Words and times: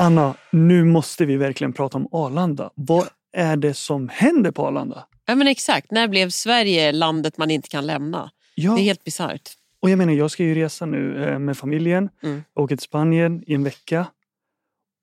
Anna, 0.00 0.34
nu 0.50 0.84
måste 0.84 1.24
vi 1.26 1.36
verkligen 1.36 1.72
prata 1.72 1.98
om 1.98 2.08
Arlanda. 2.12 2.70
Vad 2.74 3.08
är 3.36 3.56
det 3.56 3.74
som 3.74 4.08
händer 4.08 4.50
på 4.50 4.66
Arlanda? 4.66 5.04
Ja 5.26 5.34
men 5.34 5.46
exakt, 5.46 5.90
när 5.90 6.08
blev 6.08 6.30
Sverige 6.30 6.92
landet 6.92 7.38
man 7.38 7.50
inte 7.50 7.68
kan 7.68 7.86
lämna? 7.86 8.30
Ja, 8.54 8.72
Det 8.74 8.80
är 8.80 8.84
helt 8.84 9.04
bisarrt. 9.04 9.50
och 9.82 9.90
jag 9.90 9.98
menar, 9.98 10.12
jag 10.12 10.30
ska 10.30 10.44
ju 10.44 10.54
resa 10.54 10.86
nu 10.86 11.24
eh, 11.24 11.38
med 11.38 11.56
familjen. 11.56 12.08
Mm. 12.22 12.42
Åker 12.54 12.76
till 12.76 12.82
Spanien 12.84 13.42
i 13.46 13.54
en 13.54 13.64
vecka. 13.64 14.06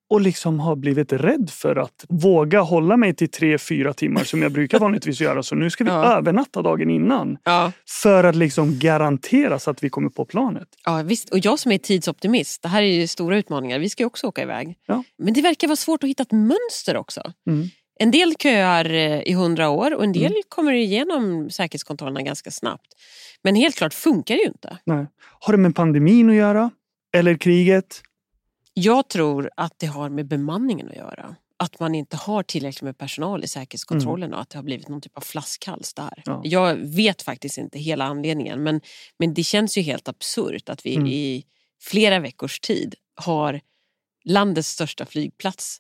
Och 0.09 0.21
liksom 0.21 0.59
har 0.59 0.75
blivit 0.75 1.13
rädd 1.13 1.49
för 1.49 1.75
att 1.75 2.05
våga 2.09 2.61
hålla 2.61 2.97
mig 2.97 3.15
till 3.15 3.29
tre, 3.31 3.57
fyra 3.57 3.93
timmar 3.93 4.23
som 4.23 4.41
jag 4.41 4.51
brukar 4.51 4.79
vanligtvis 4.87 5.21
göra. 5.21 5.43
Så 5.43 5.55
nu 5.55 5.69
ska 5.69 5.83
vi 5.83 5.89
Ja. 5.89 6.17
övernatta 6.17 6.61
dagen 6.61 6.89
innan. 6.89 7.37
Ja. 7.43 7.71
För 8.01 8.23
att 8.23 8.35
liksom 8.35 8.79
garanteras 8.79 9.67
att 9.67 9.83
vi 9.83 9.89
kommer 9.89 10.09
på 10.09 10.25
planet. 10.25 10.67
Ja, 10.85 11.01
visst. 11.05 11.29
Och 11.29 11.39
jag 11.39 11.59
som 11.59 11.71
är 11.71 11.77
tidsoptimist, 11.77 12.61
det 12.61 12.67
här 12.69 12.81
är 12.81 12.87
ju 12.87 13.07
stora 13.07 13.37
utmaningar. 13.37 13.79
Vi 13.79 13.89
ska 13.89 14.03
ju 14.03 14.07
också 14.07 14.27
åka 14.27 14.41
iväg. 14.41 14.75
Ja. 14.85 15.03
Men 15.17 15.33
det 15.33 15.41
verkar 15.41 15.67
vara 15.67 15.75
svårt 15.75 16.03
att 16.03 16.09
hitta 16.09 16.23
ett 16.23 16.31
mönster 16.31 16.97
också. 16.97 17.21
Mm. 17.49 17.67
En 17.99 18.11
del 18.11 18.33
köar 18.39 18.93
eh, 18.93 19.21
i 19.21 19.33
hundra 19.33 19.69
år 19.69 19.95
och 19.95 20.03
en 20.03 20.13
del 20.13 20.31
Mm. 20.31 20.41
kommer 20.49 20.73
igenom 20.73 21.49
säkerhetskontrollerna 21.49 22.21
ganska 22.21 22.51
snabbt. 22.51 22.87
Men 23.43 23.55
helt 23.55 23.75
klart 23.75 23.93
funkar 23.93 24.35
det 24.35 24.41
ju 24.41 24.47
inte. 24.47 24.77
Nej. 24.85 25.05
Har 25.39 25.53
det 25.53 25.57
med 25.57 25.75
pandemin 25.75 26.29
att 26.29 26.35
göra? 26.35 26.71
Eller 27.17 27.35
kriget? 27.37 28.01
Jag 28.79 29.07
tror 29.09 29.49
att 29.57 29.73
det 29.77 29.85
har 29.87 30.09
med 30.09 30.27
bemanningen 30.27 30.89
att 30.89 30.95
göra. 30.95 31.35
Att 31.59 31.79
man 31.79 31.95
inte 31.95 32.17
har 32.17 32.43
tillräckligt 32.43 32.81
med 32.81 32.97
personal 32.97 33.43
i 33.43 33.47
säkerhetskontrollen 33.47 34.33
och 34.33 34.41
att 34.41 34.49
det 34.49 34.57
har 34.57 34.63
blivit 34.63 34.87
någon 34.87 35.01
typ 35.01 35.17
av 35.17 35.21
flaskhals 35.21 35.93
där. 35.93 36.21
Ja. 36.25 36.41
Jag 36.43 36.75
vet 36.75 37.21
faktiskt 37.21 37.57
inte 37.57 37.79
hela 37.79 38.05
anledningen 38.05 38.63
men, 38.63 38.81
men 39.19 39.33
det 39.33 39.43
känns 39.43 39.77
ju 39.77 39.81
helt 39.81 40.07
absurt 40.07 40.69
att 40.69 40.85
vi 40.85 40.95
Mm. 40.95 41.07
i 41.07 41.43
flera 41.81 42.19
veckors 42.19 42.59
tid 42.59 42.95
har 43.15 43.61
landets 44.25 44.69
största 44.69 45.05
flygplats 45.05 45.77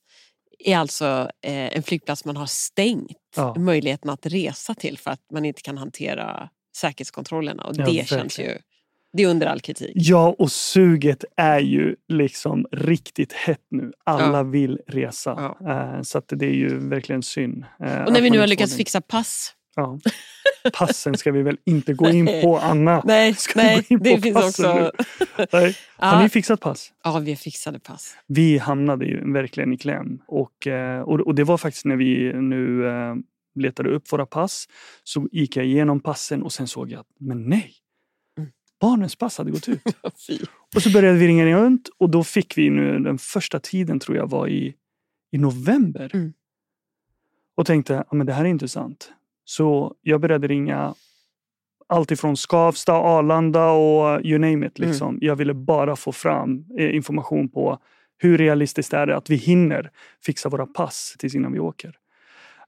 är 0.59 0.77
alltså 0.77 1.31
eh, 1.41 1.77
en 1.77 1.83
flygplats 1.83 2.25
man 2.25 2.37
har 2.37 2.45
stängt 2.45 3.17
Ja. 3.35 3.55
möjligheten 3.57 4.09
att 4.09 4.25
resa 4.25 4.73
till 4.75 4.97
för 4.97 5.11
att 5.11 5.21
man 5.33 5.45
inte 5.45 5.61
kan 5.61 5.77
hantera 5.77 6.49
säkerhetskontrollerna. 6.77 7.63
Och 7.63 7.69
Ja, 7.75 7.85
det 7.85 7.97
verkligen. 7.97 8.05
känns 8.05 8.39
ju 8.39 8.57
det 9.13 9.23
är 9.23 9.27
under 9.27 9.47
all 9.47 9.59
kritik. 9.59 9.91
Ja, 9.95 10.35
och 10.39 10.51
suget 10.51 11.25
är 11.37 11.59
ju 11.59 11.95
liksom 12.07 12.65
riktigt 12.71 13.33
hett 13.33 13.65
nu. 13.71 13.91
Alla 14.03 14.37
Ja. 14.37 14.43
vill 14.43 14.79
resa. 14.87 15.55
Eh, 15.69 16.01
Så 16.01 16.21
det 16.29 16.45
är 16.45 16.53
ju 16.55 16.77
verkligen 16.89 17.23
synd. 17.23 17.65
eh, 17.83 18.03
Och 18.03 18.13
när 18.13 18.21
vi 18.21 18.29
nu 18.29 18.39
har 18.39 18.47
lyckats 18.47 18.71
det. 18.71 18.77
fixa 18.77 19.01
pass. 19.01 19.53
Ja. 19.75 19.99
Passen 20.73 21.17
ska 21.17 21.31
vi 21.31 21.41
väl 21.41 21.57
inte 21.65 21.93
gå 21.93 22.09
in 22.09 22.25
på, 22.41 22.57
Anna? 22.57 23.01
Nej, 23.05 23.33
Ska 23.33 23.59
vi 23.61 23.65
nej 23.65 23.85
gå 23.89 23.95
in 23.95 23.99
på 23.99 24.03
det 24.03 24.21
finns 24.21 24.37
också... 24.45 24.91
Nej. 25.53 25.75
Har 25.97 26.15
Ja, 26.17 26.21
ni 26.23 26.29
fixat 26.29 26.59
pass? 26.59 26.91
ja, 27.03 27.19
vi 27.19 27.35
fixade 27.35 27.79
pass. 27.79 28.15
Vi 28.27 28.57
hamnade 28.57 29.05
ju 29.05 29.33
verkligen 29.33 29.73
i 29.73 29.77
kläm. 29.77 30.19
Och, 30.27 30.67
eh, 30.67 31.01
och, 31.01 31.35
det 31.35 31.43
var 31.43 31.57
faktiskt 31.57 31.85
när 31.85 31.95
vi 31.95 32.33
nu 32.33 32.83
letade 33.59 33.89
upp 33.89 34.11
våra 34.13 34.25
pass 34.25 34.65
så 35.03 35.27
gick 35.31 35.55
jag 35.57 35.65
igenom 35.65 35.99
passen 35.99 36.43
och 36.43 36.51
sen 36.53 36.67
såg 36.67 36.91
jag 36.91 36.99
att, 36.99 37.07
men 37.19 37.49
nej. 37.49 37.71
Barnens 38.81 39.15
pass 39.15 39.37
hade 39.37 39.51
gått 39.51 39.69
ut. 39.69 39.81
Och 40.75 40.81
så 40.81 40.91
började 40.91 41.17
vi 41.17 41.27
ringa 41.27 41.45
runt 41.45 41.89
och 41.97 42.09
då 42.09 42.23
fick 42.23 42.57
vi 42.57 42.69
nu 42.69 42.99
den 42.99 43.17
första 43.17 43.59
tiden 43.59 43.99
tror 43.99 44.17
jag 44.17 44.29
var 44.29 44.47
i, 44.47 44.75
i 45.31 45.37
november. 45.37 46.11
Mm. 46.13 46.33
Och 47.55 47.65
tänkte, 47.65 47.93
ja, 47.93 48.15
men 48.15 48.27
det 48.27 48.33
här 48.33 48.45
är 48.45 48.49
intressant. 48.49 49.11
Så 49.45 49.95
jag 50.01 50.21
började 50.21 50.47
ringa 50.47 50.93
allt 51.87 52.11
ifrån 52.11 52.37
Skavsta, 52.37 52.93
Arlanda 52.93 53.69
och 53.69 54.25
you 54.25 54.39
name 54.39 54.67
it. 54.67 54.79
Liksom. 54.79 55.17
Jag 55.21 55.35
ville 55.35 55.53
bara 55.53 55.95
få 55.95 56.11
fram 56.11 56.65
eh, 56.77 56.95
information 56.95 57.49
på 57.49 57.79
hur 58.17 58.37
realistiskt 58.37 58.93
är 58.93 59.07
det 59.07 59.17
att 59.17 59.29
vi 59.29 59.35
hinner 59.35 59.91
fixa 60.25 60.49
våra 60.49 60.65
pass 60.65 61.15
tills 61.19 61.35
innan 61.35 61.51
vi 61.51 61.59
åker. 61.59 61.97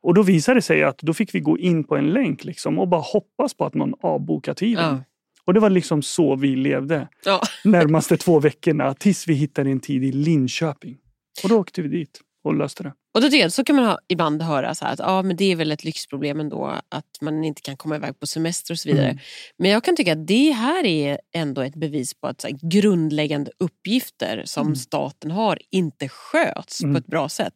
Och 0.02 0.14
då 0.14 0.24
visade 0.24 0.58
det 0.58 0.62
sig 0.62 0.84
att 0.84 0.98
då 0.98 1.14
fick 1.14 1.36
vi 1.36 1.40
gå 1.40 1.58
in 1.58 1.84
på 1.84 1.98
en 1.98 2.10
länk 2.10 2.44
liksom, 2.44 2.80
och 2.80 2.88
bara 2.88 3.02
hoppas 3.02 3.54
på 3.54 3.66
att 3.66 3.74
någon 3.74 3.94
avbokar 4.02 4.54
tiden. 4.54 4.96
Ja. 4.96 5.04
Och 5.50 5.54
det 5.54 5.60
var 5.60 5.70
liksom 5.70 6.02
så 6.02 6.36
vi 6.36 6.56
levde 6.56 7.08
Ja. 7.26 7.42
närmaste 7.64 8.18
två 8.18 8.40
veckorna 8.40 8.94
tills 8.94 9.28
vi 9.28 9.34
hittade 9.34 9.70
en 9.70 9.80
tid 9.80 10.04
i 10.04 10.12
Linköping. 10.12 10.98
Och 11.44 11.50
då 11.50 11.58
åkte 11.60 11.82
vi 11.82 11.88
dit 11.88 12.20
och 12.44 12.54
löste 12.56 12.84
det. 12.84 12.94
Och 13.14 13.22
då 13.22 13.30
tycker 13.30 13.44
jag, 13.44 13.52
så 13.54 13.64
kan 13.64 13.76
man 13.76 13.86
ha, 13.86 14.00
ibland 14.08 14.42
höra 14.42 14.76
så 14.76 14.86
att 14.86 15.00
ja, 15.00 15.22
men 15.22 15.36
det 15.36 15.52
är 15.52 15.56
väl 15.56 15.72
ett 15.72 15.84
lyxproblem 15.84 16.40
ändå 16.40 16.66
att 16.90 17.06
man 17.22 17.44
inte 17.44 17.62
kan 17.62 17.78
komma 17.78 17.96
iväg 17.96 18.20
på 18.20 18.28
semester 18.28 18.74
och 18.74 18.80
så 18.80 18.90
vidare. 18.90 19.06
Mm. 19.06 19.20
Men 19.58 19.72
jag 19.72 19.84
kan 19.84 19.96
tycka 19.96 20.12
att 20.14 20.28
det 20.28 20.52
här 20.52 20.86
är 20.86 21.20
ändå 21.36 21.62
ett 21.62 21.76
bevis 21.76 22.14
på 22.14 22.28
att 22.28 22.44
här, 22.44 22.70
grundläggande 22.70 23.52
uppgifter 23.60 24.42
som 24.46 24.66
Mm. 24.68 24.76
staten 24.76 25.32
har 25.32 25.60
inte 25.72 26.10
sköts 26.10 26.84
Mm. 26.84 26.94
på 26.96 27.00
ett 27.00 27.08
bra 27.08 27.30
sätt. 27.30 27.54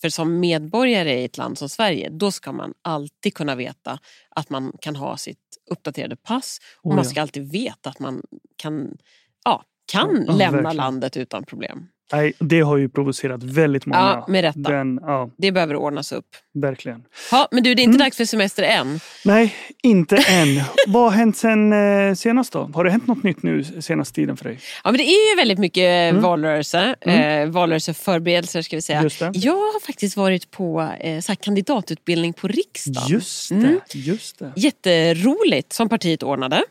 För 0.00 0.08
som 0.08 0.40
medborgare 0.40 1.20
i 1.20 1.24
ett 1.24 1.36
land 1.38 1.58
som 1.58 1.68
Sverige, 1.68 2.08
då 2.10 2.30
ska 2.32 2.52
man 2.52 2.72
alltid 2.82 3.34
kunna 3.34 3.54
veta 3.54 3.98
att 4.30 4.50
man 4.50 4.72
kan 4.80 4.96
ha 4.96 5.16
sitt 5.16 5.38
uppdaterade 5.70 6.16
pass 6.16 6.58
och 6.76 6.90
Oh, 6.90 6.94
man 6.94 7.04
ja. 7.04 7.10
ska 7.10 7.22
alltid 7.22 7.52
veta 7.52 7.90
att 7.90 7.98
man 7.98 8.22
kan, 8.56 8.96
ja, 9.44 9.64
kan 9.92 10.24
Ja, 10.26 10.32
lämna 10.32 10.50
verkligen. 10.62 10.76
landet 10.76 11.16
utan 11.16 11.44
problem. 11.44 11.88
Nej, 12.12 12.32
det 12.38 12.60
har 12.60 12.76
ju 12.76 12.88
provocerat 12.88 13.42
väldigt 13.42 13.86
många. 13.86 14.00
Ja, 14.00 14.26
med 14.28 14.42
rätta. 14.42 14.58
Den, 14.60 14.98
ja, 15.02 15.30
Det 15.38 15.52
behöver 15.52 15.76
ordnas 15.76 16.12
upp. 16.12 16.26
verkligen. 16.54 17.02
Ja, 17.30 17.48
men 17.50 17.62
du, 17.62 17.74
det 17.74 17.80
är 17.80 17.84
inte 17.84 17.94
Mm. 17.96 18.04
dags 18.04 18.16
för 18.16 18.24
semester 18.24 18.62
än. 18.62 19.00
Nej, 19.24 19.54
inte 19.82 20.16
än. 20.16 20.60
Vad 20.86 21.02
har 21.02 21.10
hänt 21.10 21.36
sen 21.36 21.72
eh, 21.72 22.14
senast 22.14 22.52
då? 22.52 22.70
Har 22.74 22.84
det 22.84 22.90
hänt 22.90 23.06
något 23.06 23.22
nytt 23.22 23.42
nu 23.42 23.64
senaste 23.64 24.14
tiden 24.14 24.36
för 24.36 24.44
dig? 24.44 24.58
Ja, 24.84 24.90
men 24.90 24.98
det 24.98 25.04
är 25.04 25.30
ju 25.30 25.36
väldigt 25.36 25.58
mycket 25.58 25.82
Mm. 26.10 26.22
valrörelse, 26.22 26.94
Mm. 27.00 27.42
eh, 27.48 27.52
valrörelseförberedelser 27.52 28.62
ska 28.62 28.76
vi 28.76 28.82
säga. 28.82 29.02
Just 29.02 29.18
det. 29.20 29.30
Jag 29.34 29.52
har 29.52 29.80
faktiskt 29.86 30.16
varit 30.16 30.50
på 30.50 30.88
eh, 31.00 31.20
så 31.20 31.36
kandidatutbildning 31.36 32.32
på 32.32 32.48
riksdagen. 32.48 33.08
Just 33.08 33.48
det. 33.48 33.54
Mm. 33.54 33.80
Just 33.92 34.38
det. 34.38 34.52
Jätteroligt 34.56 35.72
som 35.72 35.88
partiet 35.88 36.22
ordnade. 36.22 36.62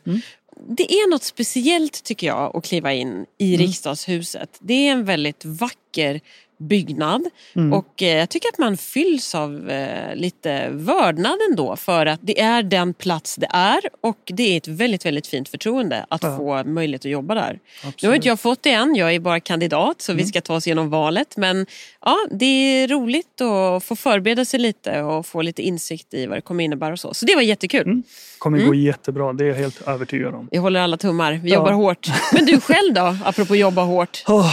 Det 0.60 0.92
är 0.92 1.10
något 1.10 1.22
speciellt 1.22 2.04
tycker 2.04 2.26
jag 2.26 2.56
att 2.56 2.64
kliva 2.64 2.92
in 2.92 3.26
i 3.38 3.54
Mm. 3.54 3.66
riksdagshuset. 3.66 4.58
Det 4.60 4.74
är 4.88 4.92
en 4.92 5.04
väldigt 5.04 5.44
vacker 5.44 6.20
byggnad 6.58 7.22
Mm. 7.56 7.72
och 7.72 8.02
eh, 8.02 8.16
jag 8.18 8.28
tycker 8.28 8.48
att 8.48 8.58
man 8.58 8.76
fylls 8.76 9.34
av 9.34 9.70
eh, 9.70 10.14
lite 10.16 10.68
vördnad 10.70 11.38
ändå 11.50 11.76
för 11.76 12.06
att 12.06 12.20
det 12.22 12.40
är 12.40 12.62
den 12.62 12.94
plats 12.94 13.36
det 13.36 13.48
är 13.50 13.80
och 14.00 14.18
det 14.26 14.52
är 14.52 14.56
ett 14.56 14.68
väldigt, 14.68 15.06
väldigt 15.06 15.26
fint 15.26 15.48
förtroende 15.48 16.06
att 16.08 16.22
Ja. 16.22 16.36
få 16.36 16.64
möjlighet 16.64 17.00
att 17.04 17.10
jobba 17.10 17.34
där. 17.34 17.52
Nu 17.52 17.58
har 17.82 17.88
Absolut. 17.88 18.16
inte 18.16 18.28
jag 18.28 18.40
fått 18.40 18.62
det 18.62 18.70
än, 18.70 18.94
jag 18.94 19.14
är 19.14 19.20
bara 19.20 19.40
kandidat 19.40 20.02
så 20.02 20.12
vi 20.12 20.20
Mm. 20.20 20.26
ska 20.28 20.40
ta 20.40 20.54
oss 20.54 20.66
igenom 20.66 20.90
valet. 20.90 21.36
Men 21.36 21.66
ja, 22.04 22.16
det 22.30 22.44
är 22.46 22.88
roligt 22.88 23.40
att 23.40 23.84
få 23.84 23.96
förbereda 23.96 24.44
sig 24.44 24.60
lite 24.60 25.02
och 25.02 25.26
få 25.26 25.42
lite 25.42 25.62
insikt 25.62 26.14
i 26.14 26.26
vad 26.26 26.36
det 26.36 26.40
kommer 26.40 26.64
innebära 26.64 26.92
och 26.92 27.00
så. 27.00 27.14
Så 27.14 27.26
det 27.26 27.34
var 27.34 27.42
jättekul. 27.42 27.80
Mm. 27.82 28.02
kommer 28.38 28.58
Mm. 28.58 28.68
gå 28.68 28.74
jättebra, 28.74 29.32
det 29.32 29.44
är 29.44 29.48
jag 29.48 29.54
helt 29.54 29.88
övertygad 29.88 30.34
om. 30.34 30.48
Vi 30.50 30.58
håller 30.58 30.80
alla 30.80 30.96
tummar, 30.96 31.32
vi 31.32 31.50
Ja. 31.50 31.54
jobbar 31.56 31.72
hårt. 31.72 32.08
Men 32.32 32.44
du 32.46 32.60
själv 32.60 32.94
då, 32.94 33.16
apropå 33.24 33.56
jobba 33.56 33.82
hårt? 33.82 34.24
Oh, 34.26 34.52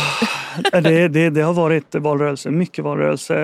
det, 0.84 1.08
det, 1.08 1.30
det 1.30 1.42
har 1.42 1.54
varit 1.54 1.96
valrörelse, 1.96 2.52
mycket 2.52 2.84
valrörelse, 2.84 3.36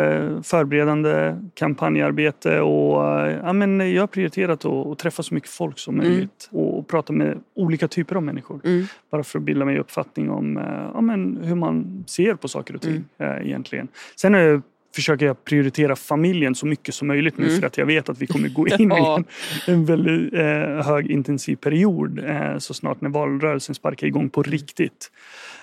förberedande 0.43 1.35
kampanjarbete 1.53 2.61
och 2.61 3.19
eh, 3.27 3.37
ja, 3.43 3.53
men 3.53 3.93
jag 3.93 4.01
har 4.01 4.07
prioriterat 4.07 4.65
att, 4.65 4.87
att 4.87 4.99
träffa 4.99 5.23
så 5.23 5.33
mycket 5.33 5.49
folk 5.49 5.79
som 5.79 5.95
Mm. 5.99 6.07
möjligt 6.11 6.49
och 6.51 6.87
prata 6.87 7.13
med 7.13 7.37
olika 7.55 7.87
typer 7.87 8.15
av 8.15 8.23
människor. 8.23 8.59
Mm. 8.63 8.85
Bara 9.11 9.23
för 9.23 9.39
att 9.39 9.45
bilda 9.45 9.65
mig 9.65 9.79
uppfattning 9.79 10.29
om 10.29 10.57
eh, 10.57 10.63
ja, 10.93 11.01
men 11.01 11.39
hur 11.43 11.55
man 11.55 12.03
ser 12.07 12.33
på 12.35 12.47
saker 12.47 12.75
och 12.75 12.81
ting 12.81 13.03
Mm. 13.17 13.37
eh, 13.37 13.45
egentligen. 13.47 13.87
Sen 14.15 14.35
är 14.35 14.61
försöker 14.95 15.25
jag 15.25 15.43
prioritera 15.43 15.95
familjen 15.95 16.55
så 16.55 16.65
mycket 16.65 16.95
som 16.95 17.07
möjligt 17.07 17.37
nu 17.37 17.45
Mm. 17.47 17.59
för 17.59 17.67
att 17.67 17.77
jag 17.77 17.85
vet 17.85 18.09
att 18.09 18.21
vi 18.21 18.27
kommer 18.27 18.49
gå 18.49 18.67
in 18.79 18.91
i 18.91 18.95
en, 19.17 19.25
en 19.67 19.85
väldigt 19.85 20.33
eh, 20.33 20.85
hög 20.87 21.11
intensiv 21.11 21.55
period 21.55 22.19
eh, 22.19 22.57
så 22.57 22.73
snart 22.73 23.01
när 23.01 23.09
valrörelsen 23.09 23.75
sparkar 23.75 24.07
igång 24.07 24.29
på 24.29 24.43
riktigt. 24.43 25.11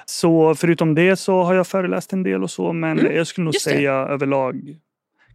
Så 0.07 0.55
förutom 0.55 0.95
det 0.95 1.17
så 1.17 1.43
har 1.43 1.55
jag 1.55 1.67
föreläst 1.67 2.13
en 2.13 2.23
del 2.23 2.43
och 2.43 2.51
så 2.51 2.73
men 2.73 2.99
Mm, 2.99 3.17
jag 3.17 3.27
skulle 3.27 3.45
nog 3.45 3.55
just 3.55 3.65
det. 3.67 3.71
säga 3.71 3.93
överlag 3.93 4.77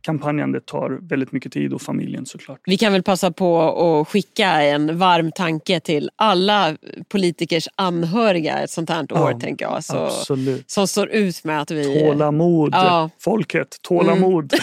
kampanjandet 0.01 0.65
tar 0.65 0.99
väldigt 1.09 1.31
mycket 1.31 1.51
tid 1.51 1.73
och 1.73 1.81
familjen 1.81 2.25
såklart. 2.25 2.59
Vi 2.65 2.77
kan 2.77 2.93
väl 2.93 3.03
passa 3.03 3.31
på 3.31 3.61
att 4.01 4.07
skicka 4.07 4.47
en 4.47 4.97
varm 4.97 5.31
tanke 5.31 5.79
till 5.79 6.09
alla 6.15 6.77
politikers 7.09 7.67
anhöriga 7.75 8.59
ett 8.59 8.69
sånt 8.69 8.89
här 8.89 9.01
år, 9.13 9.31
Ja, 9.31 9.39
tänker 9.39 9.65
jag. 9.65 9.83
Så, 9.83 9.97
Absolut. 9.97 10.71
som 10.71 10.87
står 10.87 11.09
ut 11.09 11.43
med 11.43 11.61
att 11.61 11.71
vi, 11.71 11.99
Tålamod, 11.99 12.69
Ja. 12.73 12.97
Mm. 12.99 13.09
folket, 13.19 13.77
tålamod. 13.81 14.53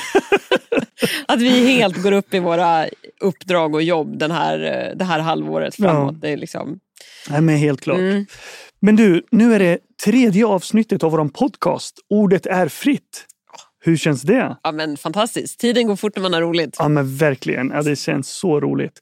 att 1.28 1.40
vi 1.40 1.66
helt 1.76 2.02
går 2.02 2.12
upp 2.12 2.34
i 2.34 2.38
våra 2.38 2.86
uppdrag 3.20 3.74
och 3.74 3.82
jobb 3.82 4.18
den 4.18 4.30
här, 4.30 4.58
det 4.96 5.04
här 5.04 5.20
halvåret 5.20 5.74
framåt. 5.74 6.14
Ja. 6.14 6.18
Det 6.20 6.28
är 6.32 6.36
liksom, 6.36 6.78
Nej 7.30 7.40
men 7.40 7.56
helt 7.56 7.80
klart. 7.80 7.98
mm. 7.98 8.26
Men 8.80 8.96
du, 8.96 9.26
nu 9.30 9.54
är 9.54 9.58
det 9.58 9.78
tredje 10.04 10.46
avsnittet 10.46 11.02
av 11.04 11.10
vår 11.12 11.28
podcast. 11.28 11.94
Ordet 12.10 12.46
är 12.46 12.68
fritt. 12.68 13.24
Hur 13.88 13.96
känns 13.96 14.22
det? 14.22 14.56
ja, 14.62 14.72
men 14.72 14.96
fantastiskt. 14.96 15.60
Tiden 15.60 15.86
går 15.86 15.96
fort 15.96 16.16
när 16.16 16.22
man 16.22 16.32
har 16.32 16.40
roligt. 16.40 16.76
Ja 16.78 16.88
men 16.88 17.16
verkligen, 17.16 17.70
ja, 17.74 17.82
det 17.82 17.96
känns 17.96 18.28
så 18.28 18.60
roligt. 18.60 19.00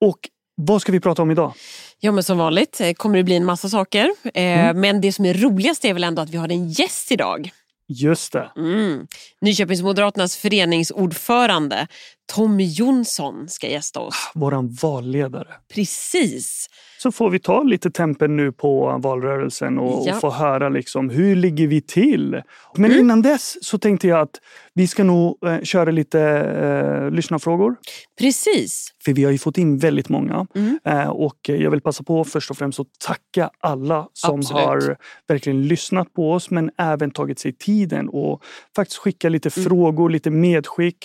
Och 0.00 0.18
vad 0.54 0.82
ska 0.82 0.92
vi 0.92 1.00
prata 1.00 1.22
om 1.22 1.30
idag? 1.30 1.52
Ja 2.00 2.12
men 2.12 2.24
som 2.24 2.38
vanligt 2.38 2.80
eh, 2.80 2.92
kommer 2.92 3.16
det 3.18 3.24
bli 3.24 3.36
en 3.36 3.44
massa 3.44 3.68
saker. 3.68 4.10
Eh, 4.34 4.60
Mm. 4.60 4.80
Men 4.80 5.00
det 5.00 5.12
som 5.12 5.24
är 5.24 5.34
roligast 5.34 5.84
är 5.84 5.94
väl 5.94 6.04
ändå 6.04 6.22
att 6.22 6.30
vi 6.30 6.36
har 6.36 6.48
en 6.48 6.68
gäst 6.68 7.12
idag. 7.12 7.50
Just 7.88 8.32
det. 8.32 8.50
Mm. 8.56 9.06
Nyköpingsmoderaternas 9.40 10.36
föreningsordförande 10.36 11.86
Tommy 12.32 12.64
Jonsson 12.64 13.48
ska 13.48 13.68
gästa 13.68 14.00
oss. 14.00 14.30
Våran 14.34 14.72
valledare. 14.82 15.48
Precis. 15.74 16.70
Så 17.02 17.12
får 17.12 17.30
vi 17.30 17.38
ta 17.38 17.62
lite 17.62 17.90
tempen 17.90 18.36
nu 18.36 18.52
på 18.52 18.98
valrörelsen 19.02 19.78
och, 19.78 20.02
Ja. 20.06 20.14
och 20.14 20.20
få 20.20 20.30
höra 20.30 20.68
liksom, 20.68 21.10
hur 21.10 21.36
ligger 21.36 21.66
vi 21.66 21.80
till? 21.80 22.42
Men 22.76 22.84
Mm. 22.90 23.00
innan 23.04 23.22
dess 23.22 23.64
så 23.64 23.78
tänkte 23.78 24.08
jag 24.08 24.20
att 24.20 24.40
vi 24.80 24.86
ska 24.86 25.04
nog 25.04 25.38
eh, 25.46 25.60
köra 25.62 25.90
lite 25.90 26.20
eh, 26.20 27.10
lyssnarfrågor. 27.10 27.76
Precis. 28.20 28.88
För 29.04 29.12
vi 29.12 29.24
har 29.24 29.32
ju 29.32 29.38
fått 29.38 29.58
in 29.58 29.78
väldigt 29.78 30.08
många. 30.08 30.46
Mm. 30.54 30.78
Eh, 30.84 31.08
och 31.08 31.36
jag 31.42 31.70
vill 31.70 31.80
passa 31.80 32.02
på 32.04 32.24
först 32.24 32.50
och 32.50 32.56
främst 32.56 32.80
att 32.80 32.86
tacka 33.06 33.50
alla 33.60 34.08
som 34.12 34.38
Absolut. 34.40 34.64
har 34.64 34.96
verkligen 35.28 35.62
lyssnat 35.68 36.12
på 36.14 36.32
oss 36.32 36.50
men 36.50 36.70
även 36.78 37.10
tagit 37.10 37.38
sig 37.38 37.52
tiden 37.52 38.08
och 38.08 38.42
faktiskt 38.76 38.98
skicka 38.98 39.28
lite 39.28 39.50
Mm. 39.56 39.68
frågor, 39.68 40.10
lite 40.10 40.30
medskick 40.30 40.96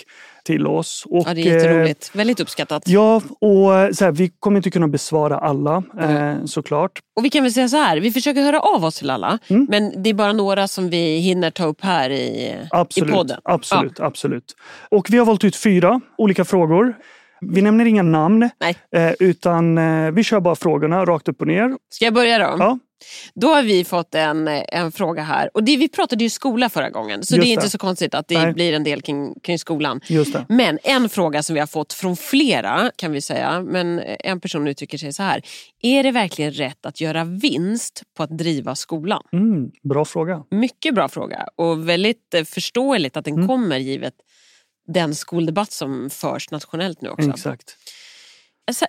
till 0.44 0.66
oss. 0.66 1.04
Och, 1.10 1.24
Ja, 1.28 1.34
det 1.34 1.40
är 1.40 1.46
eh, 1.46 1.52
jätteroligt. 1.54 2.10
Väldigt 2.14 2.40
uppskattat. 2.40 2.82
Ja, 2.88 3.22
och 3.40 3.74
eh, 3.74 3.90
så 3.92 4.04
här, 4.04 4.12
vi 4.12 4.28
kommer 4.38 4.56
inte 4.56 4.70
kunna 4.70 4.88
besvara 4.88 5.38
alla 5.38 5.82
Mm. 5.98 6.16
eh, 6.40 6.44
såklart. 6.44 6.98
Och 7.16 7.24
vi 7.24 7.30
kan 7.30 7.42
väl 7.42 7.52
säga 7.52 7.68
så 7.68 7.76
här, 7.76 7.96
vi 8.00 8.12
försöker 8.12 8.42
höra 8.42 8.60
av 8.60 8.84
oss 8.84 8.98
till 8.98 9.10
alla. 9.10 9.38
Mm. 9.48 9.66
Men 9.70 10.02
det 10.02 10.10
är 10.10 10.14
bara 10.14 10.32
några 10.32 10.68
som 10.68 10.90
vi 10.90 11.18
hinner 11.18 11.50
ta 11.50 11.64
upp 11.64 11.80
här 11.80 12.10
i, 12.10 12.56
Absolut, 12.70 13.10
i 13.10 13.12
podden. 13.12 13.40
absolut, 13.44 13.65
absolut. 14.00 14.56
Och 14.90 15.06
vi 15.10 15.18
har 15.18 15.26
valt 15.26 15.44
ut 15.44 15.56
fyra 15.56 16.00
olika 16.18 16.44
frågor. 16.44 16.94
Vi 17.40 17.62
nämner 17.62 17.84
inga 17.84 18.02
namn, 18.02 18.42
eh, 18.96 19.12
utan 19.20 19.78
eh, 19.78 20.10
vi 20.10 20.24
kör 20.24 20.40
bara 20.40 20.56
frågorna 20.56 21.04
rakt 21.04 21.28
upp 21.28 21.40
och 21.40 21.46
ner. 21.46 21.76
Ska 21.90 22.04
jag 22.04 22.14
börja 22.14 22.38
då? 22.38 22.56
Ja. 22.58 22.78
Då 23.34 23.48
har 23.48 23.62
vi 23.62 23.84
fått 23.84 24.14
en, 24.14 24.48
en 24.48 24.92
fråga 24.92 25.22
här. 25.22 25.50
Och 25.54 25.64
det, 25.64 25.76
vi 25.76 25.88
pratade 25.88 26.24
ju 26.24 26.30
skola 26.30 26.68
förra 26.68 26.90
gången, 26.90 27.22
så 27.24 27.34
Just 27.36 27.44
det 27.44 27.48
är 27.48 27.52
inte 27.52 27.66
det. 27.66 27.70
så 27.70 27.78
konstigt 27.78 28.14
att 28.14 28.28
det 28.28 28.42
Nej. 28.42 28.52
blir 28.52 28.72
en 28.72 28.84
del 28.84 29.02
kring, 29.02 29.34
kring 29.42 29.58
skolan. 29.58 30.00
Men 30.48 30.78
en 30.82 31.08
fråga 31.08 31.42
som 31.42 31.54
vi 31.54 31.60
har 31.60 31.66
fått 31.66 31.92
från 31.92 32.16
flera 32.16 32.90
kan 32.96 33.12
vi 33.12 33.20
säga, 33.20 33.60
men 33.60 34.02
en 34.20 34.40
person 34.40 34.68
uttrycker 34.68 34.98
sig 34.98 35.12
så 35.12 35.22
här. 35.22 35.42
Är 35.82 36.02
det 36.02 36.10
verkligen 36.10 36.50
rätt 36.52 36.86
att 36.86 37.00
göra 37.00 37.24
vinst 37.24 38.02
på 38.16 38.22
att 38.22 38.38
driva 38.38 38.74
skolan? 38.74 39.22
Mm, 39.32 39.70
bra 39.88 40.04
fråga. 40.04 40.42
Mycket 40.50 40.94
bra 40.94 41.08
fråga 41.08 41.46
och 41.56 41.88
väldigt 41.88 42.34
eh, 42.34 42.44
förståeligt 42.44 43.16
att 43.16 43.24
den 43.24 43.34
Mm. 43.34 43.48
kommer 43.48 43.78
givet 43.78 44.14
den 44.86 45.14
skoldebatt 45.14 45.72
som 45.72 46.10
förs 46.10 46.50
nationellt 46.50 47.00
nu 47.00 47.08
också. 47.08 47.30
Exakt. 47.30 47.76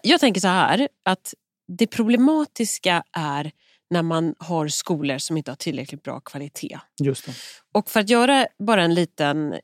Jag 0.03 0.19
tänker 0.19 0.41
så 0.41 0.47
här 0.47 0.87
att 1.05 1.33
det 1.67 1.87
problematiska 1.87 3.03
är 3.11 3.51
när 3.89 4.01
man 4.01 4.35
har 4.39 4.67
skolor 4.67 5.17
som 5.17 5.37
inte 5.37 5.51
har 5.51 5.55
tillräckligt 5.55 6.03
bra 6.03 6.19
kvalitet. 6.19 6.79
Just 7.03 7.25
det. 7.25 7.33
Och 7.73 7.89
för 7.89 7.99
att 7.99 8.09
göra 8.09 8.47
bara 8.59 8.83
en 8.83 8.93
liten 8.93 9.55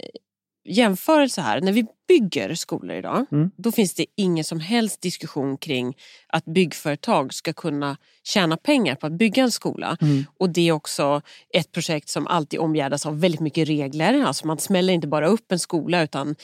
jämförelse 0.65 1.41
här. 1.41 1.61
När 1.61 1.71
vi 1.71 1.85
bygger 2.07 2.55
skolor 2.55 2.95
idag, 2.97 3.25
Mm. 3.31 3.51
då 3.57 3.71
finns 3.71 3.93
det 3.93 4.05
ingen 4.17 4.43
som 4.43 4.59
helst 4.59 5.01
diskussion 5.01 5.57
kring 5.57 5.97
att 6.27 6.45
byggföretag 6.45 7.33
ska 7.33 7.53
kunna 7.53 7.97
tjäna 8.23 8.57
pengar 8.57 8.95
på 8.95 9.07
att 9.07 9.11
bygga 9.13 9.43
en 9.43 9.51
skola. 9.51 9.97
Mm. 10.01 10.25
Och 10.39 10.49
det 10.49 10.67
är 10.67 10.71
också 10.71 11.21
ett 11.53 11.71
projekt 11.71 12.09
som 12.09 12.27
alltid 12.27 12.59
omgärdas 12.59 13.05
av 13.05 13.19
väldigt 13.19 13.41
mycket 13.41 13.67
regler. 13.67 14.23
Alltså 14.25 14.47
man 14.47 14.57
smäller 14.59 14.93
inte 14.93 15.07
bara 15.07 15.27
upp 15.27 15.51
en 15.51 15.59
skola 15.59 16.03
utan 16.03 16.35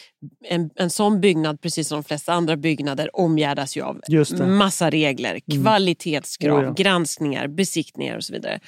en, 0.45 0.69
en 0.75 0.89
sån 0.89 1.22
byggnad, 1.22 1.62
precis 1.62 1.88
som 1.88 1.95
de 1.98 2.04
flesta 2.04 2.33
andra 2.33 2.56
byggnader, 2.57 3.10
omgärdas 3.15 3.77
ju 3.77 3.81
av 3.81 4.01
massa 4.57 4.89
regler. 4.89 5.39
Kvalitetskrav, 5.63 6.60
Oh 6.60 6.63
ja. 6.65 6.74
granskningar, 6.74 7.48
besiktningar 7.48 8.18
och 8.18 8.24
så 8.24 8.33
vidare. 8.33 8.60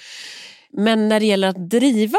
Men 0.73 1.09
när 1.09 1.19
det 1.19 1.25
gäller 1.25 1.47
att 1.47 1.69
driva 1.69 2.17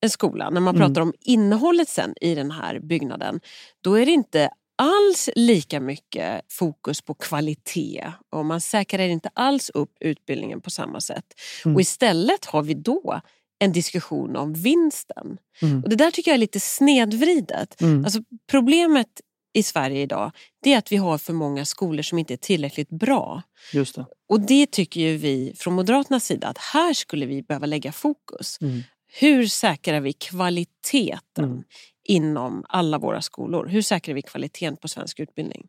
en 0.00 0.10
skola, 0.10 0.50
när 0.50 0.60
man 0.60 0.76
Mm. 0.76 0.86
pratar 0.88 1.00
om 1.02 1.12
innehållet 1.20 1.88
sen 1.88 2.14
i 2.20 2.34
den 2.34 2.50
här 2.50 2.78
byggnaden, 2.80 3.40
då 3.80 3.94
är 3.94 4.06
det 4.06 4.12
inte 4.12 4.50
alls 4.82 5.30
lika 5.36 5.80
mycket 5.80 6.40
fokus 6.48 7.00
på 7.00 7.14
kvalitet 7.14 8.12
och 8.30 8.44
man 8.44 8.60
säkrar 8.60 9.08
inte 9.08 9.30
alls 9.34 9.70
upp 9.70 9.92
utbildningen 10.00 10.60
på 10.60 10.70
samma 10.70 11.00
sätt. 11.00 11.24
Mm. 11.64 11.74
Och 11.74 11.80
istället 11.80 12.44
har 12.44 12.62
vi 12.62 12.74
då 12.74 13.20
en 13.58 13.72
diskussion 13.72 14.36
om 14.36 14.54
vinsten. 14.54 15.38
Mm. 15.62 15.82
Och 15.82 15.88
Det 15.90 15.96
där 15.96 16.10
tycker 16.10 16.30
jag 16.30 16.34
är 16.34 16.38
lite 16.38 16.60
snedvridet. 16.60 17.80
Mm. 17.80 18.04
Alltså, 18.04 18.20
problemet 18.50 19.08
i 19.52 19.62
Sverige 19.62 20.02
idag 20.02 20.30
det 20.62 20.72
är 20.74 20.78
att 20.78 20.92
vi 20.92 20.96
har 20.96 21.18
för 21.18 21.32
många 21.32 21.64
skolor 21.64 22.02
som 22.02 22.18
inte 22.18 22.34
är 22.34 22.38
tillräckligt 22.38 22.88
bra. 22.90 23.42
Just 23.72 23.94
det. 23.94 24.06
Och 24.28 24.40
det 24.40 24.66
tycker 24.70 25.00
ju 25.00 25.16
vi 25.16 25.54
från 25.58 25.74
Moderaternas 25.74 26.24
sida 26.24 26.48
att 26.48 26.58
här 26.58 26.92
skulle 26.94 27.26
vi 27.26 27.42
behöva 27.42 27.66
lägga 27.66 27.92
fokus. 27.92 28.58
Mm. 28.60 28.82
Hur 29.12 29.46
säkrar 29.46 30.00
vi 30.00 30.12
kvaliteten 30.12 31.44
Mm. 31.44 31.62
inom 32.04 32.64
alla 32.68 32.98
våra 32.98 33.22
skolor? 33.22 33.66
Hur 33.66 33.82
säkrar 33.82 34.14
vi 34.14 34.22
kvaliteten 34.22 34.76
på 34.76 34.88
svensk 34.88 35.20
utbildning? 35.20 35.66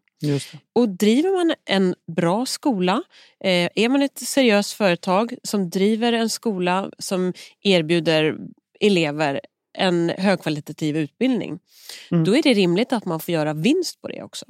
Och 0.75 0.89
driver 0.89 1.29
man 1.31 1.55
en 1.65 1.95
bra 2.15 2.45
skola, 2.45 3.03
eh, 3.43 3.69
är 3.75 3.89
man 3.89 4.01
ett 4.01 4.17
seriöst 4.19 4.73
företag 4.73 5.33
som 5.43 5.69
driver 5.69 6.13
en 6.13 6.29
skola 6.29 6.91
som 6.99 7.33
erbjuder 7.61 8.37
elever 8.79 9.41
en 9.77 10.09
högkvalitativ 10.09 10.97
utbildning, 10.97 11.59
Mm. 12.11 12.23
då 12.23 12.35
är 12.35 12.43
det 12.43 12.53
rimligt 12.53 12.93
att 12.93 13.05
man 13.05 13.19
får 13.19 13.33
göra 13.33 13.53
vinst 13.53 14.01
på 14.01 14.07
det 14.07 14.23
också. 14.23 14.45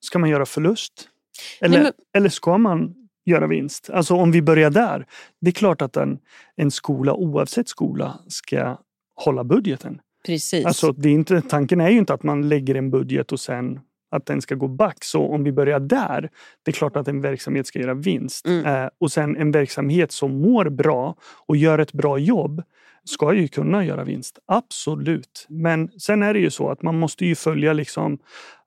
Ska 0.00 0.18
man 0.18 0.30
göra 0.30 0.46
förlust? 0.46 1.08
Eller, 1.60 1.74
Nej, 1.74 1.82
men- 1.84 1.92
eller 2.22 2.28
ska 2.28 2.58
man 2.58 3.07
göra 3.28 3.46
vinst? 3.46 3.90
Alltså 3.90 4.14
om 4.14 4.32
vi 4.32 4.42
börjar 4.42 4.70
där. 4.70 5.06
Det 5.40 5.48
är 5.48 5.52
klart 5.52 5.82
att 5.82 5.96
en, 5.96 6.18
en 6.56 6.70
skola, 6.70 7.14
oavsett 7.14 7.68
skola, 7.68 8.18
ska 8.28 8.76
hålla 9.14 9.44
budgeten. 9.44 10.00
Precis. 10.26 10.66
Alltså, 10.66 10.92
det 10.92 11.08
är 11.08 11.12
inte, 11.12 11.40
tanken 11.40 11.80
är 11.80 11.90
ju 11.90 11.98
inte 11.98 12.14
att 12.14 12.22
man 12.22 12.48
lägger 12.48 12.74
en 12.74 12.90
budget 12.90 13.32
och 13.32 13.40
sen 13.40 13.80
att 14.10 14.26
den 14.26 14.42
ska 14.42 14.54
gå 14.54 14.68
back. 14.68 15.04
Så 15.04 15.28
om 15.28 15.44
vi 15.44 15.52
börjar 15.52 15.80
där, 15.80 16.30
det 16.62 16.70
är 16.70 16.72
klart 16.72 16.96
att 16.96 17.08
en 17.08 17.20
verksamhet 17.20 17.66
ska 17.66 17.78
göra 17.78 17.94
vinst. 17.94 18.46
Mm. 18.46 18.66
Eh, 18.66 18.90
och 19.00 19.12
sen 19.12 19.36
en 19.36 19.50
verksamhet 19.50 20.12
som 20.12 20.40
mår 20.40 20.68
bra 20.68 21.16
och 21.46 21.56
gör 21.56 21.78
ett 21.78 21.92
bra 21.92 22.18
jobb 22.18 22.62
ska 23.04 23.34
ju 23.34 23.48
kunna 23.48 23.84
göra 23.84 24.04
vinst. 24.04 24.38
Absolut. 24.46 25.46
Men 25.48 25.90
sen 26.00 26.22
är 26.22 26.34
det 26.34 26.40
ju 26.40 26.50
så 26.50 26.70
att 26.70 26.82
man 26.82 26.98
måste 26.98 27.26
ju 27.26 27.34
följa 27.34 27.72
liksom 27.72 28.18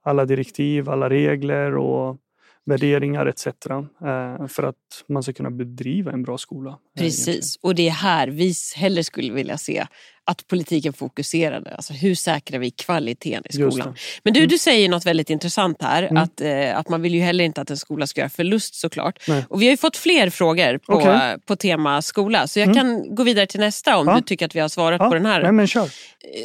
alla 0.04 0.26
direktiv, 0.26 0.90
alla 0.90 1.10
regler 1.10 1.78
och 1.78 2.18
värderingar 2.66 3.26
etc. 3.26 3.48
Eh, 3.48 4.48
för 4.48 4.64
att 4.64 5.04
man 5.08 5.24
ska 5.24 5.34
kunna 5.34 5.52
bedriva 5.52 6.12
en 6.12 6.24
bra 6.24 6.38
skola 6.38 6.78
eh. 6.98 7.04
Precis, 7.04 7.58
och 7.62 7.76
det 7.76 7.88
är 7.88 7.92
här 7.92 8.28
vi 8.28 8.54
hellre 8.76 9.04
skulle 9.04 9.34
vilja 9.34 9.58
se 9.58 9.86
att 10.26 10.48
politiken 10.48 10.94
fokuserade. 10.94 11.76
Alltså 11.76 11.94
hur 11.94 12.16
säkrar 12.16 12.60
vi 12.60 12.72
kvaliteten 12.72 13.44
i 13.50 13.54
skolan? 13.54 13.96
Men 14.24 14.34
du, 14.34 14.40
Mm. 14.40 14.50
du 14.50 14.58
säger 14.58 14.90
något 14.90 15.06
väldigt 15.06 15.30
intressant 15.30 15.82
här. 15.82 16.04
Mm. 16.04 16.18
Att, 16.24 16.42
eh, 16.42 16.78
att 16.78 16.90
man 16.90 17.02
vill 17.02 17.14
ju 17.16 17.22
heller 17.22 17.44
inte 17.44 17.62
att 17.62 17.70
en 17.70 17.78
skola 17.78 18.08
ska 18.08 18.22
göra 18.22 18.30
förlust 18.30 18.76
såklart. 18.76 19.20
Nej. 19.28 19.46
Och 19.50 19.62
vi 19.62 19.66
har 19.66 19.72
ju 19.72 19.78
fått 19.78 19.98
fler 19.98 20.30
frågor 20.30 20.78
på, 20.78 20.94
Okej. 20.94 21.38
på 21.46 21.56
tema 21.56 22.02
skola. 22.02 22.48
Så 22.48 22.60
jag 22.60 22.64
Mm. 22.70 22.76
kan 22.76 23.16
gå 23.16 23.24
vidare 23.24 23.46
till 23.48 23.60
nästa 23.60 23.98
om 23.98 24.08
Ja. 24.08 24.16
du 24.16 24.22
tycker 24.22 24.46
att 24.46 24.56
vi 24.56 24.60
har 24.60 24.70
svarat 24.70 25.02
Ja, 25.02 25.08
på 25.10 25.14
den 25.14 25.26
här. 25.26 25.44
Nej, 25.44 25.52
men 25.52 25.68
kör. 25.68 25.90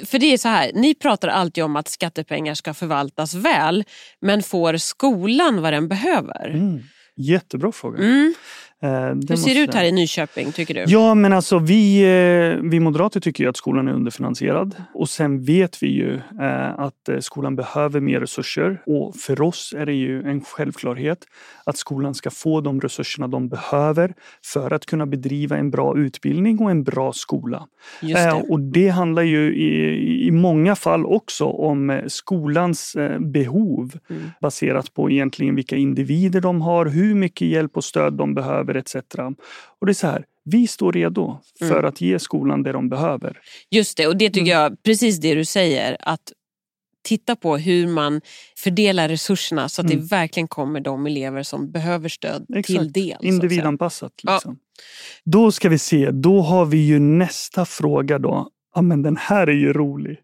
För 0.07 0.19
det 0.19 0.27
är 0.33 0.39
så 0.39 0.49
här, 0.49 0.71
ni 0.75 0.95
pratar 0.95 1.29
alltid 1.29 1.65
om 1.65 1.77
att 1.77 1.89
skattepengar 1.89 2.55
ska 2.55 2.75
förvaltas 2.75 3.35
väl. 3.35 3.85
Men 4.21 4.43
får 4.43 4.77
skolan 4.77 5.63
vad 5.63 5.73
den 5.73 5.89
behöver? 5.89 6.49
Mm. 6.51 6.83
Jättebra 7.19 7.73
fråga. 7.73 7.99
Eh, 8.83 8.91
det 8.91 9.31
Hur 9.31 9.37
ser 9.37 9.55
det 9.55 9.61
ut 9.61 9.75
här 9.75 9.85
i 9.85 9.93
Nyköping 9.93 10.53
tycker 10.53 10.75
du? 10.75 10.85
Ja, 10.87 11.15
men 11.15 11.33
alltså 11.33 11.59
vi, 11.59 12.03
eh, 12.03 12.71
vi 12.71 12.81
moderater 12.81 13.21
tycker 13.21 13.45
ju 13.45 13.51
att 13.51 13.57
skolan 13.57 13.89
är 13.89 13.93
underfinansierad. 13.93 14.77
Och 14.95 15.09
sen 15.09 15.45
vet 15.45 15.83
vi 15.83 15.87
ju 15.87 16.15
eh, 16.15 16.81
att 16.81 17.09
skolan 17.21 17.57
behöver 17.57 18.01
mer 18.01 18.21
resurser. 18.21 18.83
Och 18.87 19.17
för 19.17 19.43
oss 19.43 19.75
är 19.79 19.87
det 19.87 19.93
ju 19.93 20.23
en 20.23 20.41
självklarhet 20.41 21.19
att 21.65 21.77
skolan 21.77 22.15
ska 22.15 22.31
få 22.31 22.61
de 22.61 22.81
resurserna 22.81 23.29
de 23.29 23.49
behöver 23.49 24.15
för 24.45 24.73
att 24.73 24.87
kunna 24.87 25.07
bedriva 25.07 25.57
en 25.57 25.71
bra 25.71 25.99
utbildning 25.99 26.59
och 26.59 26.71
en 26.71 26.85
bra 26.85 27.13
skola. 27.13 27.67
Just 28.03 28.25
det. 28.25 28.33
och 28.33 28.61
det 28.61 28.89
handlar 28.89 29.23
ju 29.23 29.57
i, 29.57 30.27
i 30.27 30.31
många 30.31 30.77
fall 30.77 31.07
också 31.07 31.45
om 31.45 32.01
skolans 32.07 32.95
eh, 32.95 33.19
behov 33.19 33.93
Mm. 34.11 34.23
baserat 34.41 34.95
på 34.95 35.11
egentligen 35.11 35.55
vilka 35.55 35.77
individer 35.77 36.41
de 36.41 36.61
har, 36.61 36.87
hur 36.87 37.15
mycket 37.15 37.49
hjälp 37.49 37.77
och 37.77 37.85
stöd 37.85 38.13
de 38.13 38.35
behöver 38.35 38.66
etc. 38.75 38.95
Och 39.81 39.87
det 39.87 39.93
är 39.93 39.95
så 39.95 40.07
här, 40.07 40.25
vi 40.45 40.67
står 40.67 40.93
redo 40.93 41.39
för 41.59 41.71
Mm. 41.79 41.85
att 41.85 42.01
ge 42.01 42.19
skolan 42.19 42.63
det 42.63 42.73
de 42.73 42.89
behöver. 42.89 43.39
Just 43.71 43.97
det, 43.97 44.07
och 44.07 44.17
det 44.17 44.31
tycker 44.31 44.53
Mm. 44.53 44.63
jag, 44.63 44.83
precis 44.83 45.17
det 45.19 45.35
du 45.35 45.45
säger, 45.45 45.97
att 46.01 46.33
titta 47.05 47.37
på 47.37 47.57
hur 47.57 47.87
man 47.89 48.21
fördelar 48.59 49.09
resurserna 49.09 49.69
så 49.69 49.81
att 49.83 49.91
Mm. 49.91 50.01
det 50.01 50.07
verkligen 50.07 50.49
kommer 50.49 50.81
de 50.81 51.07
elever 51.07 51.43
som 51.43 51.71
behöver 51.71 52.09
stöd 52.09 52.47
till 52.47 52.57
Exakt. 52.57 52.79
del. 52.95 53.13
att 53.13 53.21
säga. 53.21 53.33
Individanpassat. 53.33 54.13
Ja. 54.23 54.35
Liksom. 54.35 54.59
Då 55.25 55.53
ska 55.53 55.69
vi 55.69 55.79
se, 55.79 56.11
då 56.11 56.41
har 56.41 56.65
vi 56.65 56.77
ju 56.87 56.99
nästa 56.99 57.65
fråga 57.65 58.19
då. 58.19 58.51
Ja 58.75 58.83
men 58.83 59.03
den 59.03 59.17
här 59.17 59.47
är 59.47 59.53
ju 59.53 59.73
rolig. 59.73 60.19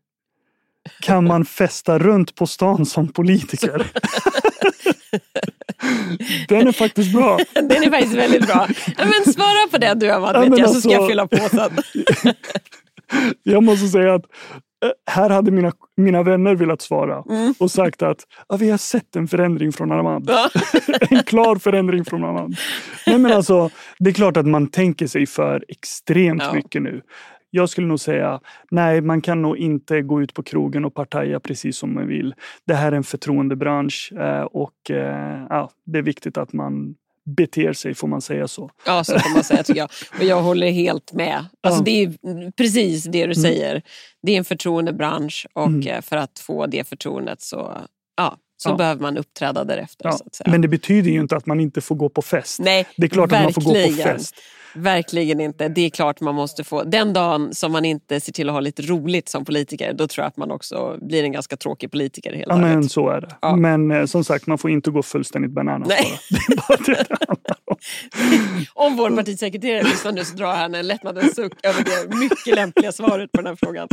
Kan 1.01 1.25
man 1.27 1.45
festa 1.45 1.99
runt 1.99 2.35
på 2.35 2.47
stan 2.47 2.87
som 2.87 3.09
politiker? 3.13 3.93
den 6.49 6.69
är 6.69 6.73
faktiskt 6.73 7.13
bra. 7.13 7.39
Den 7.55 7.71
är 7.71 7.91
faktiskt 7.91 8.15
väldigt 8.15 8.47
bra. 8.47 8.67
Ja, 8.99 9.05
men 9.05 9.33
svara 9.35 9.69
på 9.71 9.79
den 9.79 9.99
du 9.99 10.11
Amanda, 10.11 10.39
Ja, 10.39 10.41
vet 10.41 10.51
men 10.51 10.59
jag, 10.59 10.71
så 10.71 10.81
ska 10.81 10.91
jag 10.91 10.99
alltså- 11.03 11.11
fylla 11.11 11.27
på 11.27 11.49
sen. 11.49 12.35
Jag 13.43 13.63
måste 13.63 13.89
säga 13.89 14.15
att 14.15 14.23
eh, 14.85 14.91
här 15.11 15.31
hade 15.31 15.51
mina, 15.51 15.73
mina 15.97 16.23
vänner 16.23 16.55
velat 16.55 16.83
svara 16.83 17.23
Mm. 17.31 17.55
och 17.59 17.71
sagt 17.71 18.03
att 18.03 18.19
ja, 18.49 18.57
vi 18.57 18.71
har 18.71 18.79
sett 18.79 19.17
en 19.17 19.29
förändring 19.29 19.73
från 19.73 19.93
Armand. 19.93 20.31
Ja. 20.31 20.49
en 21.11 21.23
klar 21.23 21.57
förändring 21.57 22.05
från 22.05 22.25
Armand. 22.25 22.57
Nej, 23.07 23.19
men 23.19 23.33
alltså, 23.33 23.71
det 23.99 24.11
är 24.11 24.15
klart 24.15 24.37
att 24.37 24.47
man 24.47 24.67
tänker 24.67 25.07
sig 25.07 25.27
för 25.27 25.65
extremt 25.69 26.43
Ja. 26.43 26.53
mycket 26.53 26.83
nu. 26.83 27.01
Jag 27.55 27.69
skulle 27.69 27.87
nog 27.87 28.01
säga, 28.01 28.41
nej 28.71 29.01
man 29.01 29.21
kan 29.21 29.43
nog 29.43 29.57
inte 29.59 30.03
gå 30.03 30.23
ut 30.23 30.35
på 30.35 30.43
krogen 30.43 30.85
och 30.85 30.95
partaja 30.95 31.41
precis 31.41 31.77
som 31.77 31.95
man 31.95 32.07
vill. 32.07 32.35
Det 32.67 32.75
här 32.75 32.93
är 32.93 32.97
en 32.97 33.05
förtroendebransch 33.05 34.13
eh, 34.19 34.43
och 34.43 34.91
eh, 34.91 35.47
ja, 35.51 35.71
det 35.87 35.99
är 35.99 36.03
viktigt 36.03 36.37
att 36.37 36.53
man 36.53 36.95
beter 37.37 37.73
sig, 37.73 37.95
får 37.95 38.09
man 38.09 38.21
säga 38.21 38.49
så. 38.49 38.71
Ja, 38.87 39.05
så 39.05 39.19
får 39.19 39.31
man 39.35 39.45
säga 39.45 39.63
tycker 39.63 39.81
jag. 39.81 39.91
Och 40.19 40.25
jag 40.25 40.43
håller 40.43 40.71
helt 40.71 41.13
med. 41.13 41.45
Alltså, 41.61 41.81
Ja. 41.81 41.85
Det 41.85 42.03
är 42.03 42.51
precis 42.51 43.05
det 43.05 43.27
du 43.27 43.35
säger. 43.35 43.83
Det 44.23 44.33
är 44.33 44.39
en 44.39 44.45
förtroendebransch 44.45 45.47
och 45.53 45.67
Mm. 45.67 45.87
eh, 45.89 46.01
för 46.01 46.17
att 46.17 46.39
få 46.39 46.67
det 46.67 46.89
förtroendet 46.89 47.41
så, 47.43 47.79
ja, 48.17 48.37
så 48.57 48.69
Ja. 48.71 48.75
behöver 48.77 49.03
man 49.03 49.17
uppträda 49.19 49.65
därefter. 49.65 50.05
Ja. 50.07 50.19
Men 50.47 50.61
det 50.61 50.69
betyder 50.69 51.11
ju 51.11 51.21
inte 51.21 51.37
att 51.37 51.47
man 51.47 51.61
inte 51.61 51.81
får 51.81 51.95
gå 51.95 52.09
på 52.09 52.23
fest. 52.23 52.61
Nej, 52.61 52.87
Det 52.97 53.07
är 53.07 53.09
klart 53.09 53.33
att 53.33 53.43
man 53.43 53.53
får 53.53 53.61
gå 53.63 53.69
på 53.71 53.75
verkligen. 53.75 54.19
fest. 54.19 54.35
Verkligen 54.75 55.41
inte. 55.41 55.69
Det 55.69 55.81
är 55.87 55.91
klart 55.91 56.21
man 56.21 56.35
måste 56.35 56.65
få. 56.65 56.83
Den 56.85 57.13
dagen 57.13 57.55
som 57.55 57.73
man 57.73 57.85
inte 57.85 58.21
ser 58.21 58.33
till 58.33 58.49
att 58.49 58.53
ha 58.53 58.61
lite 58.61 58.83
roligt 58.83 59.29
som 59.29 59.45
politiker, 59.45 59.93
då 59.93 60.07
tror 60.09 60.23
jag 60.23 60.29
att 60.29 60.37
man 60.37 60.51
också 60.51 60.99
blir 61.03 61.25
en 61.25 61.33
ganska 61.33 61.57
tråkig 61.57 61.91
politiker 61.91 62.33
hela 62.33 62.55
Ja, 62.55 62.61
men 62.61 62.71
livet. 62.77 62.93
så 62.93 63.09
är 63.09 63.21
det. 63.21 63.29
Ja. 63.43 63.57
Men 63.57 63.91
eh, 63.91 64.05
som 64.05 64.25
sagt, 64.25 64.47
man 64.47 64.59
får 64.59 64.71
inte 64.71 64.91
gå 64.91 65.03
fullständigt 65.03 65.51
bananas 65.51 65.89
Nej. 65.89 66.05
bara. 66.69 66.77
Det 66.87 66.93
är 66.93 66.97
bara 66.97 67.07
det 67.07 67.17
om. 67.27 67.37
Om 68.93 68.97
vår 68.97 69.11
partisekreterare 69.11 69.83
lyssnar 69.83 70.13
nu 70.13 70.25
så 70.25 70.37
drar 70.37 70.55
han 70.55 70.75
en 70.75 70.87
lättnadens 70.87 71.35
suck 71.37 71.53
över 71.67 71.85
det 71.85 72.17
mycket 72.17 72.55
lämpliga 72.57 72.93
svaret 72.93 73.33
på 73.33 73.37
den 73.43 73.47
här 73.47 73.57
frågan. 73.57 73.89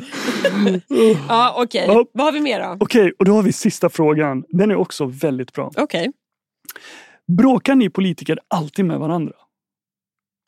Ja, 1.29 1.53
Okej, 1.57 1.85
Ja. 1.87 2.05
vad 2.13 2.25
har 2.25 2.31
vi 2.31 2.39
mer 2.39 2.59
då? 2.59 2.77
Okej, 2.79 3.13
och 3.19 3.25
då 3.25 3.31
har 3.33 3.43
vi 3.43 3.53
sista 3.53 3.89
frågan. 3.89 4.43
Den 4.49 4.71
är 4.71 4.75
också 4.75 5.05
väldigt 5.05 5.53
bra. 5.53 5.71
Okej. 5.77 6.11
Bråkar 7.37 7.75
ni 7.75 7.89
politiker 7.89 8.39
alltid 8.47 8.85
med 8.85 8.99
varandra? 8.99 9.33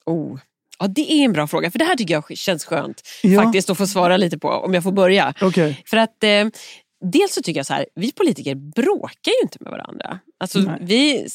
Oh. 0.05 0.39
Ja, 0.79 0.88
det 0.88 1.12
är 1.12 1.25
en 1.25 1.34
bra 1.34 1.48
fråga, 1.48 1.72
för 1.72 1.79
det 1.79 1.86
här 1.86 1.96
tycker 1.96 2.13
jag 2.13 2.38
känns 2.38 2.65
skönt 2.65 3.01
Ja. 3.24 3.43
faktiskt 3.43 3.70
att 3.70 3.77
få 3.77 3.88
svara 3.88 4.17
lite 4.17 4.38
på, 4.38 4.48
om 4.50 4.74
jag 4.74 4.84
får 4.84 4.91
börja. 4.91 5.34
Okej. 5.41 5.84
För 5.86 5.98
att 5.98 6.24
eh, 6.24 6.46
dels 7.12 7.34
så 7.34 7.41
tycker 7.41 7.60
jag 7.60 7.65
så 7.65 7.74
här, 7.74 7.86
vi 7.96 8.12
politiker 8.12 8.55
bråkar 8.55 9.31
ju 9.31 9.43
inte 9.43 9.58
med 9.62 9.72
varandra. 9.72 10.20
Alltså, 10.39 10.60
Nej. 10.60 10.77
vi, 10.81 11.27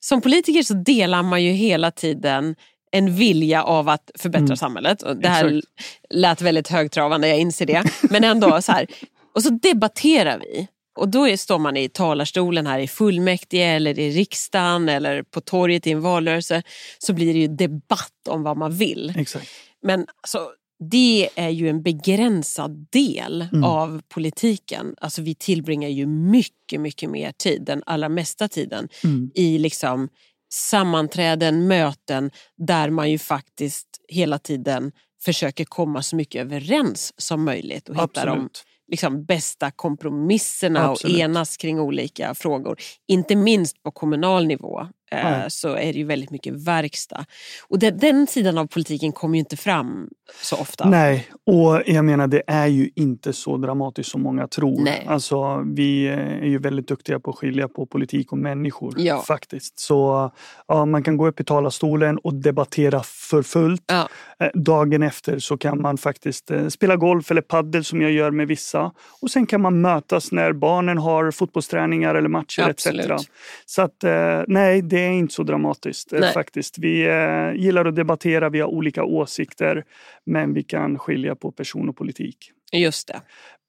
som 0.00 0.20
politiker 0.20 0.62
så 0.62 0.74
delar 0.74 1.22
man 1.22 1.44
ju 1.44 1.50
hela 1.52 1.90
tiden 1.90 2.54
en 2.92 3.14
vilja 3.16 3.62
av 3.62 3.88
att 3.88 4.10
förbättra 4.18 4.44
Mm. 4.44 4.56
samhället. 4.56 5.02
Och 5.02 5.16
det 5.16 5.28
här 5.28 5.44
Exakt. 5.44 5.66
lät 6.14 6.40
väldigt 6.42 6.68
högtravande, 6.68 7.28
jag 7.28 7.38
inser 7.38 7.66
det. 7.66 7.84
Men 8.10 8.24
ändå 8.24 8.62
så 8.62 8.72
här. 8.72 8.86
Och 9.34 9.42
så 9.42 9.50
debatterar 9.50 10.38
vi. 10.38 10.68
Och 10.98 11.08
då 11.08 11.28
är, 11.28 11.36
står 11.36 11.58
man 11.58 11.76
i 11.76 11.88
talarstolen 11.88 12.66
här 12.66 12.78
i 12.78 12.88
fullmäktige 12.88 13.64
eller 13.64 13.98
i 13.98 14.10
riksdagen 14.10 14.88
eller 14.88 15.22
på 15.22 15.40
torget 15.40 15.86
i 15.86 15.90
en 15.90 16.00
valrörelse. 16.00 16.62
Så 16.98 17.12
blir 17.12 17.34
det 17.34 17.40
ju 17.40 17.48
debatt 17.48 18.28
om 18.28 18.42
vad 18.42 18.56
man 18.56 18.72
vill. 18.72 19.12
Exakt. 19.16 19.48
Men 19.82 20.00
alltså, 20.22 20.50
det 20.90 21.28
är 21.34 21.48
ju 21.48 21.68
en 21.68 21.82
begränsad 21.82 22.86
del 22.90 23.48
Mm. 23.52 23.64
av 23.64 24.02
politiken. 24.08 24.94
Alltså, 25.00 25.22
vi 25.22 25.34
tillbringar 25.34 25.88
ju 25.88 26.06
mycket, 26.06 26.80
mycket 26.80 27.10
mer 27.10 27.32
tid, 27.32 27.62
den 27.64 27.82
allra 27.86 28.08
mesta 28.08 28.48
tiden, 28.48 28.88
Mm. 29.04 29.30
i 29.34 29.58
liksom 29.58 30.08
sammanträden, 30.52 31.66
möten 31.66 32.30
där 32.56 32.90
man 32.90 33.10
ju 33.10 33.18
faktiskt 33.18 33.86
hela 34.08 34.38
tiden 34.38 34.92
försöker 35.24 35.64
komma 35.64 36.02
så 36.02 36.16
mycket 36.16 36.40
överens 36.40 37.12
som 37.16 37.44
möjligt 37.44 37.88
och 37.88 37.94
hitta 37.94 38.24
de 38.24 38.30
Absolut. 38.30 38.64
Liksom, 38.88 39.24
bästa 39.24 39.70
kompromisserna 39.70 40.90
Absolut. 40.90 41.14
och 41.14 41.20
enas 41.20 41.56
kring 41.56 41.80
olika 41.80 42.34
frågor. 42.34 42.78
Inte 43.08 43.36
minst 43.36 43.82
på 43.82 43.90
kommunal 43.90 44.46
nivå 44.46 44.86
eh, 45.10 45.24
Nej. 45.24 45.50
så 45.50 45.68
är 45.68 45.92
det 45.92 45.98
ju 45.98 46.04
väldigt 46.04 46.30
mycket 46.30 46.54
verkstad. 46.54 47.24
Och 47.68 47.78
det, 47.78 47.90
den 47.90 48.26
sidan 48.26 48.58
av 48.58 48.66
politiken 48.66 49.12
kommer 49.12 49.34
ju 49.34 49.38
inte 49.40 49.56
fram 49.56 50.08
så 50.42 50.56
ofta. 50.56 50.88
Nej, 50.88 51.28
och 51.46 51.82
jag 51.86 52.04
menar 52.04 52.26
det 52.26 52.42
är 52.46 52.66
ju 52.66 52.90
inte 52.94 53.32
så 53.32 53.56
dramatiskt 53.56 54.10
som 54.10 54.22
många 54.22 54.48
tror. 54.48 54.80
Nej. 54.84 55.04
Alltså, 55.08 55.62
vi 55.74 56.06
är 56.08 56.44
ju 56.46 56.58
väldigt 56.58 56.88
duktiga 56.88 57.20
på 57.20 57.30
att 57.30 57.36
skilja 57.36 57.68
på 57.68 57.86
politik 57.86 58.32
och 58.32 58.38
människor 58.38 58.94
Ja. 58.96 59.22
faktiskt. 59.22 59.78
Så 59.78 60.30
ja, 60.68 60.84
man 60.84 61.02
kan 61.02 61.16
gå 61.16 61.28
upp 61.28 61.40
i 61.40 61.44
talarstolen 61.44 62.18
och 62.18 62.34
debattera 62.34 63.02
för 63.02 63.42
fullt. 63.42 63.82
Ja. 63.86 64.08
Eh, 64.40 64.48
Dagen 64.54 65.02
efter 65.02 65.38
så 65.38 65.56
kan 65.58 65.80
man 65.82 65.98
faktiskt 65.98 66.50
eh, 66.50 66.68
spela 66.68 66.96
golf 66.96 67.30
eller 67.30 67.40
paddel 67.42 67.84
som 67.84 68.02
jag 68.02 68.10
gör 68.12 68.30
med 68.30 68.48
vissa. 68.48 68.92
Och 69.22 69.30
sen 69.30 69.46
kan 69.46 69.60
man 69.60 69.80
mötas 69.80 70.32
när 70.32 70.52
barnen 70.52 70.98
har 70.98 71.30
fotbollsträningar 71.30 72.14
eller 72.14 72.28
matcher 72.28 72.62
Absolut. 72.68 73.10
etc. 73.10 73.26
Så 73.66 73.82
att 73.82 74.04
eh, 74.04 74.40
nej, 74.46 74.82
det 74.82 74.97
är 74.98 75.10
inte 75.10 75.34
så 75.34 75.42
dramatiskt 75.42 76.12
eh, 76.12 76.20
Nej. 76.20 76.32
faktiskt. 76.32 76.78
Vi 76.78 77.06
eh, 77.06 77.62
gillar 77.62 77.84
att 77.84 77.96
debattera, 77.96 78.48
vi 78.48 78.60
har 78.60 78.68
olika 78.68 79.04
åsikter, 79.04 79.84
men 80.24 80.54
vi 80.54 80.62
kan 80.62 80.98
skilja 80.98 81.34
på 81.34 81.52
person 81.52 81.88
och 81.88 81.96
politik. 81.96 82.52
Just 82.72 83.08
det. 83.08 83.20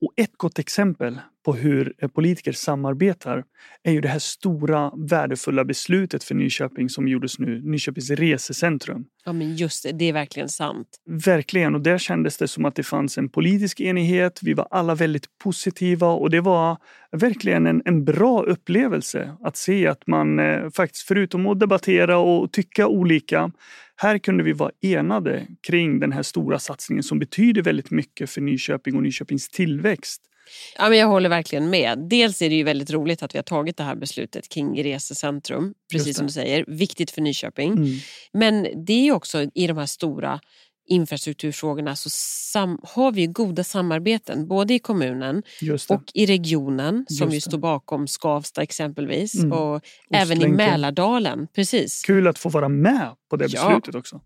Och 0.02 0.14
ett 0.18 0.38
gott 0.38 0.60
exempel 0.60 1.20
på 1.46 1.54
hur 1.54 1.94
eh, 1.98 2.10
politiker 2.10 2.52
samarbetar 2.52 3.44
är 3.84 3.92
ju 3.92 4.02
det 4.02 4.08
här 4.08 4.20
stora 4.20 4.92
värdefulla 5.10 5.66
beslutet 5.66 6.24
för 6.24 6.36
Nyköping 6.36 6.90
som 6.90 7.08
gjordes 7.08 7.40
nu, 7.40 7.62
Nyköpings 7.62 8.10
resecentrum. 8.10 9.06
Ja, 9.26 9.34
men 9.34 9.56
just 9.56 9.84
det, 9.84 9.92
det 9.92 10.06
är 10.06 10.14
verkligen 10.14 10.50
sant. 10.50 10.88
Verkligen, 11.26 11.76
och 11.76 11.82
där 11.82 11.98
kändes 11.98 12.38
det 12.38 12.48
som 12.48 12.66
att 12.66 12.76
det 12.76 12.84
fanns 12.84 13.18
en 13.18 13.30
politisk 13.30 13.82
enighet. 13.82 14.40
Vi 14.44 14.54
var 14.54 14.68
alla 14.72 14.96
väldigt 14.96 15.38
positiva 15.44 16.08
och 16.08 16.30
det 16.30 16.42
var 16.42 16.78
verkligen 17.12 17.68
en, 17.68 17.82
en 17.86 18.06
bra 18.06 18.44
upplevelse 18.44 19.36
att 19.44 19.58
se 19.58 19.88
att 19.88 20.08
man 20.08 20.40
eh, 20.40 20.70
faktiskt 20.70 21.08
förutom 21.08 21.48
att 21.48 21.60
debattera 21.60 22.18
och 22.18 22.52
tycka 22.52 22.88
olika 22.88 23.52
här 24.02 24.18
kunde 24.18 24.44
vi 24.44 24.54
vara 24.54 24.72
enade 24.82 25.48
kring 25.68 26.00
den 26.00 26.12
här 26.12 26.24
stora 26.24 26.60
satsningen 26.60 27.04
som 27.04 27.20
betyder 27.20 27.62
väldigt 27.62 27.92
mycket 27.92 28.30
för 28.30 28.42
Nyköping 28.42 28.96
och 28.96 29.04
Nyköpings 29.04 29.50
tillväxt. 29.50 30.22
Ja, 30.78 30.90
men 30.90 30.98
jag 30.98 31.08
håller 31.08 31.30
verkligen 31.30 31.70
med. 31.70 32.08
Dels 32.10 32.42
är 32.42 32.50
det 32.50 32.56
ju 32.56 32.64
väldigt 32.64 32.92
roligt 32.92 33.24
att 33.24 33.36
vi 33.36 33.38
har 33.38 33.44
tagit 33.44 33.78
det 33.78 33.84
här 33.84 33.96
beslutet 33.96 34.50
kring 34.50 34.84
resecentrum. 34.84 35.74
Precis 35.92 36.18
som 36.18 36.26
du 36.26 36.34
säger, 36.34 36.66
viktigt 36.68 37.12
för 37.12 37.22
Nyköping. 37.22 37.72
Mm. 37.72 37.90
Men 38.34 38.86
det 38.86 39.08
är 39.08 39.12
också 39.12 39.42
i 39.56 39.68
de 39.68 39.78
här 39.78 39.86
stora 39.86 40.40
infrastrukturfrågorna 40.90 41.96
så 41.96 42.10
har 42.84 43.12
vi 43.12 43.28
goda 43.28 43.64
samarbeten 43.64 44.48
både 44.48 44.74
i 44.74 44.80
kommunen 44.80 45.44
och 45.90 46.04
i 46.14 46.26
regionen 46.26 47.06
som 47.10 47.32
ju 47.32 47.42
står 47.42 47.58
bakom 47.58 48.08
Skavsta 48.08 48.62
exempelvis 48.62 49.36
Mm. 49.36 49.52
och 49.52 49.82
även 50.14 50.32
i 50.32 50.36
Ostlänken. 50.36 50.56
Mälardalen. 50.56 51.48
Precis. 51.56 52.02
Kul 52.06 52.28
att 52.28 52.40
få 52.40 52.50
vara 52.50 52.70
med 52.70 53.10
på 53.30 53.36
det 53.36 53.46
Ja. 53.54 53.68
beslutet 53.70 53.96
också. 53.96 54.22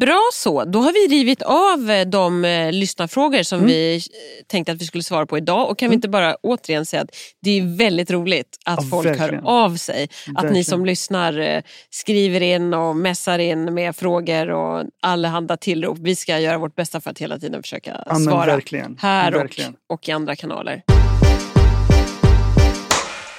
Bra 0.00 0.20
så, 0.32 0.64
då 0.64 0.78
har 0.80 0.92
vi 0.92 1.16
rivit 1.16 1.42
av 1.42 1.90
eh, 1.90 2.06
de 2.08 2.44
eh, 2.44 2.72
lyssnarfrågor 2.72 3.42
som 3.42 3.58
Mm. 3.58 3.68
vi 3.68 3.94
eh, 3.96 4.00
tänkte 4.46 4.72
att 4.72 4.80
vi 4.80 4.84
skulle 4.86 5.02
svara 5.04 5.26
på 5.26 5.38
idag. 5.38 5.70
Och 5.70 5.78
kan 5.78 5.86
vi 5.86 5.94
Mm. 5.94 5.98
inte 5.98 6.08
bara 6.08 6.34
återigen 6.42 6.86
säga 6.86 7.02
att 7.02 7.10
det 7.42 7.50
är 7.58 7.76
väldigt 7.76 8.10
roligt 8.10 8.58
att 8.64 8.78
Ja, 8.82 8.88
folk 8.90 9.06
verkligen. 9.06 9.34
hör 9.34 9.64
av 9.64 9.76
sig. 9.76 10.02
Att 10.04 10.10
ni 10.26 10.32
Verkligen. 10.42 10.64
som 10.64 10.86
lyssnar 10.86 11.38
eh, 11.38 11.62
skriver 11.90 12.40
in 12.40 12.74
och 12.74 12.96
messar 12.96 13.38
in 13.38 13.74
med 13.74 13.96
frågor 13.96 14.50
och 14.50 14.84
allehanda 15.02 15.56
tillrop. 15.56 15.98
Vi 16.04 16.16
ska 16.16 16.38
göra 16.38 16.58
vårt 16.58 16.74
bästa 16.74 17.00
för 17.00 17.10
att 17.10 17.18
hela 17.18 17.38
tiden 17.38 17.62
försöka 17.62 18.02
Ja, 18.06 18.14
svara 18.14 18.46
verkligen. 18.46 18.96
här 19.00 19.34
och, 19.34 19.40
verkligen. 19.40 19.74
och 19.88 20.08
i 20.08 20.12
andra 20.12 20.36
kanaler. 20.36 20.82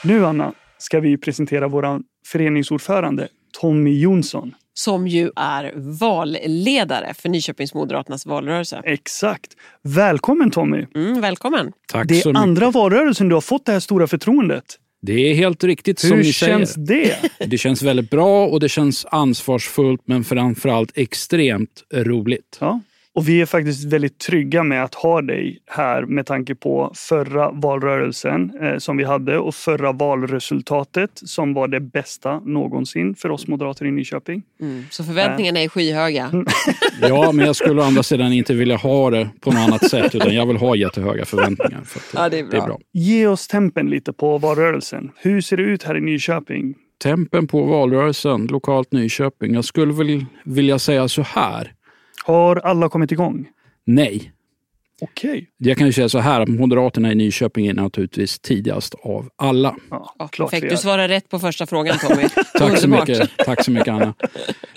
Nu 0.03 0.25
Anna 0.25 0.53
ska 0.77 0.99
vi 0.99 1.17
presentera 1.17 1.67
vår 1.67 2.01
föreningsordförande 2.27 3.27
Tommy 3.59 3.99
Jonsson. 3.99 4.55
Som 4.73 5.07
ju 5.07 5.31
är 5.35 5.73
valledare 5.99 7.13
för 7.13 7.29
Nyköpings 7.29 7.73
Moderaternas 7.73 8.25
valrörelse. 8.25 8.81
Exakt. 8.85 9.51
Välkommen 9.81 10.51
Tommy! 10.51 10.85
Mm, 10.95 11.21
välkommen! 11.21 11.71
Tack 11.87 12.07
Det 12.07 12.15
så 12.15 12.29
är 12.29 12.33
mycket. 12.33 12.43
andra 12.43 12.71
valrörelsen 12.71 13.29
du 13.29 13.35
har 13.35 13.41
fått 13.41 13.65
det 13.65 13.71
här 13.71 13.79
stora 13.79 14.07
förtroendet. 14.07 14.65
Det 15.05 15.13
är 15.31 15.33
helt 15.33 15.63
riktigt 15.63 15.99
som 15.99 16.09
Hur 16.11 16.17
ni 16.17 16.33
känns 16.33 16.73
säger. 16.73 17.17
det? 17.39 17.45
Det 17.45 17.57
känns 17.57 17.81
väldigt 17.81 18.09
bra 18.09 18.47
och 18.47 18.59
det 18.59 18.69
känns 18.69 19.05
ansvarsfullt 19.11 20.01
men 20.05 20.23
framförallt 20.23 20.91
extremt 20.97 21.83
roligt. 21.93 22.57
Ja. 22.59 22.81
Och 23.15 23.29
vi 23.29 23.41
är 23.41 23.45
faktiskt 23.45 23.85
väldigt 23.93 24.19
trygga 24.19 24.63
med 24.63 24.83
att 24.83 24.95
ha 24.95 25.21
dig 25.21 25.59
här 25.67 26.05
med 26.05 26.25
tanke 26.25 26.55
på 26.55 26.91
förra 26.95 27.51
valrörelsen 27.51 28.51
eh, 28.61 28.77
som 28.77 28.97
vi 28.97 29.03
hade 29.03 29.37
och 29.37 29.55
förra 29.55 29.91
valresultatet 29.91 31.09
som 31.13 31.53
var 31.53 31.67
det 31.67 31.79
bästa 31.79 32.39
någonsin 32.39 33.15
för 33.15 33.29
oss 33.29 33.47
moderater 33.47 33.85
i 33.85 33.91
Nyköping. 33.91 34.43
Mm, 34.61 34.85
så 34.89 35.03
förväntningarna 35.03 35.59
är 35.59 35.67
skyhöga. 35.69 36.29
Mm. 36.33 36.45
Ja, 37.01 37.31
men 37.31 37.45
jag 37.45 37.55
skulle 37.55 37.81
å 37.81 37.83
andra 37.83 38.03
sidan 38.03 38.33
inte 38.33 38.53
vilja 38.53 38.75
ha 38.75 39.09
det 39.09 39.29
på 39.41 39.51
något 39.51 39.59
annat 39.59 39.89
sätt 39.89 40.15
utan 40.15 40.35
jag 40.35 40.45
vill 40.45 40.57
ha 40.57 40.75
jättehöga 40.75 41.25
förväntningar. 41.25 41.81
För 41.85 41.99
att 41.99 42.05
Ja, 42.23 42.29
det 42.29 42.39
är 42.39 42.43
det 42.43 42.47
är 42.47 42.51
bra. 42.61 42.65
bra. 42.65 42.79
Ge 42.93 43.27
oss 43.27 43.47
tempen 43.47 43.89
lite 43.89 44.13
på 44.13 44.37
valrörelsen. 44.37 45.11
Hur 45.15 45.41
ser 45.41 45.57
det 45.57 45.63
ut 45.63 45.83
här 45.83 45.97
i 45.97 46.01
Nyköping? 46.01 46.75
Tempen 47.03 47.47
på 47.47 47.63
valrörelsen, 47.63 48.47
lokalt 48.47 48.91
Nyköping. 48.91 49.53
Jag 49.53 49.65
skulle 49.65 49.93
väl 49.93 50.25
vilja 50.45 50.79
säga 50.79 51.07
så 51.07 51.21
här. 51.21 51.71
Har 52.25 52.55
alla 52.55 52.89
kommit 52.89 53.11
igång? 53.11 53.47
Nej. 53.85 54.31
Okej. 55.01 55.49
Jag 55.57 55.77
kan 55.77 55.87
ju 55.87 55.93
säga 55.93 56.09
så 56.09 56.19
här, 56.19 56.41
att 56.41 56.47
Moderaterna 56.49 57.11
i 57.11 57.15
Nyköping 57.15 57.67
är 57.67 57.73
naturligtvis 57.73 58.39
tidigast 58.39 58.95
av 59.03 59.29
alla. 59.35 59.75
Ja, 59.89 60.13
Ja, 60.19 60.27
klart 60.27 60.51
perfekt. 60.51 60.71
Du 60.71 60.77
svarar 60.77 61.07
rätt 61.07 61.29
på 61.29 61.39
första 61.39 61.65
frågan 61.65 61.97
Tommy. 61.99 62.23
Tack 62.59 62.77
så, 62.77 62.87
mycket, 62.89 63.29
tack 63.45 63.63
så 63.65 63.71
mycket 63.71 63.87
Anna. 63.87 64.13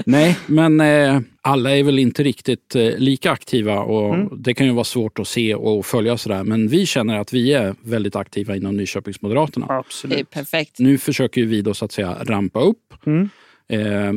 Nej, 0.06 0.36
men 0.46 0.80
eh, 0.80 1.20
alla 1.42 1.76
är 1.76 1.82
väl 1.82 1.98
inte 1.98 2.22
riktigt 2.22 2.74
eh, 2.76 2.90
lika 2.98 3.30
aktiva 3.30 3.78
och 3.80 4.14
Mm. 4.14 4.28
det 4.42 4.54
kan 4.54 4.66
ju 4.66 4.72
vara 4.72 4.84
svårt 4.84 5.18
att 5.18 5.28
se 5.28 5.54
och 5.54 5.86
följa 5.86 6.16
sådär. 6.16 6.44
Men 6.44 6.68
vi 6.68 6.86
känner 6.86 7.16
att 7.18 7.32
vi 7.32 7.52
är 7.52 7.74
väldigt 7.82 8.16
aktiva 8.16 8.56
inom 8.56 8.76
Nyköpingsmoderaterna. 8.76 9.66
Det 9.66 9.72
är 9.74 9.78
Absolut. 9.78 10.30
perfekt. 10.30 10.78
Nu 10.78 10.98
försöker 10.98 11.40
ju 11.40 11.46
vi 11.46 11.62
då 11.62 11.74
så 11.74 11.84
att 11.84 11.92
säga 11.92 12.16
rampa 12.20 12.60
upp. 12.60 12.94
Mm. 13.06 13.28
Eh, 13.68 14.12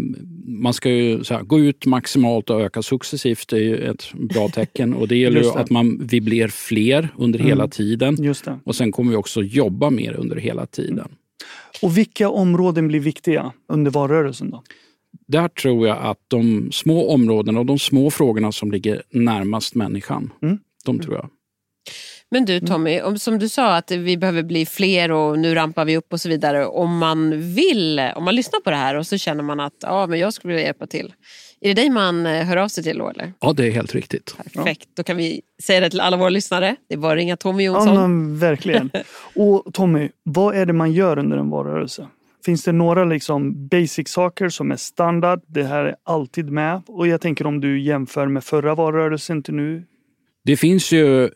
man 0.46 0.74
ska 0.74 0.90
ju 0.90 1.24
här, 1.30 1.44
gå 1.44 1.60
ut 1.60 1.86
maximalt 1.86 2.50
och 2.50 2.62
öka 2.62 2.82
successivt. 2.82 3.48
Det 3.48 3.56
är 3.58 3.62
ju 3.62 3.78
ett 3.78 4.14
bra 4.14 4.50
tecken. 4.50 4.94
Och 4.94 5.08
det 5.08 5.18
gäller 5.18 5.42
det. 5.42 5.54
att 5.54 5.70
man, 5.70 6.08
vi 6.08 6.22
blir 6.22 6.48
fler 6.48 7.10
under 7.18 7.40
Mm. 7.40 7.50
hela 7.50 7.68
tiden. 7.68 8.34
Och 8.64 8.76
sen 8.76 8.92
kommer 8.92 9.12
vi 9.12 9.18
också 9.18 9.42
jobba 9.44 9.90
mer 9.90 10.14
under 10.14 10.36
hela 10.36 10.66
tiden. 10.66 11.08
Och 11.82 11.98
vilka 11.98 12.30
områden 12.30 12.88
blir 12.88 13.00
viktiga 13.00 13.52
under 13.68 13.92
valrörelsen 13.92 14.50
då? 14.52 14.64
Där 15.28 15.48
tror 15.48 15.88
jag 15.88 15.98
att 16.02 16.20
de 16.28 16.70
små 16.72 17.10
områdena 17.14 17.60
och 17.60 17.66
de 17.66 17.80
små 17.80 18.12
frågorna 18.12 18.52
som 18.52 18.72
ligger 18.72 19.02
närmast 19.10 19.76
människan, 19.76 20.32
Mm. 20.42 20.58
de 20.86 21.00
tror 21.00 21.16
jag. 21.16 21.30
Men 22.32 22.46
du 22.46 22.60
Tommy, 22.60 23.02
om, 23.02 23.20
som 23.20 23.40
du 23.40 23.50
sa 23.50 23.76
att 23.76 23.92
vi 23.92 24.18
behöver 24.18 24.44
bli 24.44 24.66
fler 24.66 25.12
och 25.12 25.40
nu 25.40 25.56
rampar 25.56 25.86
vi 25.86 25.98
upp 25.98 26.14
och 26.14 26.22
så 26.22 26.30
vidare. 26.30 26.66
Om 26.66 26.98
man 26.98 27.42
vill, 27.54 28.02
om 28.16 28.24
man 28.24 28.36
lyssnar 28.36 28.60
på 28.60 28.70
det 28.70 28.76
här 28.76 28.96
och 28.96 29.08
så 29.08 29.18
känner 29.18 29.44
man 29.44 29.60
att 29.60 29.74
ja, 29.82 30.08
men 30.08 30.20
jag 30.20 30.34
skulle 30.34 30.54
vilja 30.54 30.66
hjälpa 30.66 30.88
till. 30.88 31.14
Är 31.62 31.68
det 31.68 31.74
dig 31.74 31.90
man 31.90 32.26
eh, 32.26 32.46
hör 32.46 32.58
av 32.58 32.68
sig 32.68 32.84
till 32.84 32.98
då 32.98 33.10
eller? 33.10 33.34
Ja, 33.40 33.54
det 33.54 33.68
är 33.68 33.72
helt 33.72 33.96
riktigt. 33.96 34.36
Perfekt, 34.54 34.90
då 34.96 35.04
kan 35.04 35.18
vi 35.18 35.42
säga 35.64 35.80
det 35.80 35.90
till 35.90 36.00
alla 36.02 36.18
våra 36.18 36.30
lyssnare. 36.30 36.76
Det 36.88 36.94
är 36.94 36.98
bara 36.98 37.12
att 37.12 37.18
ringa 37.18 37.38
Tommy 37.38 37.64
Ja, 37.66 37.72
Jonsson. 37.74 37.96
men 37.96 38.40
verkligen. 38.40 38.90
Och 39.36 39.74
Tommy, 39.74 40.10
vad 40.24 40.56
är 40.56 40.66
det 40.66 40.74
man 40.74 40.92
gör 40.92 41.20
under 41.20 41.38
en 41.38 41.50
valrörelse? 41.50 42.08
Finns 42.46 42.64
det 42.64 42.72
några 42.72 43.06
liksom 43.06 43.68
basic 43.68 44.10
saker 44.10 44.50
som 44.50 44.72
är 44.72 44.76
standard? 44.76 45.42
Det 45.48 45.64
här 45.64 45.84
är 45.86 45.96
alltid 46.04 46.52
med. 46.52 46.82
Och 46.88 47.08
jag 47.08 47.22
tänker 47.22 47.48
om 47.48 47.62
du 47.62 47.82
jämför 47.82 48.28
med 48.28 48.44
förra 48.44 48.76
valrörelsen 48.76 49.44
till 49.44 49.54
nu. 49.54 49.84
Det 50.46 50.58
finns 50.58 50.92
ju 50.92 51.30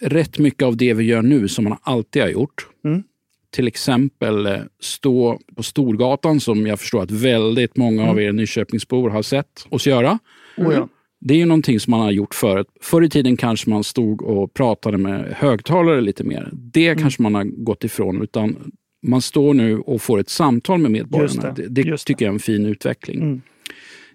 rätt 0.00 0.38
mycket 0.38 0.62
av 0.62 0.76
det 0.76 0.94
vi 0.94 1.04
gör 1.04 1.22
nu 1.22 1.48
som 1.48 1.64
man 1.64 1.78
alltid 1.82 2.22
har 2.22 2.28
gjort. 2.28 2.66
Mm. 2.84 3.02
Till 3.50 3.66
exempel 3.66 4.46
eh, 4.46 4.52
stå 4.80 5.38
på 5.56 5.62
Storgatan 5.62 6.40
som 6.40 6.66
jag 6.66 6.80
förstår 6.80 7.02
att 7.02 7.10
väldigt 7.10 7.76
många 7.76 8.10
av 8.10 8.20
er 8.20 8.32
Nyköpingsbor 8.32 9.10
har 9.10 9.22
sett 9.22 9.66
oss 9.68 9.86
göra. 9.86 10.18
Oh, 10.56 10.74
ja. 10.74 10.88
Det 11.20 11.34
är 11.34 11.38
ju 11.38 11.44
någonting 11.46 11.80
som 11.80 11.90
man 11.90 12.00
har 12.00 12.10
gjort 12.10 12.34
förut. 12.34 12.66
Förr 12.80 13.02
i 13.04 13.08
tiden 13.08 13.36
kanske 13.36 13.70
man 13.70 13.84
stod 13.84 14.22
och 14.22 14.54
pratade 14.54 14.98
med 14.98 15.34
högtalare 15.36 16.00
lite 16.00 16.24
mer. 16.24 16.48
Det 16.52 16.86
Mm. 16.88 16.98
kanske 16.98 17.22
man 17.22 17.34
har 17.34 17.44
gått 17.44 17.84
ifrån. 17.84 18.22
Utan 18.22 18.72
man 19.06 19.22
står 19.22 19.54
nu 19.54 19.78
och 19.78 20.02
får 20.02 20.18
ett 20.20 20.28
samtal 20.28 20.78
med 20.78 20.90
medborgarna. 20.90 21.24
Just 21.26 21.42
Det, 21.42 21.62
det, 21.62 21.68
det, 21.68 21.82
just 21.82 22.06
det. 22.06 22.12
tycker 22.12 22.24
jag 22.24 22.30
är 22.30 22.34
en 22.34 22.40
fin 22.40 22.66
utveckling. 22.66 23.42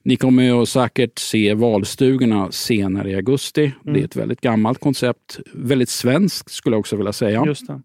Mm. 0.04 0.12
Ni 0.12 0.16
kommer 0.16 0.44
ju 0.44 0.66
säkert 0.66 1.20
se 1.20 1.54
valstugorna 1.54 2.52
senare 2.52 3.12
i 3.12 3.16
augusti. 3.16 3.64
Mm. 3.64 3.94
Det 3.94 4.00
är 4.00 4.06
ett 4.06 4.16
väldigt 4.16 4.42
gammalt 4.42 4.80
koncept. 4.80 5.40
Väldigt 5.54 5.90
svenskt 5.90 6.52
skulle 6.52 6.74
jag 6.74 6.80
också 6.80 6.96
vilja 6.96 7.14
säga. 7.14 7.44
Just 7.46 7.68
det. 7.68 7.82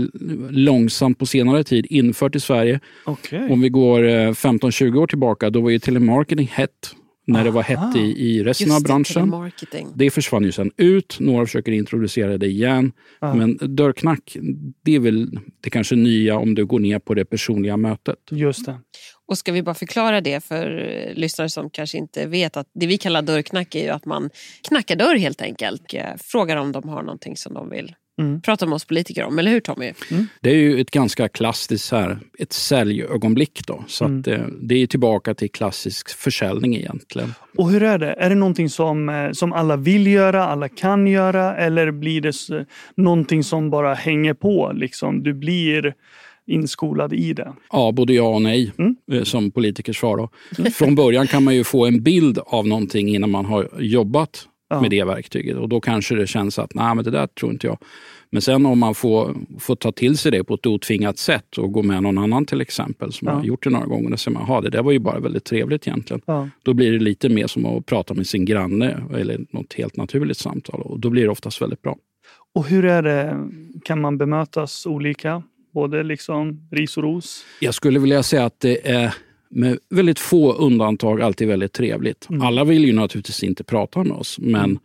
långsamt 0.51 1.19
på 1.19 1.25
senare 1.25 1.63
tid 1.63 1.87
infört 1.89 2.35
i 2.35 2.39
Sverige. 2.39 2.79
Okej. 3.05 3.47
Om 3.49 3.61
vi 3.61 3.69
går 3.69 4.03
eh, 4.03 4.31
15-20 4.31 4.97
år 4.97 5.07
tillbaka, 5.07 5.49
då 5.49 5.61
var 5.61 5.69
ju 5.69 5.79
telemarketing 5.79 6.47
hett. 6.47 6.95
När 7.29 7.43
det 7.43 7.51
var 7.51 7.61
Aha. 7.71 7.85
hett 7.87 7.95
i, 7.95 7.99
i 7.99 8.43
resten 8.43 8.71
av 8.71 8.75
Just 8.75 8.83
det, 8.85 8.87
branschen. 8.87 9.13
telemarketing. 9.13 9.87
Det 9.95 10.11
försvann 10.11 10.43
ju 10.43 10.51
sen 10.51 10.71
ut. 10.77 11.17
Några 11.19 11.45
försöker 11.45 11.71
introducera 11.71 12.37
det 12.37 12.47
igen. 12.47 12.91
Ja. 13.21 13.33
Men 13.33 13.57
dörrknack, 13.75 14.37
det 14.83 14.95
är 14.95 14.99
väl 14.99 15.39
det 15.61 15.69
kanske 15.69 15.95
nya 15.95 16.37
om 16.37 16.55
du 16.55 16.65
går 16.65 16.79
ner 16.79 16.99
på 16.99 17.13
det 17.13 17.25
personliga 17.25 17.77
mötet. 17.77 18.15
Just 18.31 18.65
det. 18.65 18.79
Och 19.27 19.37
ska 19.37 19.51
vi 19.51 19.63
bara 19.63 19.75
förklara 19.75 20.21
det 20.21 20.43
för 20.43 20.89
eh, 21.09 21.13
lyssnare 21.13 21.49
som 21.49 21.69
kanske 21.69 21.97
inte 21.97 22.25
vet 22.27 22.57
att 22.57 22.67
det 22.73 22.87
vi 22.87 22.97
kallar 22.97 23.21
dörrknack 23.21 23.75
är 23.75 23.83
ju 23.83 23.89
att 23.89 24.05
man 24.05 24.29
knackar 24.67 24.95
dörr 24.95 25.15
helt 25.15 25.41
enkelt. 25.41 25.81
Och, 25.81 25.95
eh, 25.95 26.15
Frågar 26.19 26.57
om 26.57 26.71
de 26.71 26.89
har 26.89 27.03
någonting 27.03 27.37
som 27.37 27.53
de 27.53 27.69
vill 27.69 27.95
Mm. 28.19 28.41
prata 28.41 28.65
med 28.65 28.75
oss 28.75 28.85
politiker 28.85 29.23
om. 29.23 29.39
Eller 29.39 29.51
hur 29.51 29.59
Tommy? 29.59 29.93
Det 30.41 30.49
är 30.49 30.55
ju 30.55 30.81
ett 30.81 30.91
ganska 30.91 31.29
klassiskt 31.29 31.91
här, 31.91 32.19
ett 32.39 32.53
säljögonblick. 32.53 33.61
Då. 33.67 33.83
Så 33.87 34.05
Mm. 34.05 34.19
att, 34.19 34.27
eh, 34.27 34.39
det 34.61 34.75
är 34.75 34.87
tillbaka 34.87 35.33
till 35.33 35.51
klassisk 35.51 36.09
försäljning 36.09 36.75
egentligen. 36.75 37.33
Och 37.57 37.69
hur 37.71 37.83
är 37.83 37.97
det? 37.97 38.11
Är 38.13 38.29
det 38.29 38.35
någonting 38.35 38.69
som, 38.69 39.09
eh, 39.09 39.31
som 39.31 39.53
alla 39.53 39.75
vill 39.77 40.07
göra, 40.07 40.45
alla 40.45 40.69
kan 40.69 41.07
göra 41.07 41.55
eller 41.57 41.91
blir 41.91 42.21
det 42.21 42.65
någonting 42.95 43.43
som 43.43 43.69
bara 43.69 43.93
hänger 43.93 44.33
på? 44.33 44.71
Liksom? 44.75 45.23
Du 45.23 45.33
blir 45.33 45.93
inskolad 46.47 47.13
i 47.13 47.33
det. 47.33 47.53
Ja, 47.71 47.91
både 47.91 48.13
ja 48.13 48.27
och 48.35 48.41
nej 48.41 48.71
Mm. 48.79 48.95
eh, 49.11 49.23
som 49.23 49.51
politikers 49.51 49.97
svar. 49.99 50.17
Då. 50.17 50.29
Från 50.71 50.95
början 50.95 51.27
kan 51.27 51.43
man 51.43 51.55
ju 51.55 51.63
få 51.63 51.85
en 51.85 52.03
bild 52.03 52.39
av 52.45 52.67
någonting 52.67 53.09
innan 53.15 53.29
man 53.29 53.45
har 53.45 53.69
jobbat 53.79 54.45
Ja. 54.69 54.81
med 54.81 54.91
det 54.91 55.03
verktyget. 55.03 55.57
Och 55.57 55.69
då 55.69 55.81
kanske 55.81 56.15
det 56.15 56.27
känns 56.27 56.59
att 56.59 56.73
nej, 56.73 56.95
men 56.95 57.03
det 57.05 57.11
där 57.11 57.27
tror 57.27 57.51
inte 57.51 57.67
jag. 57.67 57.77
Men 58.31 58.41
sen 58.41 58.65
om 58.65 58.79
man 58.79 58.95
får, 58.95 59.35
får 59.59 59.75
ta 59.75 59.91
till 59.91 60.17
sig 60.17 60.31
det 60.31 60.43
på 60.43 60.53
ett 60.53 60.65
otvingat 60.65 61.17
sätt 61.17 61.57
och 61.57 61.71
gå 61.71 61.83
med 61.83 62.03
någon 62.03 62.17
annan 62.17 62.45
till 62.45 62.61
exempel 62.61 63.13
som 63.13 63.27
Ja. 63.27 63.33
har 63.33 63.43
gjort 63.43 63.63
det 63.63 63.69
några 63.69 63.85
gånger. 63.85 64.13
Och 64.13 64.19
säger 64.19 64.37
man, 64.37 64.45
"Jaha, 64.47 64.61
det 64.61 64.69
där 64.69 64.83
var 64.83 64.91
ju 64.91 64.99
bara 64.99 65.19
väldigt 65.19 65.43
trevligt 65.45 65.87
egentligen. 65.87 66.21
Ja. 66.25 66.49
Då 66.63 66.73
blir 66.73 66.91
det 66.91 66.99
lite 66.99 67.29
mer 67.29 67.47
som 67.47 67.65
att 67.65 67.85
prata 67.85 68.13
med 68.13 68.27
sin 68.27 68.45
granne 68.45 69.03
eller 69.15 69.39
något 69.51 69.73
helt 69.73 69.95
naturligt 69.97 70.37
samtal. 70.37 70.81
Och 70.81 70.99
då 70.99 71.09
blir 71.09 71.23
det 71.23 71.29
oftast 71.29 71.61
väldigt 71.61 71.81
bra. 71.81 71.97
Och 72.55 72.65
hur 72.67 72.85
är 72.85 73.01
det? 73.01 73.49
Kan 73.85 74.01
man 74.01 74.17
bemötas 74.17 74.85
olika? 74.85 75.43
Både 75.73 76.03
liksom 76.03 76.67
ris 76.71 76.97
och 76.97 77.03
ros? 77.03 77.45
Jag 77.59 77.73
skulle 77.73 77.99
vilja 77.99 78.23
säga 78.23 78.45
att 78.45 78.59
det 78.59 78.87
är 78.89 79.13
med 79.49 79.79
väldigt 79.89 80.19
få 80.19 80.53
undantag 80.53 81.21
alltid 81.21 81.47
väldigt 81.47 81.73
trevligt. 81.73 82.29
Mm. 82.29 82.41
Alla 82.41 82.63
vill 82.63 82.85
ju 82.85 82.93
naturligtvis 82.93 83.43
inte 83.43 83.63
prata 83.63 84.03
med 84.03 84.17
oss, 84.17 84.39
men 84.39 84.79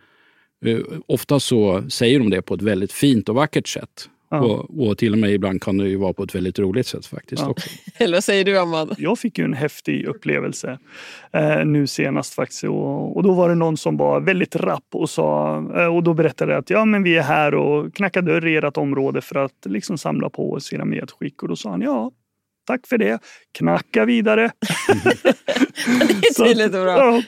eh, 0.65 0.79
ofta 1.07 1.41
så 1.41 1.85
säger 1.91 2.19
de 2.19 2.31
det 2.31 2.43
på 2.43 2.55
ett 2.55 2.63
väldigt 2.63 2.93
fint 2.93 3.29
och 3.29 3.35
vackert 3.35 3.69
sätt. 3.69 4.09
Ja. 4.31 4.41
Och, 4.41 4.89
och 4.89 4.99
till 4.99 5.13
och 5.13 5.19
med 5.19 5.31
ibland 5.31 5.63
kan 5.63 5.77
det 5.77 5.89
ju 5.89 5.97
vara 5.97 6.13
på 6.13 6.23
ett 6.23 6.35
väldigt 6.35 6.59
roligt 6.59 6.87
sätt 6.87 7.07
faktiskt. 7.07 7.43
Ja. 7.43 7.49
Också. 7.49 7.71
Eller 7.99 8.17
vad 8.17 8.25
säger 8.25 8.45
du 8.45 8.59
Amanda? 8.59 8.95
Jag 8.99 9.19
fick 9.19 9.39
ju 9.39 9.45
en 9.45 9.53
häftig 9.53 10.07
upplevelse 10.07 10.79
eh, 11.33 11.65
nu 11.65 11.87
senast 11.87 12.35
faktiskt. 12.35 12.65
Och, 12.65 13.17
och 13.17 13.23
då 13.23 13.33
var 13.33 13.49
det 13.49 13.55
någon 13.55 13.77
som 13.77 13.97
var 13.97 14.21
väldigt 14.21 14.57
rapp 14.57 14.87
och 14.93 15.11
sa 15.11 15.57
eh, 15.77 15.97
och 15.97 16.03
då 16.03 16.15
berättade 16.15 16.57
att 16.57 16.71
ja, 16.71 16.85
men 16.85 17.03
vi 17.03 17.17
är 17.17 17.23
här 17.23 17.55
och 17.55 17.95
knackar 17.95 18.23
dörr 18.23 18.47
i 18.47 18.57
ert 18.57 18.77
område 18.77 19.21
för 19.21 19.37
att 19.37 19.67
liksom 19.67 19.99
samla 19.99 20.31
på 20.31 20.53
oss 20.53 20.73
era 20.73 20.85
medskick. 20.85 21.43
Och 21.43 21.49
då 21.49 21.57
sa 21.57 21.71
han 21.71 21.81
ja, 21.81 22.11
tack 22.67 22.87
för 22.87 22.99
det. 22.99 23.19
Knacka 23.59 24.05
vidare. 24.05 24.51
Det 25.87 26.27
är 26.27 26.45
tydligt 26.45 26.67
och 26.75 26.83
bra. 26.85 26.97
Ja. 26.99 27.23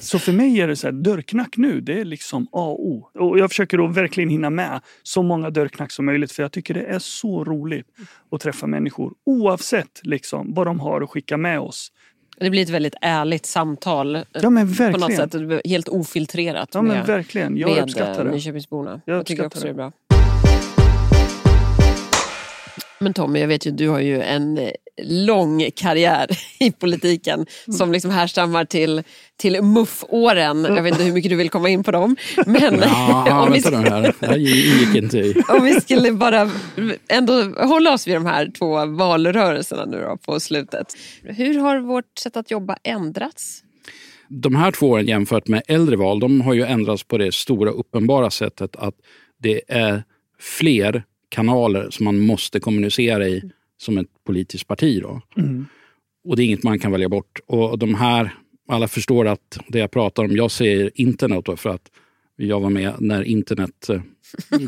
Så 0.00 0.18
för 0.18 0.32
mig 0.32 0.60
är 0.60 0.68
det 0.68 0.76
så 0.76 0.86
här, 0.86 0.92
dörrknack 0.92 1.56
nu, 1.56 1.80
det 1.80 2.00
är 2.00 2.04
liksom 2.04 2.42
A 2.52 2.60
och 2.68 2.86
O. 2.86 3.10
Och 3.18 3.38
jag 3.38 3.50
försöker 3.50 3.78
då 3.78 3.86
verkligen 3.86 4.28
hinna 4.30 4.50
med 4.50 4.80
så 5.02 5.22
många 5.22 5.50
dörrknack 5.50 5.92
som 5.92 6.06
möjligt 6.06 6.32
för 6.32 6.42
jag 6.42 6.52
tycker 6.52 6.74
det 6.74 6.82
är 6.84 6.98
så 6.98 7.44
roligt 7.44 7.86
att 8.30 8.40
träffa 8.40 8.66
människor 8.66 9.12
oavsett 9.26 10.00
liksom 10.02 10.54
vad 10.54 10.66
de 10.66 10.80
har 10.80 11.00
att 11.00 11.10
skicka 11.10 11.36
med 11.36 11.60
oss. 11.60 11.92
Det 12.38 12.50
blir 12.50 12.62
ett 12.62 12.68
väldigt 12.70 12.94
ärligt 13.00 13.46
samtal. 13.46 14.16
eh, 14.16 14.22
Ja 14.32 14.50
men 14.50 14.66
På 14.74 14.82
något 14.82 15.00
verkligen. 15.10 15.30
sätt. 15.60 15.60
Helt 15.70 15.88
ofiltrerat 15.88 16.68
Ja 16.72 16.82
men 16.82 16.96
med, 16.96 17.06
verkligen, 17.06 17.56
jag 17.56 17.70
med 17.70 17.82
uppskattar 17.82 18.26
eh. 18.26 18.32
Nyköpingsborna. 18.32 19.00
Jag 19.04 19.16
Jag, 19.18 19.26
tycker 19.26 19.46
också 19.46 19.60
det 19.60 19.66
det. 19.66 19.70
är 19.70 19.74
bra. 19.74 19.92
Men 23.00 23.14
Tommy, 23.14 23.40
jag 23.40 23.48
vet 23.48 23.66
ju 23.66 23.70
du 23.70 23.88
har 23.88 24.00
ju 24.00 24.20
en 24.22 24.58
eh, 24.58 24.70
lång 25.02 25.70
karriär 25.76 26.26
i 26.60 26.70
politiken 26.72 27.46
Mm. 27.66 27.78
som 27.78 27.92
liksom 27.92 28.10
härstammar 28.10 28.64
till, 28.64 29.02
till 29.36 29.62
MUF-åren. 29.62 30.64
Jag 30.64 30.82
vet 30.82 30.92
inte 30.92 31.04
hur 31.04 31.12
mycket 31.12 31.30
du 31.30 31.36
vill 31.36 31.50
komma 31.50 31.68
in 31.68 31.84
på 31.84 31.90
dem. 31.90 32.16
Men 32.46 32.78
Ja, 32.82 33.42
om, 33.46 33.52
vi, 33.52 33.60
vänta 33.60 33.80
nu 33.80 33.88
här. 33.90 34.14
Det 34.20 34.26
här 34.26 34.36
ingick 34.38 34.94
inte 34.94 35.18
i. 35.18 35.42
om 35.48 35.64
vi 35.64 35.80
skulle 35.80 36.12
bara 36.12 36.50
ändå 37.08 37.42
hålla 37.42 37.92
oss 37.94 38.06
vid 38.06 38.14
de 38.16 38.26
här 38.26 38.50
två 38.58 38.86
valrörelserna 38.86 39.84
nu 39.84 40.00
då 40.00 40.16
på 40.16 40.40
slutet. 40.40 40.86
Hur 41.22 41.58
har 41.58 41.78
vårt 41.78 42.18
sätt 42.18 42.36
att 42.36 42.50
jobba 42.50 42.76
ändrats? 42.82 43.60
De 44.28 44.54
här 44.54 44.70
två 44.72 44.88
åren 44.88 45.06
jämfört 45.06 45.48
med 45.48 45.62
äldre 45.68 45.96
val, 45.96 46.20
de 46.20 46.40
har 46.40 46.54
ju 46.54 46.62
ändrats 46.64 47.04
på 47.04 47.18
det 47.18 47.34
stora 47.34 47.70
uppenbara 47.70 48.30
sättet 48.30 48.76
att 48.76 48.94
det 49.42 49.60
är 49.68 50.02
fler 50.40 51.02
kanaler 51.34 51.90
som 51.90 52.04
man 52.04 52.20
måste 52.20 52.60
kommunicera 52.60 53.28
i 53.28 53.42
som 53.78 53.98
ett 53.98 54.06
politiskt 54.26 54.68
parti. 54.68 55.02
Då. 55.02 55.20
Mm. 55.36 55.66
Och 56.24 56.36
det 56.36 56.42
är 56.42 56.44
inget 56.44 56.62
man 56.62 56.78
kan 56.78 56.92
välja 56.92 57.08
bort. 57.08 57.40
Och 57.46 57.78
de 57.78 57.94
här, 57.94 58.34
alla 58.68 58.88
förstår 58.88 59.26
att 59.26 59.58
det 59.68 59.78
jag 59.78 59.90
pratar 59.90 60.24
om, 60.24 60.36
jag 60.36 60.50
säger 60.50 60.90
internet 60.94 61.44
då 61.44 61.56
för 61.56 61.70
att 61.70 61.90
Jag 62.36 62.60
var 62.60 62.70
med 62.70 62.92
när 62.98 63.22
internet 63.22 63.88
eh, 63.88 64.00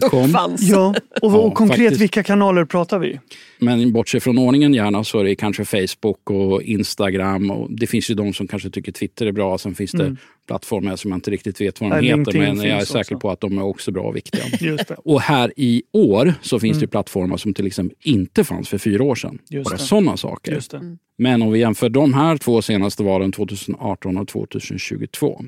kom. 0.11 0.29
Fanns. 0.29 0.63
Ja, 0.63 0.89
och, 1.23 1.33
Ja, 1.33 1.37
och 1.37 1.55
konkret, 1.55 1.79
faktiskt. 1.79 2.01
vilka 2.01 2.23
kanaler 2.23 2.65
pratar 2.65 2.99
vi? 2.99 3.21
Men 3.59 3.93
bortsett 3.93 4.23
från 4.23 4.39
ordningen 4.39 4.75
gärna 4.75 5.05
så 5.05 5.19
är 5.21 5.25
det 5.25 5.35
kanske 5.37 5.65
Facebook 5.65 6.31
och 6.31 6.63
Instagram. 6.63 7.51
Och 7.51 7.71
det 7.73 7.87
finns 7.87 8.11
ju 8.11 8.15
de 8.15 8.33
som 8.33 8.47
kanske 8.49 8.71
tycker 8.71 8.93
Twitter 8.93 9.27
är 9.27 9.33
bra. 9.33 9.59
Sen 9.59 9.75
finns 9.75 9.91
det 9.93 10.17
plattformar 10.47 10.97
som 10.97 11.11
jag 11.11 11.17
inte 11.17 11.31
riktigt 11.31 11.61
vet 11.61 11.81
vad 11.81 11.91
de 11.91 11.95
Ja, 11.97 12.03
heter. 12.03 12.17
LinkedIn 12.33 12.57
Men 12.57 12.69
jag 12.69 12.81
är 12.81 12.85
säker 12.85 13.01
också. 13.15 13.19
på 13.19 13.31
att 13.31 13.41
de 13.41 13.59
är 13.59 13.63
också 13.63 13.93
bra 13.93 14.03
och 14.03 14.17
viktiga. 14.17 14.43
Just 14.71 14.89
det. 14.89 14.95
Och 15.05 15.21
här 15.21 15.53
i 15.57 15.83
år 15.93 16.35
så 16.43 16.61
finns 16.61 16.81
det 16.81 16.87
plattformar 16.87 17.37
som 17.37 17.55
till 17.55 17.67
exempel 17.67 17.97
inte 18.03 18.45
fanns 18.45 18.69
för 18.69 18.79
fyra 18.79 19.03
år 19.05 19.15
sedan. 19.15 19.39
Just 19.51 19.71
Bara 19.71 19.79
sådana 19.79 20.17
saker. 20.17 20.53
Just 20.53 20.71
det. 20.71 20.97
Men 21.19 21.43
om 21.43 21.53
vi 21.53 21.59
jämför 21.59 21.89
de 21.89 22.15
här 22.15 22.37
två 22.37 22.63
senaste 22.63 23.03
valen, 23.03 23.33
2018 23.33 24.17
och 24.17 24.29
2022, 24.29 25.43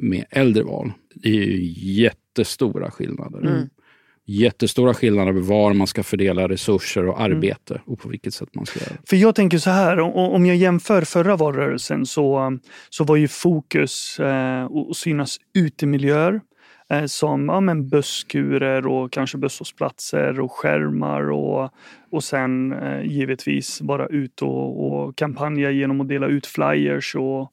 med 0.00 0.24
äldre 0.30 0.62
val. 0.62 0.92
Det 1.14 1.28
är 1.28 1.32
ju 1.32 1.72
jättestora 2.02 2.90
skillnader. 2.90 3.40
Mm. 3.40 3.68
Jättestora 4.24 4.94
skillnader 4.94 5.32
med 5.32 5.42
var 5.42 5.72
man 5.72 5.86
ska 5.86 6.02
fördela 6.02 6.48
resurser 6.48 7.08
och 7.08 7.20
arbete 7.20 7.80
och 7.86 7.98
på 7.98 8.08
vilket 8.08 8.34
sätt 8.34 8.48
man 8.54 8.66
ska 8.66 8.80
göra. 8.80 8.96
För 9.08 9.16
jag 9.16 9.34
tänker 9.34 9.58
så 9.58 9.70
här, 9.70 10.00
om 10.16 10.46
jag 10.46 10.56
jämför 10.56 11.02
förra 11.02 11.36
valrörelsen 11.36 12.06
så, 12.06 12.58
så 12.90 13.04
var 13.04 13.16
ju 13.16 13.28
fokus 13.28 14.20
eh, 14.20 14.64
att 14.64 14.96
synas 14.96 15.38
utemiljöer 15.54 16.40
eh, 16.90 17.04
som 17.04 17.48
ja, 17.48 17.60
men 17.60 17.88
busskurer 17.88 18.86
och 18.86 19.12
kanske 19.12 19.38
busshållplatser 19.38 20.40
och 20.40 20.52
skärmar 20.52 21.30
och, 21.30 21.70
och 22.10 22.24
sen 22.24 22.72
eh, 22.72 23.02
givetvis 23.02 23.80
vara 23.80 24.06
ute 24.06 24.44
och, 24.44 24.92
och 24.92 25.16
kampanja 25.16 25.70
genom 25.70 26.00
att 26.00 26.08
dela 26.08 26.26
ut 26.26 26.46
flyers 26.46 27.14
och, 27.14 27.52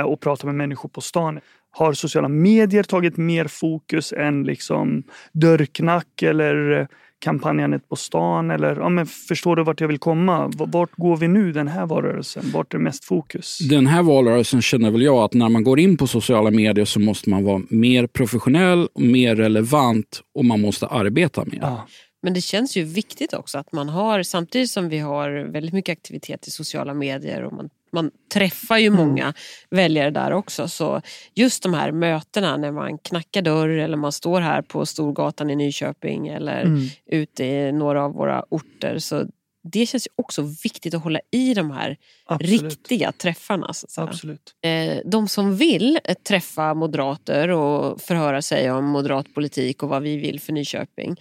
och 0.00 0.20
prata 0.20 0.46
med 0.46 0.54
människor 0.54 0.88
på 0.88 1.00
stan. 1.00 1.40
Har 1.70 1.92
sociala 1.92 2.28
medier 2.28 2.82
tagit 2.82 3.16
mer 3.16 3.44
fokus 3.44 4.12
än 4.12 4.44
liksom 4.44 5.02
dörrknack 5.32 6.22
eller 6.22 6.80
eh, 6.80 6.86
kampanjandet 7.18 7.88
på 7.88 7.96
stan? 7.96 8.50
Eller, 8.50 8.76
ja, 8.76 8.88
men 8.88 9.06
förstår 9.06 9.56
du 9.56 9.64
vart 9.64 9.80
jag 9.80 9.88
vill 9.88 9.98
komma? 9.98 10.52
Vart 10.56 10.92
går 10.96 11.16
vi 11.16 11.28
nu 11.28 11.52
den 11.52 11.68
här 11.68 11.86
valrörelsen? 11.86 12.50
Vart 12.52 12.74
är 12.74 12.78
mest 12.78 13.04
fokus? 13.04 13.58
Den 13.58 13.86
här 13.86 14.02
valrörelsen 14.02 14.62
känner 14.62 14.90
väl 14.90 15.02
jag 15.02 15.16
att 15.16 15.34
när 15.34 15.48
man 15.48 15.64
går 15.64 15.80
in 15.80 15.96
på 15.96 16.06
sociala 16.06 16.50
medier 16.50 16.84
så 16.84 17.00
måste 17.00 17.30
man 17.30 17.44
vara 17.44 17.62
mer 17.68 18.06
professionell, 18.06 18.88
och 18.92 19.02
mer 19.02 19.36
relevant 19.36 20.22
och 20.34 20.44
man 20.44 20.60
måste 20.60 20.86
arbeta 20.86 21.44
mer. 21.44 21.58
Ja, 21.60 21.86
Men 22.22 22.34
det 22.34 22.40
känns 22.40 22.76
ju 22.76 22.84
viktigt 22.84 23.34
också 23.34 23.58
att 23.58 23.72
man 23.72 23.88
har, 23.88 24.22
samtidigt 24.22 24.70
som 24.70 24.88
vi 24.88 24.98
har 24.98 25.30
väldigt 25.52 25.72
mycket 25.74 25.92
aktivitet 25.92 26.46
i 26.46 26.50
sociala 26.50 26.94
medier 26.94 27.44
och 27.44 27.52
man, 27.52 27.70
man 27.92 28.10
träffar 28.32 28.78
ju 28.78 28.90
många 28.90 29.34
väljare 29.70 30.10
där 30.10 30.32
också. 30.32 30.68
Så 30.68 31.00
just 31.34 31.62
de 31.62 31.74
här 31.74 31.92
mötena 31.92 32.56
när 32.56 32.72
man 32.72 32.98
knackar 32.98 33.42
dörr 33.42 33.68
eller 33.68 33.96
man 33.96 34.12
står 34.12 34.40
här 34.40 34.62
på 34.62 34.86
Storgatan 34.86 35.50
i 35.50 35.56
Nyköping 35.56 36.28
eller 36.28 36.60
Mm. 36.62 36.86
ute 37.06 37.44
i 37.44 37.72
några 37.72 38.04
av 38.04 38.12
våra 38.12 38.44
orter. 38.48 38.98
Så 38.98 39.26
det 39.64 39.86
känns 39.86 40.06
ju 40.06 40.10
också 40.16 40.42
viktigt 40.64 40.94
att 40.94 41.02
hålla 41.02 41.20
i 41.30 41.54
de 41.54 41.70
här 41.70 41.96
absolut. 42.26 42.62
riktiga 42.62 43.12
träffarna. 43.12 43.72
Så 43.72 44.00
absolut. 44.00 44.54
Eh, 44.64 44.96
De 45.04 45.28
som 45.28 45.56
vill 45.56 45.98
träffa 46.28 46.74
moderater 46.74 47.48
och 47.48 48.00
förhöra 48.00 48.42
sig 48.42 48.70
om 48.70 48.84
moderat 48.84 49.34
politik 49.34 49.82
och 49.82 49.88
vad 49.88 50.02
vi 50.02 50.16
vill 50.16 50.40
för 50.40 50.52
Nyköping. 50.52 51.16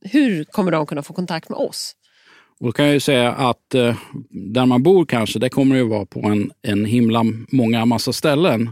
Hur 0.00 0.44
kommer 0.44 0.70
de 0.72 0.86
kunna 0.86 1.02
få 1.02 1.12
kontakt 1.14 1.48
med 1.48 1.58
oss? 1.58 1.96
Och 2.60 2.66
då 2.66 2.72
kan 2.72 2.84
jag 2.84 2.94
ju 2.94 3.00
säga 3.00 3.32
att 3.32 3.74
eh, 3.74 3.96
där 4.30 4.66
man 4.66 4.82
bor 4.82 5.06
kanske, 5.06 5.38
det 5.38 5.48
kommer 5.48 5.76
ju 5.76 5.82
vara 5.82 6.06
på 6.06 6.20
en, 6.20 6.50
en 6.62 6.84
himla 6.84 7.24
många 7.52 7.84
massa 7.84 8.12
ställen. 8.12 8.70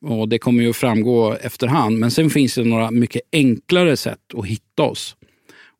Och 0.00 0.28
det 0.28 0.38
kommer 0.38 0.62
ju 0.62 0.70
att 0.70 0.76
framgå 0.76 1.32
efterhand. 1.32 1.98
Men 1.98 2.10
sen 2.10 2.30
finns 2.30 2.54
det 2.54 2.64
några 2.64 2.90
mycket 2.90 3.22
enklare 3.32 3.96
sätt 3.96 4.34
att 4.34 4.46
hitta 4.46 4.82
oss. 4.82 5.16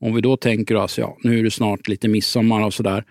Om 0.01 0.15
vi 0.15 0.21
då 0.21 0.37
tänker 0.37 0.75
oss, 0.75 0.99
ja, 0.99 1.17
nu 1.23 1.39
är 1.39 1.43
det 1.43 1.51
snart 1.51 1.89
lite 1.89 2.09
midsommar 2.09 2.65
och 2.65 2.75
sådär. 2.75 3.05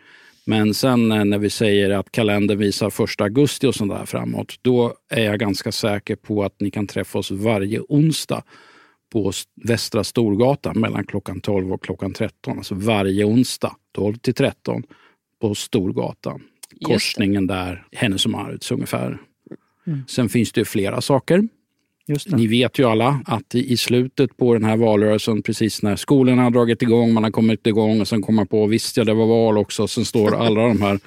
Men 0.46 0.74
sen 0.74 1.12
eh, 1.12 1.26
när 1.26 1.38
vi 1.38 1.50
säger 1.50 1.90
att 1.90 2.12
kalendern 2.12 2.58
visar 2.58 2.90
första 2.90 3.24
augusti 3.24 3.68
och 3.68 3.76
sådär 3.76 4.06
framåt, 4.06 4.56
då 4.62 4.94
är 5.10 5.26
jag 5.26 5.40
ganska 5.40 5.72
säker 5.72 6.16
på 6.16 6.44
att 6.44 6.56
ni 6.60 6.72
kan 6.72 6.88
träffa 6.88 7.20
oss 7.20 7.32
varje 7.32 7.80
onsdag 7.80 8.44
på 9.16 9.32
Västra 9.64 10.04
Storgatan 10.04 10.80
mellan 10.80 11.06
klockan 11.06 11.42
12 11.42 11.74
och 11.74 11.84
klockan 11.84 12.14
13. 12.14 12.58
Alltså 12.58 12.76
varje 12.76 13.26
onsdag 13.26 13.76
12 13.96 14.16
till 14.16 14.34
13 14.34 14.84
på 15.42 15.56
Storgatan. 15.56 16.42
Korsningen 16.82 17.48
där, 17.48 17.86
Hennes 17.92 18.26
och 18.26 18.32
Mauritz 18.32 18.72
ungefär. 18.72 19.18
Mm. 19.88 20.04
Sen 20.08 20.30
finns 20.30 20.52
det 20.52 20.66
flera 20.66 21.02
saker. 21.02 21.48
Ni 22.28 22.48
vet 22.48 22.80
ju 22.80 22.84
alla 22.84 23.22
att 23.26 23.56
i 23.56 23.72
i 23.72 23.78
slutet 23.78 24.38
på 24.38 24.54
den 24.54 24.64
här 24.64 24.78
valrörelsen, 24.78 25.42
precis 25.42 25.84
när 25.84 25.96
skolorna 25.96 26.44
har 26.44 26.52
dragit 26.52 26.82
igång, 26.82 27.14
man 27.14 27.24
har 27.24 27.32
kommit 27.32 27.68
igång 27.68 28.02
och 28.02 28.08
sen 28.08 28.22
kommer 28.22 28.36
man 28.36 28.48
på, 28.48 28.68
visst 28.68 28.98
ja 28.98 29.04
det 29.04 29.14
var 29.14 29.28
val 29.28 29.58
också, 29.58 29.88
sen 29.88 30.06
står 30.06 30.36
alla 30.36 30.62
de 30.62 30.82
här 30.82 31.00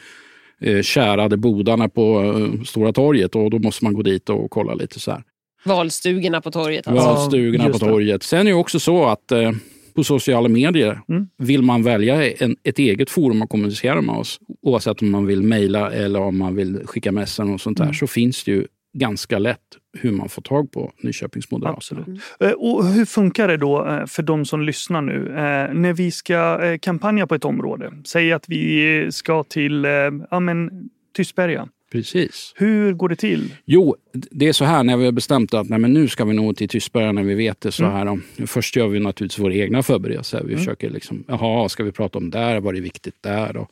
eh, 0.60 0.82
kärade 0.82 1.36
bodarna 1.36 1.88
på 1.88 2.22
eh, 2.22 2.62
Stora 2.62 2.92
torget 2.92 3.34
och 3.34 3.50
då 3.50 3.58
måste 3.58 3.84
man 3.84 3.94
gå 3.94 4.02
dit 4.02 4.28
och 4.28 4.50
kolla 4.50 4.74
lite 4.74 5.00
så 5.00 5.10
här. 5.10 5.22
Valstugorna 5.64 6.40
på 6.40 6.50
torget 6.50 6.88
alltså. 6.88 7.04
Ja, 7.06 7.12
Valstugorna 7.14 7.64
på 7.64 7.68
just 7.70 7.80
det. 7.80 7.86
torget. 7.86 8.22
Sen 8.22 8.40
är 8.40 8.44
det 8.44 8.54
också 8.54 8.80
så 8.80 9.04
att 9.06 9.32
eh, 9.32 9.52
på 9.94 10.04
sociala 10.04 10.48
medier, 10.48 11.00
Mm. 11.08 11.26
vill 11.38 11.62
man 11.62 11.82
välja 11.82 12.30
en, 12.30 12.56
ett 12.64 12.78
eget 12.78 13.10
forum 13.10 13.42
att 13.42 13.48
kommunicera 13.48 14.00
med 14.00 14.14
oss, 14.14 14.38
oavsett 14.62 15.02
om 15.02 15.10
man 15.10 15.26
vill 15.26 15.42
mejla 15.42 15.90
eller 15.92 16.20
om 16.20 16.38
man 16.38 16.54
vill 16.56 16.80
skicka 16.86 17.12
messen 17.12 17.54
och 17.54 17.60
sånt 17.60 17.76
där, 17.78 17.84
Mm. 17.84 17.94
så 17.94 18.06
finns 18.06 18.44
det 18.44 18.50
ju 18.50 18.66
ganska 18.98 19.38
lätt 19.38 19.58
hur 19.98 20.12
man 20.12 20.28
får 20.28 20.42
tag 20.42 20.72
på 20.72 20.92
Nyköpings 21.02 21.50
Moderaterna. 21.50 21.76
Absolut. 21.76 22.20
Eh, 22.40 22.50
Och 22.50 22.84
hur 22.86 23.04
funkar 23.04 23.48
det 23.48 23.56
då 23.56 23.86
eh, 23.88 24.06
för 24.06 24.22
de 24.22 24.44
som 24.44 24.62
lyssnar 24.62 25.02
nu? 25.02 25.28
Eh, 25.28 25.74
När 25.74 25.92
vi 25.92 26.10
ska 26.10 26.58
kampanja 26.78 27.26
på 27.26 27.34
ett 27.34 27.44
område, 27.44 27.92
säg 28.04 28.32
att 28.32 28.44
vi 28.48 29.08
ska 29.12 29.44
till 29.44 29.84
ja, 30.30 30.40
men, 30.40 30.70
Tystberga. 31.16 31.68
Precis. 31.92 32.52
Hur 32.56 32.92
går 32.92 33.08
det 33.08 33.16
till? 33.16 33.54
Jo, 33.64 33.96
det 34.12 34.48
är 34.48 34.52
så 34.52 34.64
här 34.64 34.82
när 34.84 34.96
vi 34.96 35.04
har 35.04 35.12
bestämt 35.12 35.54
att 35.54 35.68
nej, 35.68 35.78
men 35.78 35.92
nu 35.92 36.08
ska 36.08 36.24
vi 36.24 36.34
nå 36.34 36.52
till 36.54 36.68
Tystberga 36.68 37.12
när 37.12 37.22
vi 37.22 37.34
vet 37.34 37.60
det. 37.60 37.72
så 37.72 37.84
Mm. 37.84 37.96
här. 37.96 38.04
då. 38.04 38.46
Först 38.46 38.76
gör 38.76 38.88
vi 38.88 39.00
naturligtvis 39.00 39.38
våra 39.44 39.54
egna 39.54 39.82
förberedelser. 39.82 40.42
Vi 40.46 40.56
försöker 40.56 40.90
liksom, 40.90 41.24
jaha, 41.28 41.68
ska 41.68 41.84
vi 41.84 41.92
prata 41.92 42.18
om 42.18 42.30
där? 42.30 42.60
Vad 42.60 42.76
är 42.76 42.80
viktigt 42.80 43.14
där? 43.20 43.56
Och, 43.56 43.70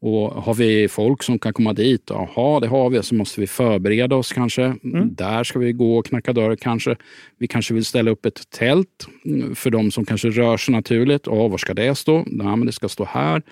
och 0.00 0.42
har 0.42 0.54
vi 0.54 0.88
folk 0.88 1.22
som 1.22 1.38
kan 1.38 1.52
komma 1.52 1.72
dit? 1.72 2.02
Jaha, 2.10 2.60
det 2.60 2.66
har 2.66 2.90
vi. 2.90 3.02
Så 3.02 3.14
måste 3.14 3.40
vi 3.40 3.46
förbereda 3.46 4.16
oss 4.16 4.32
kanske. 4.32 4.62
Mm. 4.64 5.14
Där 5.14 5.44
ska 5.44 5.58
vi 5.58 5.72
gå 5.72 5.98
och 5.98 6.06
knacka 6.06 6.32
dörr 6.32 6.56
kanske. 6.56 6.96
Vi 7.38 7.46
kanske 7.46 7.74
vill 7.74 7.84
ställa 7.84 8.10
upp 8.10 8.26
ett 8.26 8.50
tält 8.50 9.06
mm, 9.24 9.54
för 9.54 9.70
de 9.70 9.90
som 9.90 10.04
kanske 10.04 10.28
rör 10.30 10.56
sig 10.56 10.72
naturligt. 10.74 11.22
Ja, 11.26 11.48
var 11.48 11.58
ska 11.58 11.74
det 11.74 11.94
stå? 11.94 12.24
Nej, 12.26 12.46
men 12.56 12.66
det 12.66 12.72
ska 12.72 12.88
stå 12.88 13.04
här. 13.04 13.42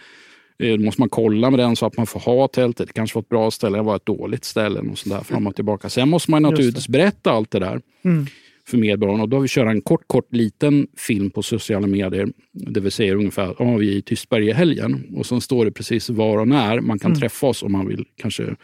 Eh, 0.58 0.76
Då 0.76 0.84
måste 0.84 1.00
man 1.00 1.08
kolla 1.08 1.50
med 1.50 1.58
den 1.58 1.76
så 1.76 1.86
att 1.86 1.96
man 1.96 2.06
får 2.06 2.20
ha 2.20 2.48
tältet. 2.48 2.86
Det 2.86 2.92
kanske 2.92 3.14
var 3.16 3.22
ett 3.22 3.28
bra 3.28 3.50
ställe, 3.50 3.78
det 3.78 3.82
var 3.82 3.96
ett 3.96 4.06
dåligt 4.06 4.44
ställe. 4.44 4.80
Och 4.80 4.98
så 4.98 5.08
där, 5.08 5.20
fram 5.20 5.46
och 5.46 5.54
tillbaka. 5.56 5.88
Sen 5.88 6.08
måste 6.08 6.30
man 6.30 6.42
naturligtvis 6.42 6.88
berätta 6.88 7.30
allt 7.30 7.50
det 7.50 7.58
där 7.58 7.80
Mm. 8.04 8.26
för 8.68 8.78
medborgarna. 8.78 9.22
Och 9.22 9.28
då 9.28 9.36
har 9.36 9.42
vi 9.42 9.48
kört 9.48 9.68
en 9.68 9.80
kort, 9.80 10.02
kort 10.06 10.32
liten 10.34 10.86
film 10.96 11.30
på 11.30 11.42
sociala 11.42 11.86
medier. 11.86 12.28
Det 12.52 12.80
vill 12.80 12.92
säga 12.92 13.14
ungefär, 13.14 13.54
ja, 13.58 13.76
vi 13.76 13.92
är 13.92 13.96
i 13.96 14.02
Tystberga 14.02 14.50
i 14.50 14.52
helgen. 14.52 15.06
Och 15.16 15.26
sen 15.26 15.40
står 15.40 15.64
det 15.64 15.70
precis 15.72 16.10
var 16.10 16.38
och 16.38 16.48
när 16.48 16.80
man 16.80 16.98
kan 16.98 17.10
Mm. 17.10 17.20
träffa 17.20 17.46
oss 17.46 17.62
om 17.62 17.72
man 17.72 17.86
vill 17.88 18.04
kanske 18.16 18.56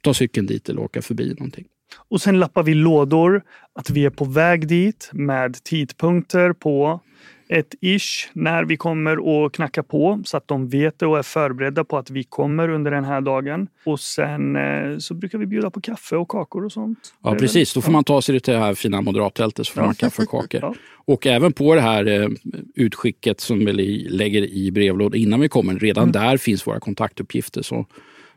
ta 0.00 0.14
cykeln 0.14 0.46
dit 0.46 0.68
eller 0.68 0.80
åka 0.82 1.02
förbi 1.02 1.28
någonting. 1.38 1.64
Och 2.08 2.20
sen 2.20 2.38
lappar 2.38 2.62
vi 2.62 2.74
lådor 2.74 3.42
att 3.74 3.90
vi 3.90 4.04
är 4.04 4.10
på 4.10 4.24
väg 4.24 4.68
dit 4.68 5.10
med 5.12 5.64
tidpunkter 5.64 6.52
på 6.52 7.00
ett 7.48 7.74
ish 7.80 8.28
när 8.32 8.64
vi 8.64 8.76
kommer 8.76 9.46
att 9.46 9.52
knacka 9.52 9.82
på 9.82 10.22
så 10.24 10.36
att 10.36 10.48
de 10.48 10.68
vet 10.68 10.98
det 10.98 11.06
och 11.06 11.18
är 11.18 11.22
förberedda 11.22 11.84
på 11.84 11.98
att 11.98 12.10
vi 12.10 12.24
kommer 12.24 12.68
under 12.68 12.90
den 12.90 13.04
här 13.04 13.20
dagen. 13.20 13.68
Och 13.84 14.00
sen 14.00 14.56
eh, 14.56 14.98
så 14.98 15.14
brukar 15.14 15.38
vi 15.38 15.46
bjuda 15.46 15.70
på 15.70 15.80
kaffe 15.80 16.16
och 16.16 16.28
kakor 16.28 16.64
och 16.64 16.72
sånt. 16.72 17.14
Ja, 17.22 17.34
precis. 17.34 17.74
Då 17.74 17.80
får 17.80 17.92
man 17.92 18.04
ta 18.04 18.22
sig 18.22 18.40
till 18.40 18.54
det 18.54 18.60
här 18.60 18.74
fina 18.74 19.00
moderattältet 19.00 19.66
så 19.66 19.72
får 19.72 19.82
Ja. 19.82 19.86
man 19.86 19.94
kaffe 19.94 20.22
och 20.22 20.28
kakor. 20.30 20.60
Ja. 20.62 20.74
Och 21.06 21.26
även 21.26 21.52
på 21.52 21.74
det 21.74 21.80
här 21.80 22.06
eh, 22.22 22.28
utskicket 22.74 23.40
som 23.40 23.58
vi 23.64 23.72
lägger 24.10 24.42
i 24.42 24.70
brevlådan 24.70 25.20
innan 25.20 25.40
vi 25.40 25.48
kommer, 25.48 25.74
redan 25.78 26.02
Mm. 26.02 26.12
där 26.12 26.36
finns 26.36 26.66
våra 26.66 26.80
kontaktuppgifter. 26.80 27.62
Så 27.62 27.86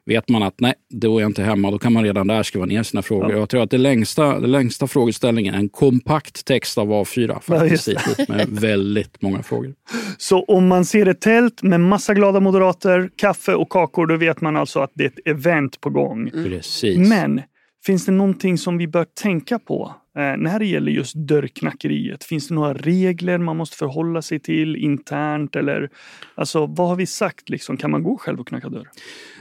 vet 0.08 0.30
man 0.30 0.43
att 0.43 0.60
nej, 0.60 0.74
då 0.89 1.17
är 1.17 1.22
jag 1.22 1.30
inte 1.30 1.43
hemma, 1.43 1.72
då 1.72 1.80
kan 1.80 1.93
man 1.93 2.04
redan 2.04 2.28
där 2.28 2.43
skriva 2.43 2.65
ner 2.65 2.84
sina 2.84 3.02
frågor. 3.02 3.32
Ja. 3.32 3.38
Jag 3.38 3.50
tror 3.50 3.63
att 3.63 3.72
det 3.72 3.78
längsta, 3.78 4.39
det 4.39 4.48
längsta 4.48 4.88
frågeställningen 4.88 5.54
är 5.56 5.60
en 5.60 5.70
kompakt 5.70 6.46
text 6.46 6.78
av 6.78 6.88
A4 6.88 7.41
Ja, 7.48 7.65
just 7.65 7.93
faktiskt, 7.93 8.17
dit, 8.17 8.30
med 8.30 8.48
väldigt 8.52 9.22
många 9.22 9.43
frågor. 9.43 9.74
Så 10.17 10.43
om 10.43 10.67
man 10.67 10.86
ser 10.86 11.06
ett 11.06 11.22
tält 11.22 11.63
med 11.63 11.80
massa 11.80 12.13
glada 12.13 12.39
moderater, 12.39 13.10
kaffe 13.15 13.54
och 13.54 13.70
kakor, 13.70 14.08
då 14.08 14.15
vet 14.15 14.41
man 14.41 14.56
alltså 14.58 14.80
att 14.80 14.91
det 14.93 15.04
är 15.04 15.08
ett 15.08 15.28
event 15.28 15.82
på 15.82 15.89
gång. 15.89 16.30
Precis. 16.32 17.10
Men 17.10 17.41
Finns 17.88 18.06
det 18.06 18.12
någonting 18.12 18.58
som 18.58 18.78
vi 18.78 18.88
bör 18.88 19.06
tänka 19.06 19.60
på 19.60 19.96
eh, 20.17 20.38
när 20.38 20.60
det 20.60 20.65
gäller 20.65 20.91
just 20.91 21.15
dörrknackeriet? 21.15 22.24
Finns 22.24 22.48
det 22.48 22.54
några 22.54 22.74
regler 22.74 23.38
man 23.38 23.58
måste 23.58 23.78
förhålla 23.78 24.22
sig 24.22 24.39
till 24.39 24.76
internt? 24.76 25.56
Eller, 25.56 25.89
alltså, 26.36 26.65
vad 26.65 26.88
har 26.88 26.96
vi 26.96 27.06
sagt? 27.06 27.50
Liksom? 27.50 27.78
Kan 27.78 27.91
man 27.91 28.04
gå 28.04 28.17
själv 28.17 28.39
och 28.39 28.48
knacka 28.48 28.70
dörr? 28.70 28.88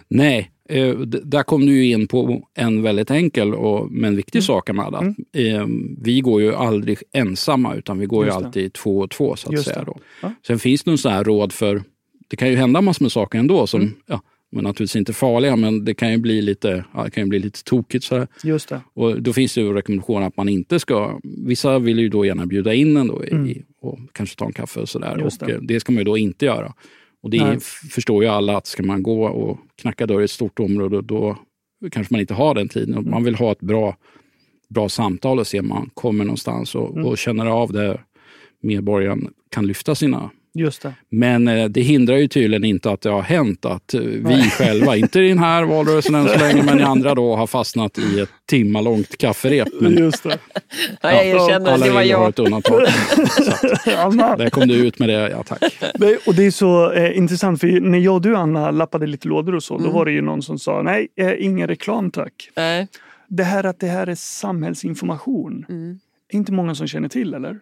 Nej, 0.08 0.50
eh, 0.68 0.98
där 0.98 1.42
kom 1.42 1.66
du 1.66 1.84
in 1.84 2.08
på 2.08 2.48
en 2.54 2.82
väldigt 2.82 3.10
enkel 3.10 3.54
och, 3.54 3.90
men 3.90 4.16
viktig 4.16 4.38
mm. 4.38 4.44
sak 4.44 4.70
Amanda. 4.70 4.98
Mm. 4.98 5.14
Eh, 5.32 5.66
vi 6.02 6.20
går 6.20 6.42
ju 6.42 6.54
aldrig 6.54 6.98
ensamma 7.12 7.74
utan 7.74 7.98
vi 7.98 8.06
går 8.06 8.24
ju 8.24 8.30
alltid 8.30 8.72
två 8.72 8.98
och 8.98 9.10
två 9.10 9.36
så 9.36 9.48
att 9.48 9.52
Just 9.52 9.64
säga. 9.64 9.84
Då. 9.84 9.98
Ja. 10.22 10.32
Sen 10.46 10.58
finns 10.58 10.84
det 10.84 10.90
någon 10.90 11.24
råd 11.24 11.52
för, 11.52 11.82
det 12.28 12.36
kan 12.36 12.48
ju 12.48 12.56
hända 12.56 12.80
massor 12.80 13.04
med 13.04 13.12
saker 13.12 13.38
ändå 13.38 13.66
som 13.66 13.80
mm. 13.80 13.94
ja, 14.06 14.22
men 14.50 14.64
naturligtvis 14.64 14.96
inte 14.96 15.12
farliga, 15.12 15.56
men 15.56 15.84
det 15.84 15.94
kan 15.94 16.12
ju 16.12 16.18
bli 16.18 16.42
lite, 16.42 16.84
ja, 16.94 17.04
det 17.04 17.10
kan 17.10 17.24
ju 17.24 17.28
bli 17.28 17.38
lite 17.38 17.64
tokigt. 17.64 18.04
Så 18.04 18.26
Just 18.44 18.68
det. 18.68 18.80
Och 18.94 19.22
då 19.22 19.32
finns 19.32 19.54
det 19.54 19.60
ju 19.60 19.72
rekommendationer 19.72 20.26
att 20.26 20.36
man 20.36 20.48
inte 20.48 20.80
ska... 20.80 21.20
Vissa 21.46 21.78
vill 21.78 21.98
ju 21.98 22.08
då 22.08 22.24
gärna 22.24 22.46
bjuda 22.46 22.74
in 22.74 22.96
en 22.96 23.06
då 23.06 23.22
mm. 23.22 23.46
i, 23.46 23.62
och 23.80 23.98
kanske 24.12 24.36
ta 24.36 24.46
en 24.46 24.52
kaffe 24.52 24.80
och 24.80 24.88
sådär. 24.88 25.22
Och 25.22 25.32
det. 25.46 25.58
det 25.62 25.80
ska 25.80 25.92
man 25.92 25.98
ju 25.98 26.04
då 26.04 26.18
inte 26.18 26.46
göra. 26.46 26.74
Och 27.26 27.30
det 27.30 27.38
är, 27.38 27.58
förstår 27.90 28.24
ju 28.24 28.30
alla 28.30 28.56
att 28.56 28.66
ska 28.66 28.82
man 28.82 29.02
gå 29.02 29.24
och 29.26 29.58
knacka 29.76 30.06
dörr 30.06 30.20
i 30.20 30.24
ett 30.24 30.30
stort 30.30 30.58
område 30.58 31.02
då 31.02 31.38
kanske 31.90 32.14
man 32.14 32.20
inte 32.20 32.34
har 32.34 32.54
den 32.54 32.68
tiden. 32.68 32.94
Mm. 32.94 33.10
Man 33.10 33.24
vill 33.24 33.34
ha 33.34 33.52
ett 33.52 33.60
bra, 33.60 33.96
bra 34.68 34.88
samtal 34.88 35.38
och 35.38 35.46
se 35.46 35.60
om 35.60 35.68
man 35.68 35.90
kommer 35.94 36.24
någonstans 36.24 36.74
och, 36.74 36.90
mm. 36.90 37.06
och 37.06 37.18
känner 37.18 37.46
av 37.46 37.72
det 37.72 38.00
medborgaren 38.60 39.32
kan 39.50 39.66
lyfta 39.66 39.94
sina 39.94 40.30
Just 40.58 40.82
det. 40.82 40.94
Men 41.08 41.48
eh, 41.48 41.64
det 41.64 41.80
hindrar 41.80 42.16
ju 42.16 42.28
tydligen 42.28 42.64
inte 42.64 42.90
att 42.90 43.00
det 43.00 43.10
har 43.10 43.22
hänt 43.22 43.64
att 43.64 43.94
eh, 43.94 44.00
vi 44.00 44.50
själva, 44.50 44.96
inte 44.96 45.20
i 45.20 45.28
den 45.28 45.38
här 45.38 45.62
valrörelsen 45.62 46.14
än 46.14 46.28
så 46.28 46.38
länge, 46.38 46.62
men 46.62 46.80
i 46.80 46.82
andra 46.82 47.14
då 47.14 47.36
har 47.36 47.46
fastnat 47.46 47.98
i 47.98 48.20
ett 48.20 48.30
timmalångt 48.46 49.18
kafferep. 49.18 49.68
Men, 49.80 49.98
Just 49.98 50.22
det. 50.22 50.38
Ja, 51.00 51.12
jag 51.12 51.26
erkänner, 51.26 51.72
alla 51.72 51.86
det 51.86 51.92
var 51.92 52.02
jag. 52.02 52.18
har 52.18 52.28
ett 52.28 52.38
undantag. 52.38 52.80
där 54.38 54.50
kom 54.50 54.68
du 54.68 54.74
ut 54.74 54.98
med 54.98 55.08
det, 55.08 55.30
ja 55.30 55.42
tack. 55.42 55.62
Och 56.26 56.34
det 56.34 56.46
är 56.46 56.50
så 56.50 56.92
eh, 56.92 57.18
intressant, 57.18 57.60
för 57.60 57.80
när 57.80 57.98
jag 57.98 58.14
och 58.14 58.22
du 58.22 58.36
Anna 58.36 58.70
lappade 58.70 59.06
lite 59.06 59.28
lådor 59.28 59.54
och 59.54 59.62
så, 59.62 59.74
mm. 59.74 59.86
då 59.86 59.92
var 59.92 60.04
det 60.04 60.12
ju 60.12 60.22
någon 60.22 60.42
som 60.42 60.58
sa 60.58 60.82
nej, 60.82 61.08
eh, 61.16 61.32
ingen 61.38 61.68
reklam 61.68 62.10
tack. 62.10 62.50
Nej. 62.56 62.88
Det 63.28 63.44
här 63.44 63.64
att 63.64 63.80
det 63.80 63.86
här 63.86 64.06
är 64.06 64.14
samhällsinformation. 64.14 65.66
Mm 65.68 65.98
inte 66.32 66.52
många 66.52 66.74
som 66.74 66.86
känner 66.86 67.08
till, 67.08 67.34
eller? 67.34 67.60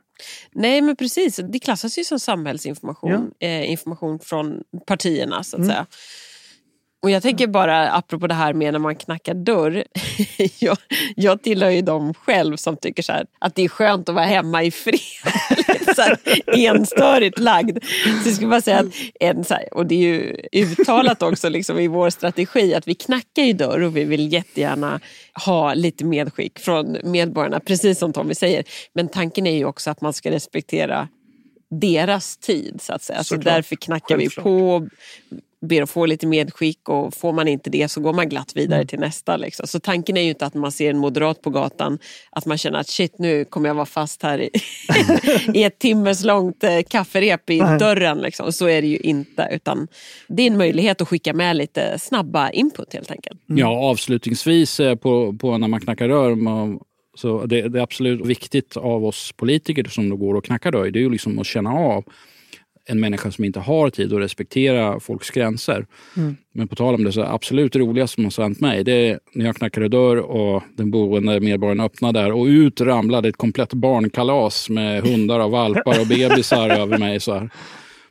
Nej, 0.53 0.83
men 0.83 0.97
precis. 0.97 1.41
Det 1.53 1.59
klassas 1.59 1.99
ju 1.99 2.05
som 2.05 2.21
samhällsinformation. 2.21 3.33
Ja. 3.39 3.47
Eh, 3.49 3.71
information 3.71 4.19
från 4.19 4.63
partierna, 4.87 5.45
så 5.45 5.57
att 5.57 5.63
mm. 5.63 5.69
säga. 5.69 5.87
Och 7.05 7.11
jag 7.11 7.23
tänker 7.23 7.47
bara, 7.47 7.91
apropå 7.91 8.27
det 8.27 8.35
här 8.35 8.53
med 8.53 8.73
när 8.73 8.79
man 8.79 8.97
knackar 8.97 9.35
dörr. 9.35 9.85
jag, 10.59 10.79
jag 11.17 11.43
tillhör 11.43 11.71
ju 11.71 11.83
dem 11.83 12.15
själv 12.15 12.57
som 12.57 12.77
tycker 12.77 13.03
så 13.03 13.13
här, 13.13 13.27
att 13.39 13.55
det 13.55 13.63
är 13.63 13.69
skönt 13.69 14.09
att 14.09 14.15
vara 14.15 14.25
hemma 14.25 14.63
i 14.63 14.71
fred. 14.71 15.01
så 15.97 16.03
här, 16.03 16.19
enstörigt 16.47 17.39
lagd. 17.39 17.85
Så 18.23 18.29
jag 18.29 18.35
skulle 18.35 18.51
bara 18.51 18.61
säga 18.61 18.79
att, 18.79 18.87
en, 19.21 19.45
så 19.45 19.55
här, 19.55 19.75
och 19.75 19.87
det 19.87 19.95
är 19.95 19.99
ju 19.99 20.37
uttalat 20.53 21.23
också 21.23 21.49
liksom 21.49 21.79
i 21.79 21.89
vår 21.89 22.11
strategi, 22.11 22.75
att 22.75 22.89
vi 22.89 22.95
knackar 22.95 23.43
ju 23.43 23.53
dörr 23.53 23.83
och 23.83 23.97
vi 23.97 24.05
vill 24.05 24.33
jättegärna 24.33 25.01
ha 25.45 25.75
lite 25.75 26.05
medskick 26.05 26.59
från 26.59 26.97
medborgarna, 27.05 27.61
precis 27.61 27.99
som 27.99 28.13
Tommy 28.13 28.35
säger. 28.35 28.65
Men 28.93 29.09
tanken 29.09 29.47
är 29.47 29.57
ju 29.57 29.65
också 29.65 29.91
att 29.91 30.01
man 30.01 30.13
ska 30.13 30.31
respektera 30.31 31.09
deras 31.81 32.37
tid. 32.37 32.81
så 32.83 32.93
att 32.93 33.03
säga. 33.03 33.19
Så, 33.19 33.35
så 33.35 33.41
därför 33.41 33.77
knackar 33.77 34.19
Självklart. 34.19 34.47
vi 34.47 34.51
på, 34.51 34.89
ber 35.65 35.83
att 35.83 35.91
få 35.91 36.07
lite 36.07 36.27
medskick 36.27 36.89
och 36.89 37.15
får 37.15 37.33
man 37.33 37.49
inte 37.49 37.71
det 37.71 37.89
så 37.89 38.01
går 38.01 38.13
man 38.13 38.29
glatt 38.29 38.53
vidare 38.57 38.79
mm. 38.79 38.87
till 38.87 38.99
nästa. 38.99 39.37
Liksom. 39.37 39.67
Så 39.67 39.81
tanken 39.81 40.17
är 40.17 40.23
ju 40.23 40.29
inte 40.29 40.47
att 40.47 40.55
man 40.55 40.73
ser 40.73 40.91
en 40.91 40.99
moderat 40.99 41.43
på 41.43 41.51
gatan 41.51 41.99
att 42.31 42.47
man 42.47 42.59
känner 42.59 42.79
att 42.79 42.89
shit 42.89 43.19
nu 43.19 43.45
kommer 43.45 43.69
jag 43.69 43.75
vara 43.75 43.87
fast 43.87 44.23
här 44.23 44.41
i, 44.41 44.51
i 45.55 45.65
ett 45.65 45.79
timmers 45.79 46.25
långt 46.25 46.65
eh, 46.65 46.81
kafferep 46.91 47.51
i 47.51 47.61
Nej. 47.61 47.79
dörren. 47.79 48.19
Liksom. 48.19 48.53
Så 48.53 48.69
är 48.69 48.83
det 48.83 48.89
ju 48.89 48.97
inte 48.97 49.49
utan 49.53 49.89
det 50.29 50.43
är 50.43 50.47
en 50.47 50.57
möjlighet 50.57 51.01
att 51.01 51.09
skicka 51.09 51.35
med 51.35 51.57
lite 51.57 51.99
snabba 51.99 52.51
input 52.51 52.95
helt 52.95 53.11
enkelt. 53.11 53.41
Mm. 53.49 53.59
Ja 53.59 53.69
avslutningsvis 53.69 54.81
eh, 54.81 54.97
på, 54.97 55.33
på 55.33 55.59
när 55.59 55.69
man 55.69 55.81
knackar 55.81 56.09
dörr 56.09 56.35
man, 56.35 56.79
så 57.15 57.47
det, 57.47 57.69
det, 57.69 57.79
är 57.79 57.83
absolut 57.83 58.27
viktigt 58.27 58.77
av 58.77 59.05
oss 59.05 59.33
politiker 59.37 59.85
som 59.85 60.09
då 60.09 60.17
går 60.17 60.35
och 60.35 60.45
knackar 60.45 60.73
dörr, 60.73 60.91
det 60.91 60.99
är 60.99 61.03
ju 61.03 61.11
liksom 61.11 61.39
att 61.39 61.47
känna 61.47 61.71
av 61.71 62.05
en 62.87 63.01
människa 63.01 63.31
som 63.31 63.45
inte 63.45 63.61
har 63.61 63.91
tid 63.91 64.13
att 64.13 64.21
respektera 64.21 65.01
folks 65.01 65.31
gränser. 65.31 65.87
Mm. 66.17 66.37
Men 66.53 66.69
på 66.69 66.77
tal 66.77 66.95
om 66.95 67.05
det, 67.05 67.13
så 67.13 67.23
absolut 67.23 67.77
roligaste 67.77 68.15
som 68.15 68.25
har 68.25 68.43
hänt 68.43 68.61
mig, 68.61 68.85
det 68.85 68.93
är 68.93 69.21
när 69.33 69.45
jag 69.45 69.57
knackade 69.57 69.89
dörr 69.89 70.17
och 70.17 70.63
den 70.77 70.91
boende 70.91 71.41
medborgaren 71.41 71.81
öppnade 71.81 72.21
där 72.21 72.33
och 72.33 72.45
ut 72.45 72.81
ramlade 72.81 73.29
ett 73.29 73.37
komplett 73.37 73.73
barnkalas 73.75 74.71
med 74.71 75.03
hundar 75.03 75.41
och 75.41 75.51
valpar 75.51 76.01
och 76.01 76.07
bebisar 76.07 76.69
över 76.81 76.99
mig. 76.99 77.21
Så 77.21 77.35
här. 77.35 77.51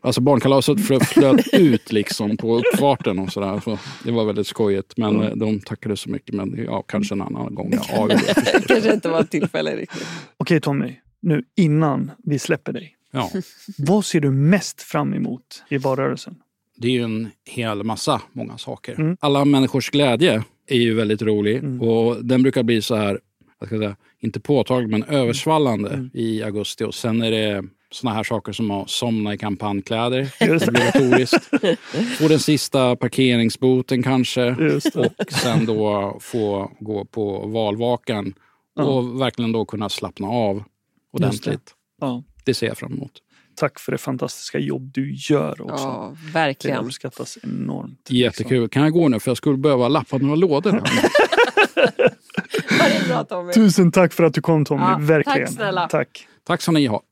Alltså 0.01 0.21
barnkalaset 0.21 0.87
flöt 0.87 1.53
ut 1.53 1.91
liksom 1.91 2.37
på 2.37 2.57
uppfarten 2.57 3.19
och 3.19 3.31
sådär. 3.31 3.59
Så 3.59 3.77
det 4.03 4.11
var 4.11 4.25
väldigt 4.25 4.47
skojigt. 4.47 4.97
Men 4.97 5.15
mm. 5.15 5.39
de 5.39 5.59
tackade 5.59 5.97
så 5.97 6.09
mycket. 6.09 6.35
Men 6.35 6.63
ja, 6.65 6.81
kanske 6.81 7.15
en 7.15 7.21
annan 7.21 7.55
gång. 7.55 7.73
Ja, 7.89 8.07
det 8.07 8.67
kanske 8.67 8.93
inte 8.93 9.09
var 9.09 9.19
ett 9.19 9.31
tillfälle 9.31 9.75
riktigt. 9.75 10.07
Okej 10.37 10.61
Tommy, 10.61 10.95
nu 11.21 11.43
innan 11.57 12.11
vi 12.23 12.39
släpper 12.39 12.73
dig. 12.73 12.95
Ja. 13.13 13.31
Vad 13.77 14.05
ser 14.05 14.19
du 14.19 14.31
mest 14.31 14.81
fram 14.81 15.13
emot 15.13 15.63
i 15.69 15.77
valrörelsen? 15.77 16.35
Det 16.75 16.87
är 16.87 16.91
ju 16.91 17.03
en 17.03 17.29
hel 17.45 17.83
massa, 17.83 18.21
många 18.31 18.57
saker. 18.57 18.99
Mm. 18.99 19.17
Alla 19.19 19.45
människors 19.45 19.89
glädje 19.89 20.43
är 20.67 20.77
ju 20.77 20.93
väldigt 20.93 21.21
rolig 21.21 21.57
mm. 21.57 21.81
och 21.81 22.25
den 22.25 22.43
brukar 22.43 22.63
bli 22.63 22.81
så 22.81 22.95
här, 22.95 23.19
jag 23.59 23.67
ska 23.67 23.77
säga, 23.77 23.95
inte 24.19 24.39
påtaglig 24.39 24.89
men 24.89 25.03
översvallande 25.03 25.89
mm. 25.89 26.09
i 26.13 26.43
augusti 26.43 26.83
och 26.83 26.95
sen 26.95 27.21
är 27.21 27.31
det 27.31 27.63
såna 27.91 28.13
här 28.13 28.23
saker 28.23 28.51
som 28.51 28.71
att 28.71 28.89
somna 28.89 29.33
i 29.33 29.37
kampanjkläder. 29.37 30.33
Obligatoriskt. 30.67 31.49
Få 32.19 32.27
den 32.27 32.39
sista 32.39 32.95
parkeringsboten 32.95 34.03
kanske. 34.03 34.51
Och 34.95 35.31
sen 35.31 35.65
då 35.65 36.17
få 36.21 36.71
gå 36.79 37.05
på 37.05 37.47
valvakan 37.47 38.33
ja. 38.75 38.83
och 38.83 39.21
verkligen 39.21 39.51
då 39.51 39.65
kunna 39.65 39.89
slappna 39.89 40.27
av 40.27 40.63
ordentligt. 41.11 41.75
Ja. 42.01 42.23
Det 42.43 42.53
ser 42.53 42.67
jag 42.67 42.77
fram 42.77 42.93
emot. 42.93 43.11
Tack 43.55 43.79
för 43.79 43.91
det 43.91 43.97
fantastiska 43.97 44.59
jobb 44.59 44.91
du 44.93 45.15
gör 45.15 45.61
också. 45.61 45.83
Ja, 45.83 46.15
verkligen. 46.33 46.77
Det 46.77 46.85
uppskattas 46.85 47.37
enormt. 47.43 48.07
Jättekul. 48.09 48.69
Kan 48.69 48.83
jag 48.83 48.91
gå 48.91 49.07
nu? 49.07 49.19
För 49.19 49.31
jag 49.31 49.37
skulle 49.37 49.57
behöva 49.57 49.87
lappa 49.87 50.17
några 50.17 50.35
lådor. 50.35 50.71
bra, 53.07 53.23
Tommy. 53.23 53.53
Tusen 53.53 53.91
tack 53.91 54.13
för 54.13 54.23
att 54.23 54.33
du 54.33 54.41
kom 54.41 54.65
Tommy. 54.65 54.81
Ja, 54.83 54.97
verkligen. 54.99 55.47
Tack 55.47 55.55
snälla. 55.55 55.87
Tack. 55.87 56.27
Tack 56.43 56.61
ska 56.61 56.71
ni 56.71 56.85
ha. 56.85 57.03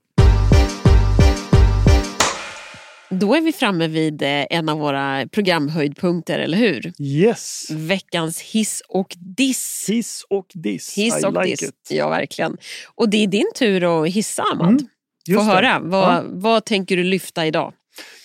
Då 3.10 3.36
är 3.36 3.42
vi 3.42 3.52
framme 3.54 3.88
vid 3.88 4.22
eh, 4.22 4.46
en 4.50 4.70
av 4.70 4.80
våra 4.80 5.28
programhöjdpunkter, 5.28 6.40
eller 6.40 6.58
hur? 6.58 6.94
Yes! 7.00 7.72
Veckans 7.72 8.42
hiss 8.42 8.84
och 8.88 9.16
diss. 9.20 9.86
Hiss 9.90 10.26
och 10.30 10.52
diss. 10.54 10.98
Hiss 10.98 11.24
I 11.24 11.26
och 11.26 11.34
like 11.34 11.46
diss. 11.46 11.64
It. 11.64 11.88
Ja, 11.90 12.10
verkligen. 12.10 12.58
Och 12.96 13.10
det 13.10 13.24
är 13.24 13.28
din 13.28 13.52
tur 13.56 14.04
att 14.04 14.10
hissa, 14.10 14.44
Amand. 14.54 14.80
Mm, 14.80 14.90
Få 15.28 15.42
höra. 15.42 15.80
Vad, 15.80 16.14
ja. 16.14 16.24
vad 16.28 16.66
tänker 16.66 16.98
du 16.98 17.04
lyfta 17.04 17.46
idag? 17.46 17.74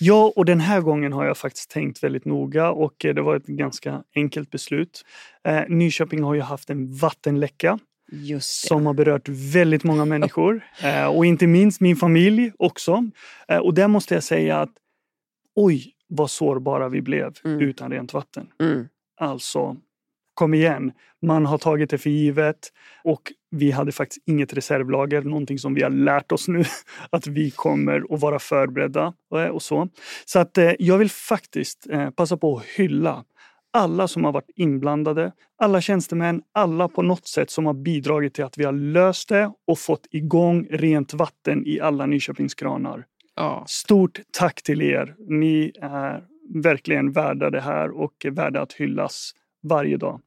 Ja, 0.00 0.32
och 0.36 0.44
den 0.44 0.60
här 0.60 0.80
gången 0.80 1.12
har 1.12 1.24
jag 1.24 1.36
faktiskt 1.36 1.70
tänkt 1.70 2.02
väldigt 2.02 2.24
noga 2.24 2.70
och 2.70 3.04
eh, 3.04 3.14
det 3.14 3.22
var 3.22 3.36
ett 3.36 3.46
ganska 3.46 4.02
enkelt 4.14 4.50
beslut. 4.50 5.04
Eh, 5.44 5.62
Nyköping 5.68 6.22
har 6.22 6.34
ju 6.34 6.40
haft 6.40 6.70
en 6.70 6.94
vattenläcka 6.94 7.78
som 8.40 8.86
har 8.86 8.94
berört 8.94 9.28
väldigt 9.28 9.84
många 9.84 10.04
människor 10.14 10.60
eh, 10.82 11.06
och 11.06 11.26
inte 11.26 11.46
minst 11.46 11.80
min 11.80 11.96
familj 11.96 12.52
också. 12.58 13.10
Eh, 13.48 13.58
och 13.58 13.74
där 13.74 13.88
måste 13.88 14.14
jag 14.14 14.22
säga 14.22 14.60
att 14.60 14.72
oj 15.56 15.92
vad 16.08 16.30
sårbara 16.30 16.88
vi 16.88 17.02
blev 17.02 17.34
mm. 17.44 17.60
utan 17.60 17.90
rent 17.90 18.12
vatten. 18.12 18.46
Mm. 18.60 18.88
Alltså, 19.20 19.76
kom 20.36 20.54
igen. 20.54 20.92
Man 21.22 21.46
har 21.46 21.58
tagit 21.58 21.90
det 21.90 21.98
för 21.98 22.10
givet 22.10 22.72
och 23.04 23.32
vi 23.50 23.70
hade 23.70 23.92
faktiskt 23.92 24.22
inget 24.26 24.52
reservlager, 24.52 25.22
någonting 25.22 25.58
som 25.58 25.74
vi 25.74 25.82
har 25.82 25.90
lärt 25.90 26.32
oss 26.32 26.48
nu 26.48 26.64
att 27.10 27.26
vi 27.26 27.50
kommer 27.50 28.14
att 28.14 28.20
vara 28.20 28.38
förberedda 28.38 29.12
och 29.52 29.62
så. 29.62 29.88
Så 30.24 30.38
att 30.38 30.58
eh, 30.58 30.72
jag 30.78 30.98
vill 30.98 31.10
faktiskt 31.10 31.86
passa 32.16 32.36
på 32.36 32.56
att 32.56 32.64
hylla 32.64 33.24
alla 33.76 34.08
som 34.08 34.24
har 34.24 34.32
varit 34.32 34.50
inblandade, 34.56 35.32
alla 35.58 35.80
tjänstemän, 35.80 36.42
alla 36.52 36.88
på 36.88 37.02
något 37.02 37.26
sätt 37.26 37.50
som 37.50 37.66
har 37.66 37.74
bidragit 37.74 38.34
till 38.34 38.44
att 38.44 38.58
vi 38.58 38.64
har 38.64 38.72
löst 38.72 39.28
det 39.28 39.52
och 39.66 39.78
fått 39.78 40.06
igång 40.10 40.66
rent 40.70 41.14
vatten 41.14 41.66
i 41.66 41.80
alla 41.80 42.06
Nyköpingskranar. 42.06 43.04
Ja. 43.34 43.64
Stort 43.68 44.20
tack 44.30 44.62
till 44.62 44.82
er. 44.82 45.14
Ni 45.28 45.72
är 45.80 46.24
verkligen 46.54 47.12
värda 47.12 47.50
det 47.50 47.60
här 47.60 47.90
och 47.90 48.26
värda 48.30 48.60
att 48.60 48.72
hyllas 48.72 49.32
varje 49.68 49.96
dag. 49.96 50.20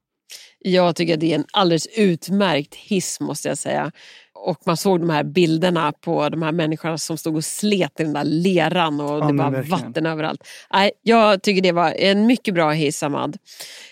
Jag 0.58 0.96
tycker 0.96 1.16
det 1.16 1.32
är 1.32 1.34
en 1.34 1.44
alldeles 1.52 1.86
utmärkt 1.96 2.74
hiss 2.74 3.20
måste 3.20 3.48
jag 3.48 3.58
säga. 3.58 3.92
och 4.34 4.58
man 4.66 4.76
såg 4.76 5.00
de 5.00 5.10
här 5.10 5.24
bilderna 5.24 5.92
på 5.92 6.28
de 6.28 6.42
här 6.42 6.52
människorna 6.52 6.98
som 6.98 7.18
stod 7.18 7.36
och 7.36 7.44
slet 7.44 8.00
i 8.00 8.02
den 8.02 8.12
där 8.12 8.24
leran 8.24 9.00
och 9.00 9.10
Ja, 9.20 9.26
det 9.26 9.32
var 9.32 9.50
verkligen. 9.50 9.80
vatten 9.80 10.06
överallt. 10.06 10.44
Nej, 10.72 10.92
jag 11.02 11.42
tycker 11.42 11.62
det 11.62 11.72
var 11.72 11.90
en 11.90 12.26
mycket 12.26 12.54
bra 12.54 12.70
hiss 12.70 13.02
Ahmad. 13.02 13.36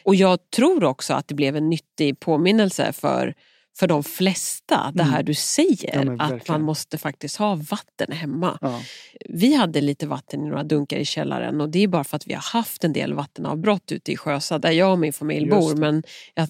Och 0.04 0.14
jag 0.14 0.50
tror 0.56 0.84
också 0.84 1.14
att 1.14 1.28
det 1.28 1.34
blev 1.34 1.56
en 1.56 1.68
nyttig 1.70 2.20
påminnelse 2.20 2.92
för, 2.92 3.34
för 3.78 3.86
de 3.86 4.04
flesta, 4.04 4.92
det 4.94 5.02
här 5.02 5.22
du 5.22 5.34
säger. 5.34 6.00
Mm. 6.00 6.16
Ja, 6.18 6.24
att 6.24 6.48
man 6.48 6.62
måste 6.62 6.98
faktiskt 6.98 7.36
ha 7.36 7.54
vatten 7.54 8.12
hemma. 8.12 8.58
Ja. 8.60 8.80
Vi 9.28 9.54
hade 9.54 9.80
lite 9.80 10.06
vatten 10.06 10.46
i 10.46 10.48
några 10.48 10.64
dunkar 10.64 10.96
i 10.96 11.04
källaren 11.04 11.60
och 11.60 11.68
det 11.68 11.82
är 11.82 11.88
bara 11.88 12.04
för 12.04 12.16
att 12.16 12.26
vi 12.26 12.34
har 12.34 12.42
haft 12.42 12.84
en 12.84 12.92
del 12.92 13.14
vattenavbrott 13.14 13.92
ute 13.92 14.12
i 14.12 14.16
Sjösa 14.16 14.58
där 14.58 14.70
jag 14.70 14.92
och 14.92 14.98
min 14.98 15.12
familj 15.12 15.46
Just 15.46 15.60
bor. 15.60 15.76
Men 15.76 16.02
jag, 16.34 16.48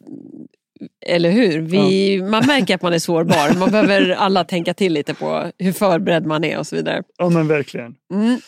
eller 1.07 1.31
hur? 1.31 1.61
Vi, 1.61 2.23
Man 2.31 2.47
märker 2.47 2.75
att 2.75 2.83
man 2.83 2.93
är 2.93 2.99
sårbar. 2.99 3.59
Man 3.59 3.71
behöver 3.71 4.11
alla 4.11 4.45
tänka 4.45 4.75
till 4.75 4.93
lite 4.93 5.14
på 5.14 5.53
hur 5.59 5.73
förberedd 5.73 6.27
man 6.27 6.45
är 6.45 6.59
och 6.59 6.67
så 6.67 6.77
vidare. 6.77 7.03
ja, 7.17 7.29
men 7.29 7.49
verkligen. 7.49 7.95
Mm. 8.12 8.41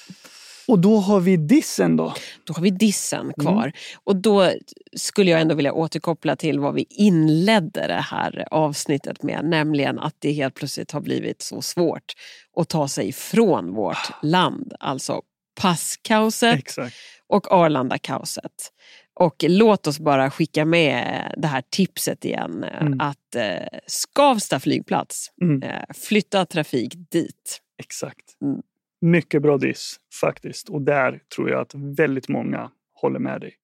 Och 0.71 0.79
då 0.79 0.97
har 0.97 1.21
vi 1.21 1.37
dissen 1.37 1.97
då. 1.97 2.15
Då 2.45 2.53
har 2.55 2.63
vi 2.63 2.71
dissen 2.71 3.33
kvar. 3.41 3.73
Och 4.05 4.17
då 4.17 4.53
skulle 4.97 5.31
jag 5.31 5.41
ändå 5.41 5.55
vilja 5.55 5.73
återkoppla 5.73 6.37
till 6.37 6.61
vad 6.61 6.75
vi 6.75 6.87
inledde 6.89 7.87
det 7.87 8.05
här 8.11 8.49
avsnittet 8.51 9.23
med. 9.23 9.45
Nämligen 9.45 9.99
att 9.99 10.15
det 10.19 10.33
helt 10.33 10.55
plötsligt 10.55 10.91
har 10.91 11.01
blivit 11.01 11.43
så 11.43 11.63
svårt 11.63 12.13
att 12.57 12.69
ta 12.69 12.89
sig 12.89 13.09
ifrån 13.09 13.75
vårt 13.75 14.11
land. 14.23 14.73
Alltså 14.81 15.23
passkaoset 15.61 16.59
Exakt. 16.59 16.97
och 17.29 17.53
Arlanda-kaoset. 17.53 18.73
Och 19.21 19.45
låt 19.49 19.87
oss 19.87 19.99
bara 20.01 20.31
skicka 20.31 20.65
med 20.65 21.35
det 21.37 21.47
här 21.49 21.63
tipset 21.71 22.25
igen. 22.25 22.65
eh, 22.65 22.81
Mm. 22.81 23.01
Att 23.01 23.35
eh, 23.37 23.79
Skavsta 23.87 24.61
flygplats, 24.61 25.31
Mm. 25.43 25.63
eh, 25.63 25.83
flytta 25.95 26.47
trafik 26.47 26.95
dit. 27.11 27.61
Exakt. 27.83 28.25
Mm. 28.43 28.61
Mycket 29.01 29.43
bra 29.43 29.59
diss 29.59 29.97
faktiskt. 30.21 30.69
Och 30.69 30.83
där 30.83 31.21
tror 31.37 31.51
jag 31.51 31.61
att 31.61 31.75
väldigt 31.75 32.29
många 32.29 32.71
håller 32.95 33.19
med 33.19 33.41
dig. 33.41 33.57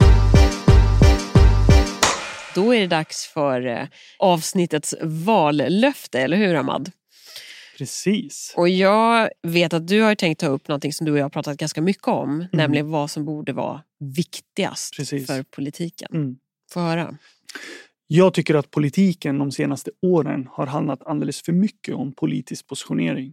Då 2.54 2.74
är 2.74 2.80
det 2.80 2.86
dags 2.86 3.26
för 3.26 3.66
eh, 3.66 3.82
avsnittets 4.18 4.94
vallöfte, 5.02 6.20
eller 6.20 6.36
hur 6.36 6.54
Ahmad? 6.54 6.90
Precis. 7.78 8.54
Och 8.56 8.68
jag 8.68 9.30
vet 9.42 9.72
att 9.72 9.88
du 9.88 10.00
har 10.02 10.14
tänkt 10.14 10.40
ta 10.40 10.46
upp 10.46 10.68
någonting 10.68 10.92
som 10.92 11.04
du 11.06 11.12
och 11.12 11.18
jag 11.18 11.24
har 11.24 11.30
pratat 11.30 11.56
ganska 11.56 11.82
mycket 11.82 12.08
om, 12.08 12.46
nämligen 12.52 12.90
vad 12.90 13.10
som 13.10 13.24
borde 13.24 13.52
vara 13.52 13.82
viktigast 13.98 14.98
Mm. 14.98 15.04
Precis. 15.04 15.26
för 15.26 15.42
politiken. 15.42 16.08
Mm. 16.14 16.36
Få 16.72 16.80
höra. 16.80 17.18
Jag 18.06 18.34
tycker 18.34 18.54
att 18.54 18.70
politiken 18.70 19.38
de 19.38 19.52
senaste 19.52 19.90
åren 20.02 20.48
har 20.52 20.66
handlat 20.66 21.06
alldeles 21.06 21.42
för 21.42 21.52
mycket 21.52 21.94
om 21.94 22.12
politisk 22.12 22.66
positionering. 22.66 23.32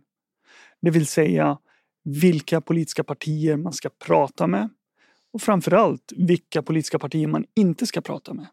Det 0.81 0.91
vill 0.91 1.07
säga 1.07 1.57
vilka 2.03 2.61
politiska 2.61 3.03
partier 3.03 3.57
man 3.57 3.73
ska 3.73 3.89
prata 3.89 4.47
med 4.47 4.69
och 5.33 5.41
framförallt 5.41 6.13
vilka 6.15 6.61
politiska 6.61 6.99
partier 6.99 7.27
man 7.27 7.45
inte 7.55 7.87
ska 7.87 8.01
prata 8.01 8.33
med. 8.33 8.47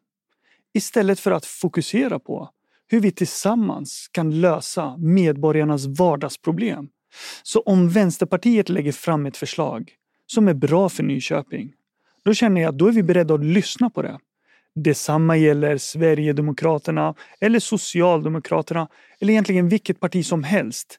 Istället 0.72 1.20
för 1.20 1.30
att 1.30 1.46
fokusera 1.46 2.18
på 2.18 2.50
hur 2.88 3.00
vi 3.00 3.12
tillsammans 3.12 4.08
kan 4.12 4.40
lösa 4.40 4.96
medborgarnas 4.96 5.86
vardagsproblem. 5.86 6.88
Så 7.42 7.60
om 7.60 7.88
Vänsterpartiet 7.88 8.68
lägger 8.68 8.92
fram 8.92 9.26
ett 9.26 9.36
förslag 9.36 9.92
som 10.26 10.48
är 10.48 10.54
bra 10.54 10.88
för 10.88 11.02
Nyköping, 11.02 11.72
då 12.24 12.34
känner 12.34 12.60
jag 12.60 12.68
att 12.68 12.78
då 12.78 12.88
är 12.88 12.92
vi 12.92 13.02
beredda 13.02 13.34
att 13.34 13.44
lyssna 13.44 13.90
på 13.90 14.02
det. 14.02 14.18
Detsamma 14.74 15.36
gäller 15.36 15.78
Sverigedemokraterna 15.78 17.14
eller 17.40 17.58
Socialdemokraterna 17.58 18.88
eller 19.20 19.32
egentligen 19.32 19.68
vilket 19.68 20.00
parti 20.00 20.26
som 20.26 20.44
helst. 20.44 20.98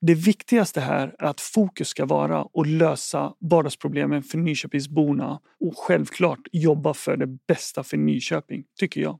Det 0.00 0.14
viktigaste 0.14 0.80
här 0.80 1.14
är 1.18 1.24
att 1.24 1.40
fokus 1.40 1.88
ska 1.88 2.06
vara 2.06 2.40
att 2.54 2.66
lösa 2.66 3.34
vardagsproblemen 3.40 4.22
för 4.22 4.38
Nyköpingsborna 4.38 5.40
och 5.60 5.78
självklart 5.78 6.40
jobba 6.52 6.94
för 6.94 7.16
det 7.16 7.26
bästa 7.26 7.82
för 7.84 7.96
Nyköping, 7.96 8.64
tycker 8.78 9.00
jag. 9.00 9.18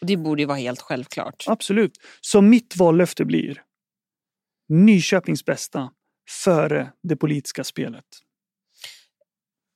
Och 0.00 0.06
det 0.06 0.16
borde 0.16 0.42
ju 0.42 0.46
vara 0.46 0.58
helt 0.58 0.80
självklart. 0.80 1.44
Absolut. 1.46 1.98
Så 2.20 2.40
mitt 2.40 2.76
vallöfte 2.76 3.24
blir 3.24 3.62
Nyköpings 4.68 5.44
bästa 5.44 5.90
före 6.44 6.92
det 7.02 7.16
politiska 7.16 7.64
spelet. 7.64 8.04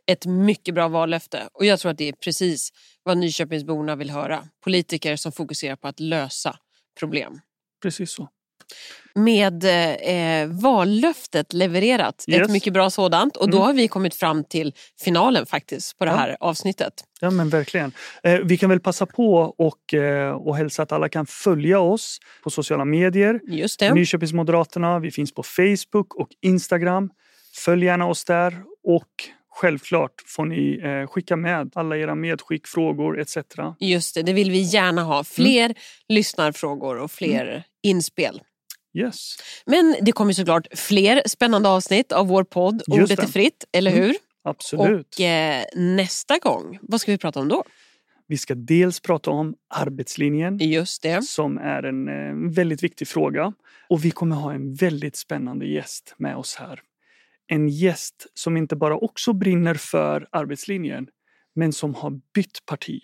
Ett 0.07 0.27
mycket 0.27 0.75
bra 0.75 0.89
vallöfte. 0.89 1.49
Och 1.53 1.65
jag 1.65 1.81
tror 1.81 1.91
att 1.91 1.99
det 1.99 2.09
är 2.09 2.13
precis 2.13 2.73
vad 3.03 3.19
Nyköpingsborna 3.19 3.97
vill 3.97 4.11
höra. 4.11 4.49
Politiker 4.65 5.17
som 5.17 5.33
fokuserar 5.33 5.77
på 5.77 5.89
att 5.89 6.01
lösa 6.01 6.59
problem. 7.01 7.41
Precis 7.83 8.11
så. 8.11 8.29
Med 9.15 9.65
eh, 9.65 10.49
vallöftet 10.49 11.53
levererat, 11.53 12.25
ett 12.29 12.35
Yes. 12.35 12.49
mycket 12.49 12.73
bra 12.73 12.91
sådant. 12.91 13.37
Och 13.37 13.51
då 13.51 13.57
Mm. 13.57 13.67
har 13.67 13.73
vi 13.73 13.89
kommit 13.89 14.15
fram 14.15 14.45
till 14.45 14.75
finalen 15.05 15.47
faktiskt 15.47 15.99
på 15.99 16.05
det 16.05 16.11
Ja. 16.11 16.17
här 16.17 16.37
avsnittet. 16.41 16.93
Ja 17.21 17.31
men 17.31 17.49
verkligen. 17.49 17.93
Eh, 18.23 18.39
vi 18.45 18.57
kan 18.59 18.71
väl 18.71 18.81
passa 18.81 19.07
på 19.07 19.35
och, 19.59 19.95
eh, 19.95 20.31
och 20.33 20.57
hälsa 20.57 20.83
att 20.83 20.93
alla 20.93 21.09
kan 21.09 21.27
följa 21.27 21.79
oss 21.81 22.19
på 22.45 22.51
sociala 22.51 22.85
medier. 22.85 23.41
Just 23.49 23.81
det. 23.81 23.95
Nyköpingsmoderaterna, 23.95 24.99
vi 24.99 25.11
finns 25.11 25.35
på 25.35 25.43
Facebook 25.43 26.15
och 26.15 26.29
Instagram. 26.43 27.11
Följ 27.55 27.85
gärna 27.87 28.07
oss 28.07 28.25
där 28.25 28.63
och 28.85 29.09
självklart 29.49 30.13
får 30.27 30.45
ni 30.45 30.81
eh, 30.85 31.07
skicka 31.07 31.37
med 31.37 31.71
alla 31.75 31.97
era 31.97 32.15
medskick, 32.15 32.67
frågor 32.67 33.21
etc. 33.21 33.37
Just 33.81 34.15
det, 34.15 34.23
det 34.23 34.33
vill 34.33 34.51
vi 34.51 34.61
gärna 34.61 35.03
ha. 35.03 35.25
Fler 35.25 35.75
lyssnarfrågor 36.09 36.97
och 36.99 37.11
fler 37.11 37.63
inspel. 37.83 38.41
Yes. 38.97 39.37
Men 39.67 39.97
det 40.03 40.13
kommer 40.13 40.33
såklart 40.33 40.67
fler 40.79 41.23
spännande 41.27 41.69
avsnitt 41.69 42.13
av 42.13 42.27
vår 42.29 42.45
podd 42.45 42.75
Just 42.75 42.89
Ordet 42.89 43.17
det. 43.17 43.23
är 43.23 43.27
fritt, 43.27 43.65
eller 43.73 43.91
Mm. 43.91 44.03
hur? 44.05 44.15
Absolut. 44.45 45.15
Och 45.15 45.21
eh, 45.21 45.65
nästa 45.75 46.39
gång, 46.39 46.79
vad 46.83 47.01
ska 47.01 47.13
vi 47.13 47.19
prata 47.19 47.41
om 47.41 47.49
då? 47.49 47.65
Vi 48.27 48.39
ska 48.39 48.55
dels 48.55 49.01
prata 49.01 49.31
om 49.31 49.55
arbetslinjen 49.75 50.59
Just 50.59 51.03
det. 51.03 51.23
som 51.25 51.59
är 51.59 51.83
en 51.83 52.09
eh, 52.09 52.53
väldigt 52.55 52.83
viktig 52.83 53.09
fråga. 53.09 53.53
Och 53.89 54.05
vi 54.05 54.11
kommer 54.11 54.37
ha 54.37 54.53
en 54.53 54.75
väldigt 54.75 55.17
spännande 55.17 55.67
gäst 55.67 56.15
med 56.19 56.37
oss 56.37 56.55
här. 56.57 56.81
En 57.49 57.69
gäst 57.69 58.27
som 58.35 58.57
inte 58.57 58.77
bara 58.77 58.97
också 58.97 59.33
brinner 59.33 59.75
för 59.75 60.29
arbetslinjen 60.33 61.07
men 61.55 61.73
som 61.73 61.95
har 61.95 62.11
bytt 62.35 62.67
parti. 62.67 63.01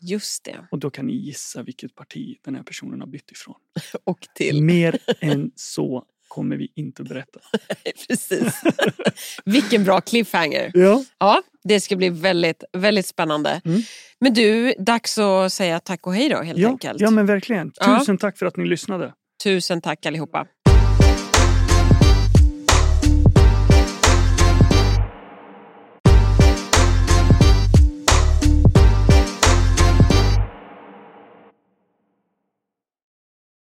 Just 0.00 0.44
det. 0.44 0.66
Och 0.70 0.78
då 0.78 0.90
kan 0.90 1.06
ni 1.06 1.12
gissa 1.12 1.62
vilket 1.62 1.94
parti 1.94 2.36
den 2.44 2.54
här 2.54 2.62
personen 2.62 3.00
har 3.00 3.08
bytt 3.08 3.30
ifrån. 3.30 3.54
Och 4.04 4.26
till. 4.34 4.62
Mer 4.62 4.98
än 5.20 5.50
så 5.54 6.04
kommer 6.28 6.56
vi 6.56 6.72
inte 6.74 7.02
att 7.02 7.08
berätta. 7.08 7.40
Precis. 8.08 8.62
Vilken 9.44 9.84
bra 9.84 10.00
cliffhanger. 10.00 10.70
Ja, 10.74 11.04
Ja, 11.18 11.42
det 11.64 11.80
ska 11.80 11.96
bli 11.96 12.08
väldigt, 12.08 12.64
väldigt 12.72 13.06
spännande. 13.06 13.60
Mm. 13.64 13.82
Men 14.20 14.34
du, 14.34 14.74
dags 14.78 15.18
att 15.18 15.52
säga 15.52 15.80
tack 15.80 16.06
och 16.06 16.14
hej 16.14 16.28
då 16.28 16.42
helt 16.42 16.58
ja, 16.58 16.68
enkelt. 16.68 17.00
ja 17.00 17.10
men 17.10 17.26
verkligen. 17.26 17.72
Ja. 17.80 17.98
Tusen 17.98 18.18
tack 18.18 18.38
för 18.38 18.46
att 18.46 18.56
ni 18.56 18.66
lyssnade. 18.66 19.12
Tusen 19.42 19.80
tack 19.80 20.06
allihopa. 20.06 20.46